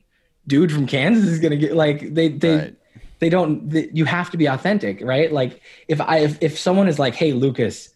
dude 0.47 0.71
from 0.71 0.87
Kansas 0.87 1.25
is 1.25 1.39
going 1.39 1.51
to 1.51 1.57
get. 1.57 1.75
Like, 1.75 2.13
they, 2.13 2.29
they, 2.29 2.55
right. 2.55 2.75
they 3.19 3.27
don't. 3.27 3.69
They, 3.69 3.89
you 3.91 4.05
have 4.05 4.31
to 4.31 4.37
be 4.37 4.45
authentic, 4.45 5.01
right? 5.01 5.33
Like, 5.33 5.61
if 5.89 5.99
I, 5.99 6.19
if, 6.19 6.37
if 6.41 6.57
someone 6.57 6.87
is 6.87 6.97
like, 6.97 7.13
hey, 7.13 7.33
Lucas, 7.33 7.89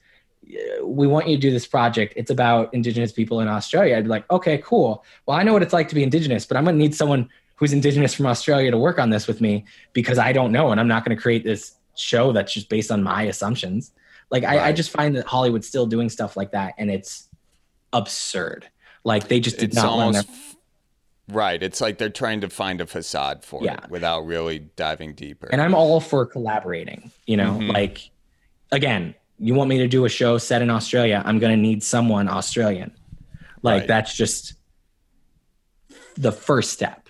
uh, 0.45 0.85
we 0.85 1.07
want 1.07 1.29
you 1.29 1.37
to 1.37 1.41
do 1.41 1.51
this 1.51 1.65
project. 1.65 2.13
It's 2.17 2.29
about 2.29 2.73
Indigenous 2.73 3.13
people 3.13 3.39
in 3.39 3.47
Australia. 3.47 3.95
I'd 3.95 4.03
be 4.03 4.09
like, 4.09 4.29
okay, 4.29 4.57
cool. 4.57 5.05
Well, 5.25 5.37
I 5.37 5.43
know 5.43 5.53
what 5.53 5.63
it's 5.63 5.73
like 5.73 5.87
to 5.87 5.95
be 5.95 6.03
Indigenous, 6.03 6.45
but 6.45 6.57
I'm 6.57 6.65
going 6.65 6.75
to 6.75 6.79
need 6.79 6.95
someone 6.95 7.29
who's 7.63 7.71
Indigenous 7.71 8.13
from 8.13 8.25
Australia 8.25 8.71
to 8.71 8.77
work 8.77 8.99
on 8.99 9.09
this 9.09 9.25
with 9.25 9.39
me 9.39 9.63
because 9.93 10.17
I 10.17 10.33
don't 10.33 10.51
know. 10.51 10.71
And 10.71 10.81
I'm 10.81 10.87
not 10.89 11.05
going 11.05 11.15
to 11.15 11.21
create 11.21 11.45
this 11.45 11.75
show 11.95 12.33
that's 12.33 12.53
just 12.53 12.67
based 12.67 12.91
on 12.91 13.01
my 13.01 13.23
assumptions. 13.23 13.93
Like, 14.29 14.43
right. 14.43 14.59
I, 14.59 14.67
I, 14.67 14.71
just 14.73 14.89
find 14.89 15.15
that 15.15 15.25
Hollywood's 15.25 15.65
still 15.65 15.85
doing 15.85 16.09
stuff 16.09 16.35
like 16.35 16.51
that. 16.51 16.73
And 16.77 16.91
it's 16.91 17.29
absurd. 17.93 18.67
Like, 19.05 19.29
they 19.29 19.39
just 19.39 19.59
did 19.59 19.69
it's 19.69 19.77
not 19.77 19.85
almost, 19.85 20.27
their- 20.27 20.37
Right. 21.29 21.63
It's 21.63 21.79
like 21.79 21.99
they're 21.99 22.09
trying 22.09 22.41
to 22.41 22.49
find 22.49 22.81
a 22.81 22.85
facade 22.85 23.45
for 23.45 23.63
yeah. 23.63 23.75
it 23.81 23.89
without 23.89 24.25
really 24.25 24.59
diving 24.75 25.13
deeper. 25.13 25.47
And 25.49 25.61
I'm 25.61 25.73
all 25.73 26.01
for 26.01 26.25
collaborating, 26.25 27.13
you 27.25 27.37
know, 27.37 27.53
mm-hmm. 27.53 27.71
like, 27.71 28.09
again, 28.73 29.15
you 29.39 29.53
want 29.53 29.69
me 29.69 29.77
to 29.77 29.87
do 29.87 30.03
a 30.03 30.09
show 30.09 30.37
set 30.37 30.61
in 30.61 30.69
Australia, 30.69 31.23
I'm 31.23 31.39
going 31.39 31.55
to 31.55 31.61
need 31.61 31.81
someone 31.81 32.27
Australian. 32.27 32.91
Like 33.61 33.81
right. 33.81 33.87
that's 33.87 34.13
just 34.13 34.55
the 36.15 36.33
first 36.33 36.73
step. 36.73 37.02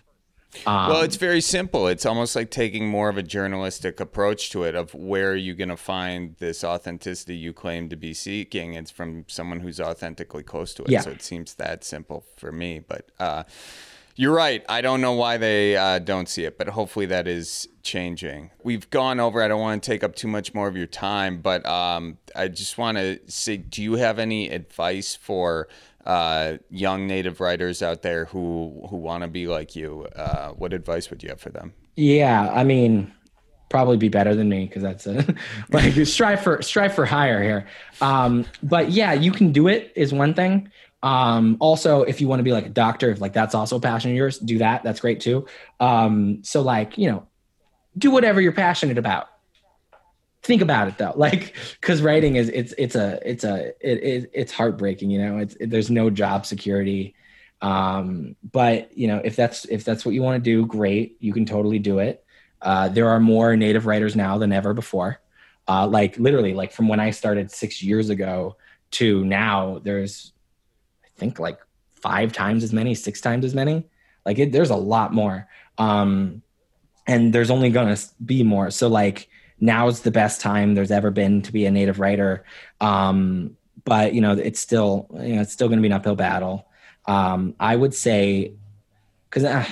Um, 0.65 0.89
well, 0.89 1.01
it's 1.01 1.15
very 1.15 1.41
simple. 1.41 1.87
It's 1.87 2.05
almost 2.05 2.35
like 2.35 2.49
taking 2.51 2.87
more 2.87 3.09
of 3.09 3.17
a 3.17 3.23
journalistic 3.23 3.99
approach 3.99 4.49
to 4.51 4.63
it 4.63 4.75
of 4.75 4.93
where 4.93 5.31
are 5.31 5.35
you 5.35 5.53
going 5.53 5.69
to 5.69 5.77
find 5.77 6.35
this 6.39 6.63
authenticity 6.63 7.35
you 7.35 7.53
claim 7.53 7.89
to 7.89 7.95
be 7.95 8.13
seeking? 8.13 8.73
It's 8.75 8.91
from 8.91 9.25
someone 9.27 9.59
who's 9.59 9.79
authentically 9.79 10.43
close 10.43 10.73
to 10.75 10.83
it. 10.83 10.89
Yeah. 10.89 11.01
So 11.01 11.11
it 11.11 11.21
seems 11.21 11.55
that 11.55 11.83
simple 11.83 12.25
for 12.37 12.51
me. 12.51 12.79
But 12.79 13.09
uh, 13.19 13.43
you're 14.15 14.33
right. 14.33 14.63
I 14.69 14.81
don't 14.81 15.01
know 15.01 15.13
why 15.13 15.37
they 15.37 15.75
uh, 15.75 15.99
don't 15.99 16.29
see 16.29 16.43
it, 16.43 16.57
but 16.57 16.67
hopefully 16.69 17.07
that 17.07 17.27
is 17.27 17.67
changing. 17.81 18.51
We've 18.63 18.87
gone 18.89 19.19
over. 19.19 19.41
I 19.41 19.47
don't 19.47 19.59
want 19.59 19.81
to 19.81 19.89
take 19.89 20.03
up 20.03 20.15
too 20.15 20.27
much 20.27 20.53
more 20.53 20.67
of 20.67 20.77
your 20.77 20.87
time, 20.87 21.41
but 21.41 21.65
um, 21.65 22.19
I 22.35 22.47
just 22.47 22.77
want 22.77 22.97
to 22.97 23.19
say, 23.27 23.57
do 23.57 23.81
you 23.81 23.95
have 23.95 24.19
any 24.19 24.49
advice 24.49 25.15
for 25.15 25.67
uh, 26.05 26.57
young 26.69 27.07
native 27.07 27.39
writers 27.39 27.81
out 27.81 28.01
there 28.01 28.25
who 28.25 28.85
who 28.89 28.97
want 28.97 29.23
to 29.23 29.27
be 29.27 29.47
like 29.47 29.75
you? 29.75 30.07
Uh, 30.15 30.49
what 30.49 30.73
advice 30.73 31.09
would 31.09 31.23
you 31.23 31.29
have 31.29 31.39
for 31.39 31.49
them? 31.49 31.73
Yeah, 31.95 32.51
I 32.51 32.63
mean, 32.63 33.13
probably 33.69 33.97
be 33.97 34.09
better 34.09 34.35
than 34.35 34.49
me 34.49 34.65
because 34.65 34.83
that's 34.83 35.07
a 35.07 35.35
like 35.71 35.93
strive 36.05 36.41
for 36.41 36.61
strive 36.61 36.93
for 36.93 37.05
higher 37.05 37.41
here. 37.41 37.67
Um, 38.01 38.45
but 38.61 38.91
yeah, 38.91 39.13
you 39.13 39.31
can 39.31 39.51
do 39.51 39.67
it 39.67 39.91
is 39.95 40.13
one 40.13 40.33
thing. 40.33 40.71
Um, 41.01 41.57
also, 41.59 42.03
if 42.03 42.21
you 42.21 42.27
want 42.27 42.39
to 42.39 42.43
be 42.43 42.53
like 42.53 42.65
a 42.65 42.69
doctor, 42.69 43.09
if 43.09 43.19
like 43.19 43.33
that's 43.33 43.53
also 43.55 43.75
a 43.77 43.79
passion 43.79 44.11
of 44.11 44.17
yours, 44.17 44.37
do 44.39 44.59
that. 44.59 44.83
That's 44.83 45.01
great 45.01 45.19
too. 45.19 45.47
Um, 45.79 46.43
so 46.43 46.61
like, 46.61 46.97
you 46.97 47.11
know, 47.11 47.27
do 47.97 48.09
whatever 48.09 48.39
you're 48.39 48.53
passionate 48.53 48.97
about. 48.97 49.27
Think 50.43 50.61
about 50.61 50.87
it 50.87 50.97
though, 50.97 51.13
like, 51.17 51.55
cause 51.81 52.01
writing 52.01 52.35
is, 52.35 52.49
it's, 52.49 52.73
it's 52.77 52.95
a, 52.95 53.19
it's 53.25 53.43
a, 53.43 53.67
it, 53.79 54.03
it 54.03 54.31
it's 54.33 54.51
heartbreaking, 54.51 55.09
you 55.09 55.19
know, 55.19 55.37
it's, 55.37 55.55
it, 55.55 55.69
there's 55.69 55.89
no 55.89 56.09
job 56.09 56.45
security. 56.45 57.15
Um, 57.61 58.35
but 58.51 58.95
you 58.97 59.07
know, 59.07 59.21
if 59.23 59.35
that's, 59.35 59.65
if 59.65 59.85
that's 59.85 60.05
what 60.05 60.13
you 60.13 60.21
want 60.21 60.43
to 60.43 60.49
do, 60.49 60.65
great. 60.65 61.17
You 61.19 61.33
can 61.33 61.45
totally 61.45 61.79
do 61.79 61.99
it. 61.99 62.25
Uh, 62.61 62.89
there 62.89 63.09
are 63.09 63.19
more 63.19 63.55
native 63.55 63.85
writers 63.85 64.15
now 64.15 64.37
than 64.37 64.51
ever 64.51 64.73
before. 64.73 65.19
Uh, 65.67 65.87
like 65.87 66.17
literally 66.17 66.53
like 66.53 66.71
from 66.71 66.87
when 66.87 66.99
I 66.99 67.11
started 67.11 67.51
six 67.51 67.81
years 67.81 68.09
ago 68.09 68.57
to 68.91 69.23
now, 69.23 69.79
there's 69.83 70.33
I 71.05 71.07
think 71.17 71.39
like 71.39 71.59
five 71.95 72.33
times 72.33 72.63
as 72.63 72.73
many, 72.73 72.95
six 72.95 73.21
times 73.21 73.45
as 73.45 73.53
many. 73.53 73.85
Like 74.25 74.39
it, 74.39 74.51
there's 74.51 74.69
a 74.69 74.75
lot 74.75 75.13
more. 75.13 75.47
Um, 75.77 76.41
and 77.07 77.33
there's 77.33 77.49
only 77.49 77.71
to 77.95 78.07
be 78.25 78.43
more. 78.43 78.71
So 78.71 78.87
like 78.87 79.29
now's 79.63 80.01
the 80.01 80.11
best 80.11 80.41
time 80.41 80.75
there's 80.75 80.91
ever 80.91 81.09
been 81.09 81.41
to 81.41 81.53
be 81.53 81.65
a 81.65 81.71
native 81.71 81.97
writer. 81.97 82.43
Um, 82.81 83.55
but 83.85 84.13
you 84.13 84.19
know, 84.19 84.33
it's 84.33 84.59
still, 84.59 85.07
you 85.13 85.35
know, 85.35 85.41
it's 85.41 85.53
still 85.53 85.69
going 85.69 85.77
to 85.77 85.81
be 85.81 85.87
an 85.87 85.93
uphill 85.93 86.15
battle. 86.15 86.67
Um, 87.05 87.55
I 87.61 87.73
would 87.73 87.93
say, 87.93 88.55
cause 89.29 89.45
uh, 89.45 89.65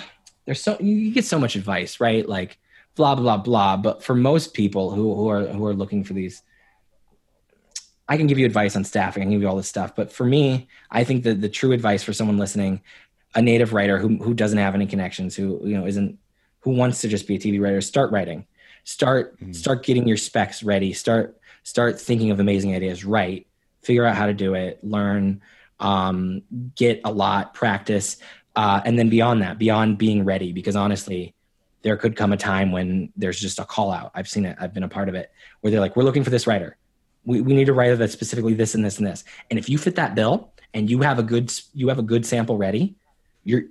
there's 0.45 0.61
so, 0.61 0.77
you 0.79 1.11
get 1.11 1.25
so 1.25 1.37
much 1.37 1.57
advice, 1.57 1.99
right? 1.99 2.27
Like 2.27 2.57
blah, 2.95 3.15
blah, 3.15 3.35
blah. 3.35 3.75
But 3.75 4.01
for 4.01 4.15
most 4.15 4.53
people 4.53 4.91
who, 4.91 5.13
who 5.13 5.29
are, 5.29 5.45
who 5.47 5.65
are 5.65 5.73
looking 5.73 6.05
for 6.05 6.13
these, 6.13 6.41
I 8.07 8.15
can 8.15 8.27
give 8.27 8.39
you 8.39 8.45
advice 8.45 8.77
on 8.77 8.85
staffing, 8.85 9.23
I 9.23 9.25
can 9.25 9.31
give 9.31 9.41
you 9.41 9.49
all 9.49 9.57
this 9.57 9.67
stuff. 9.67 9.93
But 9.93 10.11
for 10.11 10.25
me, 10.25 10.69
I 10.89 11.03
think 11.03 11.23
that 11.23 11.41
the 11.41 11.49
true 11.49 11.73
advice 11.73 12.01
for 12.01 12.13
someone 12.13 12.37
listening, 12.37 12.81
a 13.35 13.41
native 13.41 13.73
writer 13.73 13.97
who 13.97 14.17
who 14.17 14.33
doesn't 14.33 14.57
have 14.57 14.75
any 14.75 14.85
connections, 14.85 15.35
who 15.35 15.61
you 15.63 15.77
know 15.77 15.85
isn't 15.85 16.17
who 16.61 16.71
wants 16.71 16.99
to 17.01 17.07
just 17.07 17.27
be 17.27 17.35
a 17.35 17.39
TV 17.39 17.61
writer, 17.61 17.79
start 17.79 18.11
writing. 18.11 18.45
Start 18.83 19.39
mm-hmm. 19.39 19.53
start 19.53 19.83
getting 19.83 20.07
your 20.07 20.17
specs 20.17 20.63
ready. 20.63 20.93
Start 20.93 21.37
start 21.63 21.99
thinking 21.99 22.31
of 22.31 22.39
amazing 22.39 22.75
ideas. 22.75 23.05
Write. 23.05 23.47
Figure 23.81 24.05
out 24.05 24.15
how 24.15 24.27
to 24.27 24.33
do 24.33 24.53
it. 24.53 24.79
Learn. 24.83 25.41
Um, 25.79 26.43
get 26.75 27.01
a 27.03 27.11
lot. 27.11 27.53
Practice. 27.53 28.17
Uh, 28.55 28.81
and 28.85 28.99
then 28.99 29.09
beyond 29.09 29.41
that, 29.41 29.57
beyond 29.57 29.97
being 29.97 30.25
ready, 30.25 30.51
because 30.51 30.75
honestly, 30.75 31.33
there 31.83 31.95
could 31.97 32.15
come 32.15 32.33
a 32.33 32.37
time 32.37 32.71
when 32.71 33.11
there's 33.15 33.39
just 33.39 33.59
a 33.59 33.65
call 33.65 33.91
out. 33.91 34.11
I've 34.13 34.27
seen 34.27 34.45
it. 34.45 34.57
I've 34.59 34.73
been 34.73 34.83
a 34.83 34.89
part 34.89 35.09
of 35.09 35.15
it 35.15 35.31
where 35.61 35.71
they're 35.71 35.79
like, 35.79 35.95
"We're 35.95 36.03
looking 36.03 36.23
for 36.23 36.29
this 36.29 36.45
writer." 36.45 36.77
we, 37.25 37.41
we 37.41 37.53
need 37.53 37.69
a 37.69 37.73
writer 37.73 37.95
that's 37.95 38.13
specifically 38.13 38.53
this 38.53 38.75
and 38.75 38.83
this 38.83 38.97
and 38.97 39.07
this. 39.07 39.23
And 39.49 39.59
if 39.59 39.69
you 39.69 39.77
fit 39.77 39.95
that 39.95 40.15
bill 40.15 40.51
and 40.73 40.89
you 40.89 41.01
have 41.01 41.19
a 41.19 41.23
good 41.23 41.51
you 41.73 41.87
have 41.89 41.99
a 41.99 42.03
good 42.03 42.25
sample 42.25 42.57
ready, 42.57 42.95
you're 43.43 43.63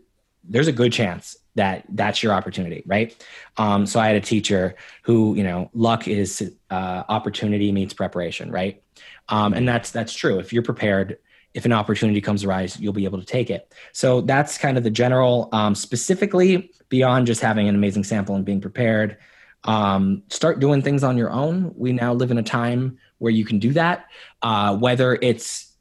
there's 0.44 0.68
a 0.68 0.72
good 0.72 0.92
chance 0.92 1.36
that 1.54 1.84
that's 1.90 2.22
your 2.22 2.32
opportunity, 2.32 2.82
right? 2.86 3.14
Um, 3.56 3.86
so 3.86 4.00
I 4.00 4.06
had 4.06 4.16
a 4.16 4.20
teacher 4.20 4.76
who, 5.02 5.34
you 5.34 5.42
know, 5.42 5.70
luck 5.74 6.06
is 6.06 6.54
uh, 6.70 7.02
opportunity 7.08 7.72
meets 7.72 7.92
preparation, 7.94 8.50
right? 8.50 8.82
Um, 9.28 9.52
and 9.54 9.68
that's 9.68 9.90
that's 9.90 10.12
true. 10.12 10.38
If 10.38 10.52
you're 10.52 10.62
prepared, 10.62 11.18
if 11.54 11.64
an 11.64 11.72
opportunity 11.72 12.20
comes 12.20 12.44
arise, 12.44 12.78
you'll 12.78 12.92
be 12.92 13.04
able 13.04 13.18
to 13.18 13.26
take 13.26 13.50
it. 13.50 13.74
So 13.92 14.20
that's 14.20 14.58
kind 14.58 14.78
of 14.78 14.84
the 14.84 14.90
general, 14.90 15.48
um, 15.52 15.74
specifically 15.74 16.70
beyond 16.88 17.26
just 17.26 17.40
having 17.40 17.68
an 17.68 17.74
amazing 17.74 18.04
sample 18.04 18.36
and 18.36 18.44
being 18.44 18.60
prepared. 18.60 19.16
Um, 19.64 20.22
start 20.28 20.60
doing 20.60 20.80
things 20.80 21.04
on 21.04 21.18
your 21.18 21.30
own. 21.30 21.72
We 21.76 21.92
now 21.92 22.14
live 22.14 22.30
in 22.30 22.38
a 22.38 22.42
time 22.42 22.98
where 23.18 23.32
you 23.32 23.44
can 23.44 23.58
do 23.58 23.72
that, 23.74 24.06
uh, 24.42 24.76
whether 24.76 25.18
it's 25.20 25.72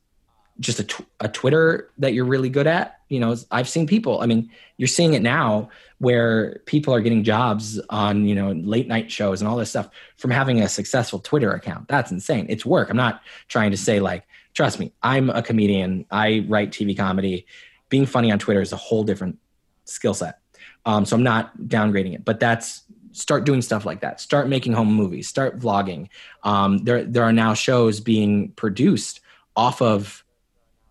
just 0.59 0.79
a, 0.79 0.83
tw- 0.83 1.05
a 1.21 1.29
Twitter 1.29 1.91
that 1.99 2.13
you're 2.13 2.25
really 2.25 2.49
good 2.49 2.67
at. 2.67 2.98
You 3.09 3.19
know, 3.19 3.35
I've 3.51 3.67
seen 3.67 3.87
people, 3.87 4.21
I 4.21 4.25
mean, 4.25 4.49
you're 4.77 4.87
seeing 4.87 5.13
it 5.13 5.21
now 5.21 5.69
where 5.97 6.61
people 6.65 6.93
are 6.93 7.01
getting 7.01 7.23
jobs 7.23 7.79
on, 7.89 8.25
you 8.25 8.35
know, 8.35 8.51
late 8.51 8.87
night 8.87 9.11
shows 9.11 9.41
and 9.41 9.47
all 9.47 9.57
this 9.57 9.71
stuff 9.71 9.89
from 10.17 10.31
having 10.31 10.61
a 10.61 10.69
successful 10.69 11.19
Twitter 11.19 11.51
account. 11.51 11.87
That's 11.87 12.11
insane. 12.11 12.45
It's 12.49 12.65
work. 12.65 12.89
I'm 12.89 12.97
not 12.97 13.21
trying 13.47 13.71
to 13.71 13.77
say 13.77 13.99
like, 13.99 14.25
trust 14.53 14.79
me, 14.79 14.93
I'm 15.03 15.29
a 15.29 15.41
comedian. 15.41 16.05
I 16.11 16.45
write 16.47 16.71
TV 16.71 16.95
comedy. 16.95 17.45
Being 17.89 18.05
funny 18.05 18.31
on 18.31 18.39
Twitter 18.39 18.61
is 18.61 18.71
a 18.71 18.77
whole 18.77 19.03
different 19.03 19.39
skill 19.85 20.13
set. 20.13 20.39
Um, 20.85 21.05
so 21.05 21.15
I'm 21.15 21.23
not 21.23 21.57
downgrading 21.57 22.13
it, 22.15 22.23
but 22.23 22.39
that's 22.39 22.83
start 23.11 23.43
doing 23.43 23.61
stuff 23.61 23.85
like 23.85 24.01
that. 24.01 24.19
Start 24.19 24.47
making 24.47 24.73
home 24.73 24.93
movies. 24.93 25.27
Start 25.27 25.59
vlogging. 25.59 26.07
Um, 26.43 26.79
there 26.79 27.03
there 27.03 27.23
are 27.23 27.33
now 27.33 27.53
shows 27.53 27.99
being 27.99 28.49
produced 28.51 29.21
off 29.55 29.81
of 29.81 30.23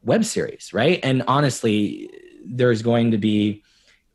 web 0.03 0.25
series, 0.25 0.73
right? 0.73 1.01
And 1.03 1.23
honestly, 1.27 2.11
there's 2.45 2.83
going 2.83 3.11
to 3.11 3.19
be 3.19 3.63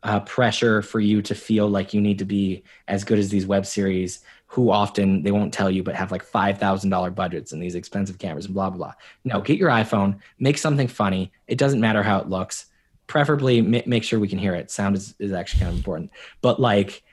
uh, 0.04 0.20
pressure 0.22 0.82
for 0.82 1.00
you 1.00 1.22
to 1.22 1.36
feel 1.36 1.68
like 1.68 1.94
you 1.94 2.02
need 2.02 2.20
to 2.20 2.26
be 2.26 2.64
as 2.88 3.04
good 3.04 3.20
as 3.20 3.30
these 3.30 3.46
web 3.46 3.66
series 3.66 4.20
who 4.48 4.70
often 4.70 5.24
they 5.24 5.32
won't 5.32 5.54
tell 5.54 5.72
you 5.72 5.82
but 5.82 5.96
have 5.96 6.12
like 6.12 6.24
$5000 6.24 7.16
budgets 7.16 7.54
and 7.54 7.64
these 7.64 7.74
expensive 7.74 8.20
cameras 8.20 8.46
and 8.46 8.54
blah 8.54 8.70
blah 8.70 8.78
blah. 8.78 8.94
No 9.24 9.42
get 9.42 9.58
your 9.58 9.70
iphone 9.70 10.20
make 10.40 10.58
something 10.58 10.88
funny. 10.88 11.32
It 11.48 11.58
doesn't 11.58 11.80
matter 11.82 12.04
how 12.04 12.20
it 12.20 12.30
looks. 12.30 12.66
Preferably 13.08 13.60
m- 13.60 13.90
make 13.90 14.04
sure 14.04 14.20
we 14.20 14.28
can 14.28 14.38
hear 14.38 14.54
it. 14.54 14.70
Sound 14.70 14.96
is, 14.96 15.16
is 15.20 15.32
actually 15.32 15.62
kind 15.62 15.72
of 15.72 15.78
important. 15.78 16.12
But 16.42 16.60
like 16.60 17.04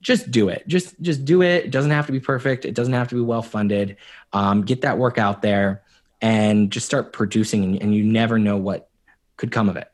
just 0.00 0.30
do 0.30 0.48
it. 0.48 0.66
Just 0.66 1.00
just 1.00 1.24
do 1.24 1.42
it. 1.42 1.66
It 1.66 1.70
doesn't 1.70 1.92
have 1.92 2.06
to 2.06 2.12
be 2.12 2.20
perfect. 2.20 2.64
It 2.64 2.74
doesn't 2.74 2.92
have 2.92 3.08
to 3.08 3.14
be 3.14 3.20
well 3.20 3.42
funded 3.42 3.96
um, 4.32 4.62
get 4.62 4.80
that 4.80 4.98
work 4.98 5.16
out 5.16 5.42
there 5.42 5.83
and 6.24 6.70
just 6.70 6.86
start 6.86 7.12
producing 7.12 7.80
and, 7.80 7.94
you 7.94 8.02
never 8.02 8.38
know 8.38 8.56
what 8.56 8.88
could 9.36 9.52
come 9.52 9.68
of 9.68 9.76
it 9.76 9.88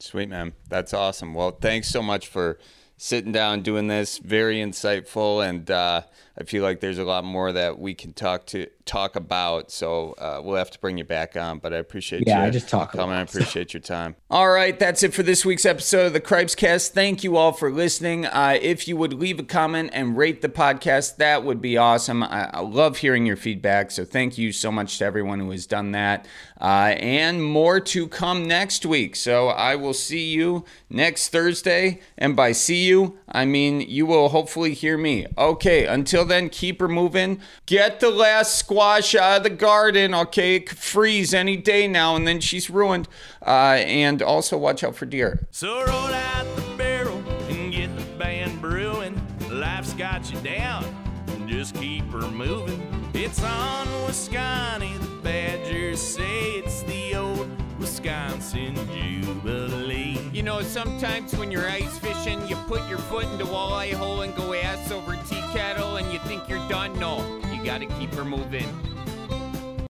Sweet 0.00 0.28
man, 0.28 0.52
that's 0.68 0.92
awesome. 0.92 1.32
Well, 1.32 1.52
thanks 1.52 1.88
so 1.88 2.02
much 2.02 2.26
for 2.26 2.58
sitting 2.98 3.32
down 3.32 3.62
doing 3.62 3.86
this. 3.86 4.18
Very 4.18 4.56
insightful, 4.56 5.46
and 5.48 5.70
uh, 5.70 6.02
I 6.38 6.44
feel 6.44 6.62
like 6.62 6.80
there's 6.80 6.98
a 6.98 7.04
lot 7.04 7.24
more 7.24 7.52
that 7.52 7.78
we 7.78 7.94
can 7.94 8.12
talk 8.12 8.46
to 8.46 8.66
talk 8.84 9.16
about. 9.16 9.70
So 9.70 10.12
uh, 10.18 10.40
we'll 10.42 10.56
have 10.56 10.70
to 10.72 10.78
bring 10.78 10.98
you 10.98 11.04
back 11.04 11.36
on. 11.36 11.58
But 11.58 11.72
I 11.72 11.78
appreciate 11.78 12.24
yeah, 12.26 12.40
you. 12.40 12.46
I 12.46 12.50
just 12.50 12.68
talk. 12.68 12.92
Coming, 12.92 13.16
I 13.16 13.22
appreciate 13.22 13.72
your 13.72 13.80
time. 13.80 14.16
All 14.30 14.50
right, 14.50 14.78
that's 14.78 15.02
it 15.02 15.14
for 15.14 15.22
this 15.22 15.44
week's 15.44 15.64
episode 15.64 16.06
of 16.06 16.12
the 16.12 16.20
Cripes 16.20 16.54
Cast. 16.54 16.92
Thank 16.92 17.24
you 17.24 17.36
all 17.36 17.52
for 17.52 17.70
listening. 17.70 18.26
Uh, 18.26 18.58
if 18.60 18.86
you 18.88 18.96
would 18.96 19.12
leave 19.12 19.38
a 19.38 19.44
comment 19.44 19.90
and 19.92 20.16
rate 20.16 20.42
the 20.42 20.48
podcast, 20.48 21.16
that 21.16 21.44
would 21.44 21.60
be 21.60 21.76
awesome. 21.76 22.22
I, 22.22 22.50
I 22.52 22.60
love 22.60 22.98
hearing 22.98 23.26
your 23.26 23.36
feedback. 23.36 23.90
So 23.90 24.04
thank 24.04 24.36
you 24.36 24.52
so 24.52 24.70
much 24.70 24.98
to 24.98 25.04
everyone 25.04 25.40
who 25.40 25.50
has 25.50 25.66
done 25.66 25.92
that, 25.92 26.26
uh, 26.60 26.94
and 26.98 27.42
more 27.42 27.80
to 27.80 28.08
come 28.08 28.46
next 28.46 28.84
week. 28.84 29.16
So 29.16 29.48
I 29.48 29.76
will 29.76 29.94
see 29.94 30.32
you 30.32 30.64
next 30.90 31.28
Thursday, 31.28 32.00
and 32.18 32.36
by 32.36 32.52
see 32.52 32.84
you, 32.86 33.18
I 33.28 33.44
mean 33.44 33.80
you 33.80 34.06
will 34.06 34.28
hopefully 34.28 34.74
hear 34.74 34.98
me. 34.98 35.26
Okay, 35.38 35.86
until 35.86 36.23
then, 36.24 36.48
keep 36.48 36.80
her 36.80 36.88
moving. 36.88 37.40
Get 37.66 38.00
the 38.00 38.10
last 38.10 38.56
squash 38.56 39.14
out 39.14 39.38
of 39.38 39.42
the 39.44 39.50
garden, 39.50 40.14
okay? 40.14 40.56
It 40.56 40.66
could 40.68 40.78
freeze 40.78 41.32
any 41.32 41.56
day 41.56 41.86
now, 41.86 42.16
and 42.16 42.26
then 42.26 42.40
she's 42.40 42.68
ruined. 42.68 43.08
Uh, 43.46 43.82
and 43.84 44.22
also 44.22 44.56
watch 44.56 44.82
out 44.82 44.96
for 44.96 45.06
deer. 45.06 45.46
So 45.50 45.84
roll 45.84 45.88
out 45.88 46.56
the 46.56 46.74
barrel 46.76 47.18
and 47.48 47.72
get 47.72 47.94
the 47.96 48.04
band 48.16 48.60
brewing. 48.60 49.20
Life's 49.50 49.92
got 49.94 50.32
you 50.32 50.38
down, 50.40 50.84
just 51.46 51.74
keep 51.76 52.04
her 52.10 52.28
moving. 52.28 53.10
It's 53.14 53.42
on 53.42 53.86
Wisconsin, 54.06 55.00
the 55.00 55.20
Badgers 55.22 56.00
say 56.00 56.40
it's 56.58 56.82
the 56.82 57.14
old 57.14 57.48
Wisconsin 57.78 58.74
Jubilee. 58.92 60.13
You 60.34 60.42
know, 60.42 60.62
sometimes 60.62 61.32
when 61.36 61.52
you're 61.52 61.70
ice 61.70 61.96
fishing, 62.00 62.44
you 62.48 62.56
put 62.66 62.88
your 62.88 62.98
foot 62.98 63.24
in 63.26 63.38
the 63.38 63.44
walleye 63.44 63.92
hole 63.92 64.22
and 64.22 64.34
go 64.34 64.52
ass 64.52 64.90
over 64.90 65.14
tea 65.28 65.40
kettle, 65.52 65.94
and 65.94 66.12
you 66.12 66.18
think 66.26 66.48
you're 66.48 66.68
done. 66.68 66.98
No, 66.98 67.40
you 67.52 67.64
gotta 67.64 67.86
keep 67.86 68.12
her 68.14 68.24
moving. 68.24 68.93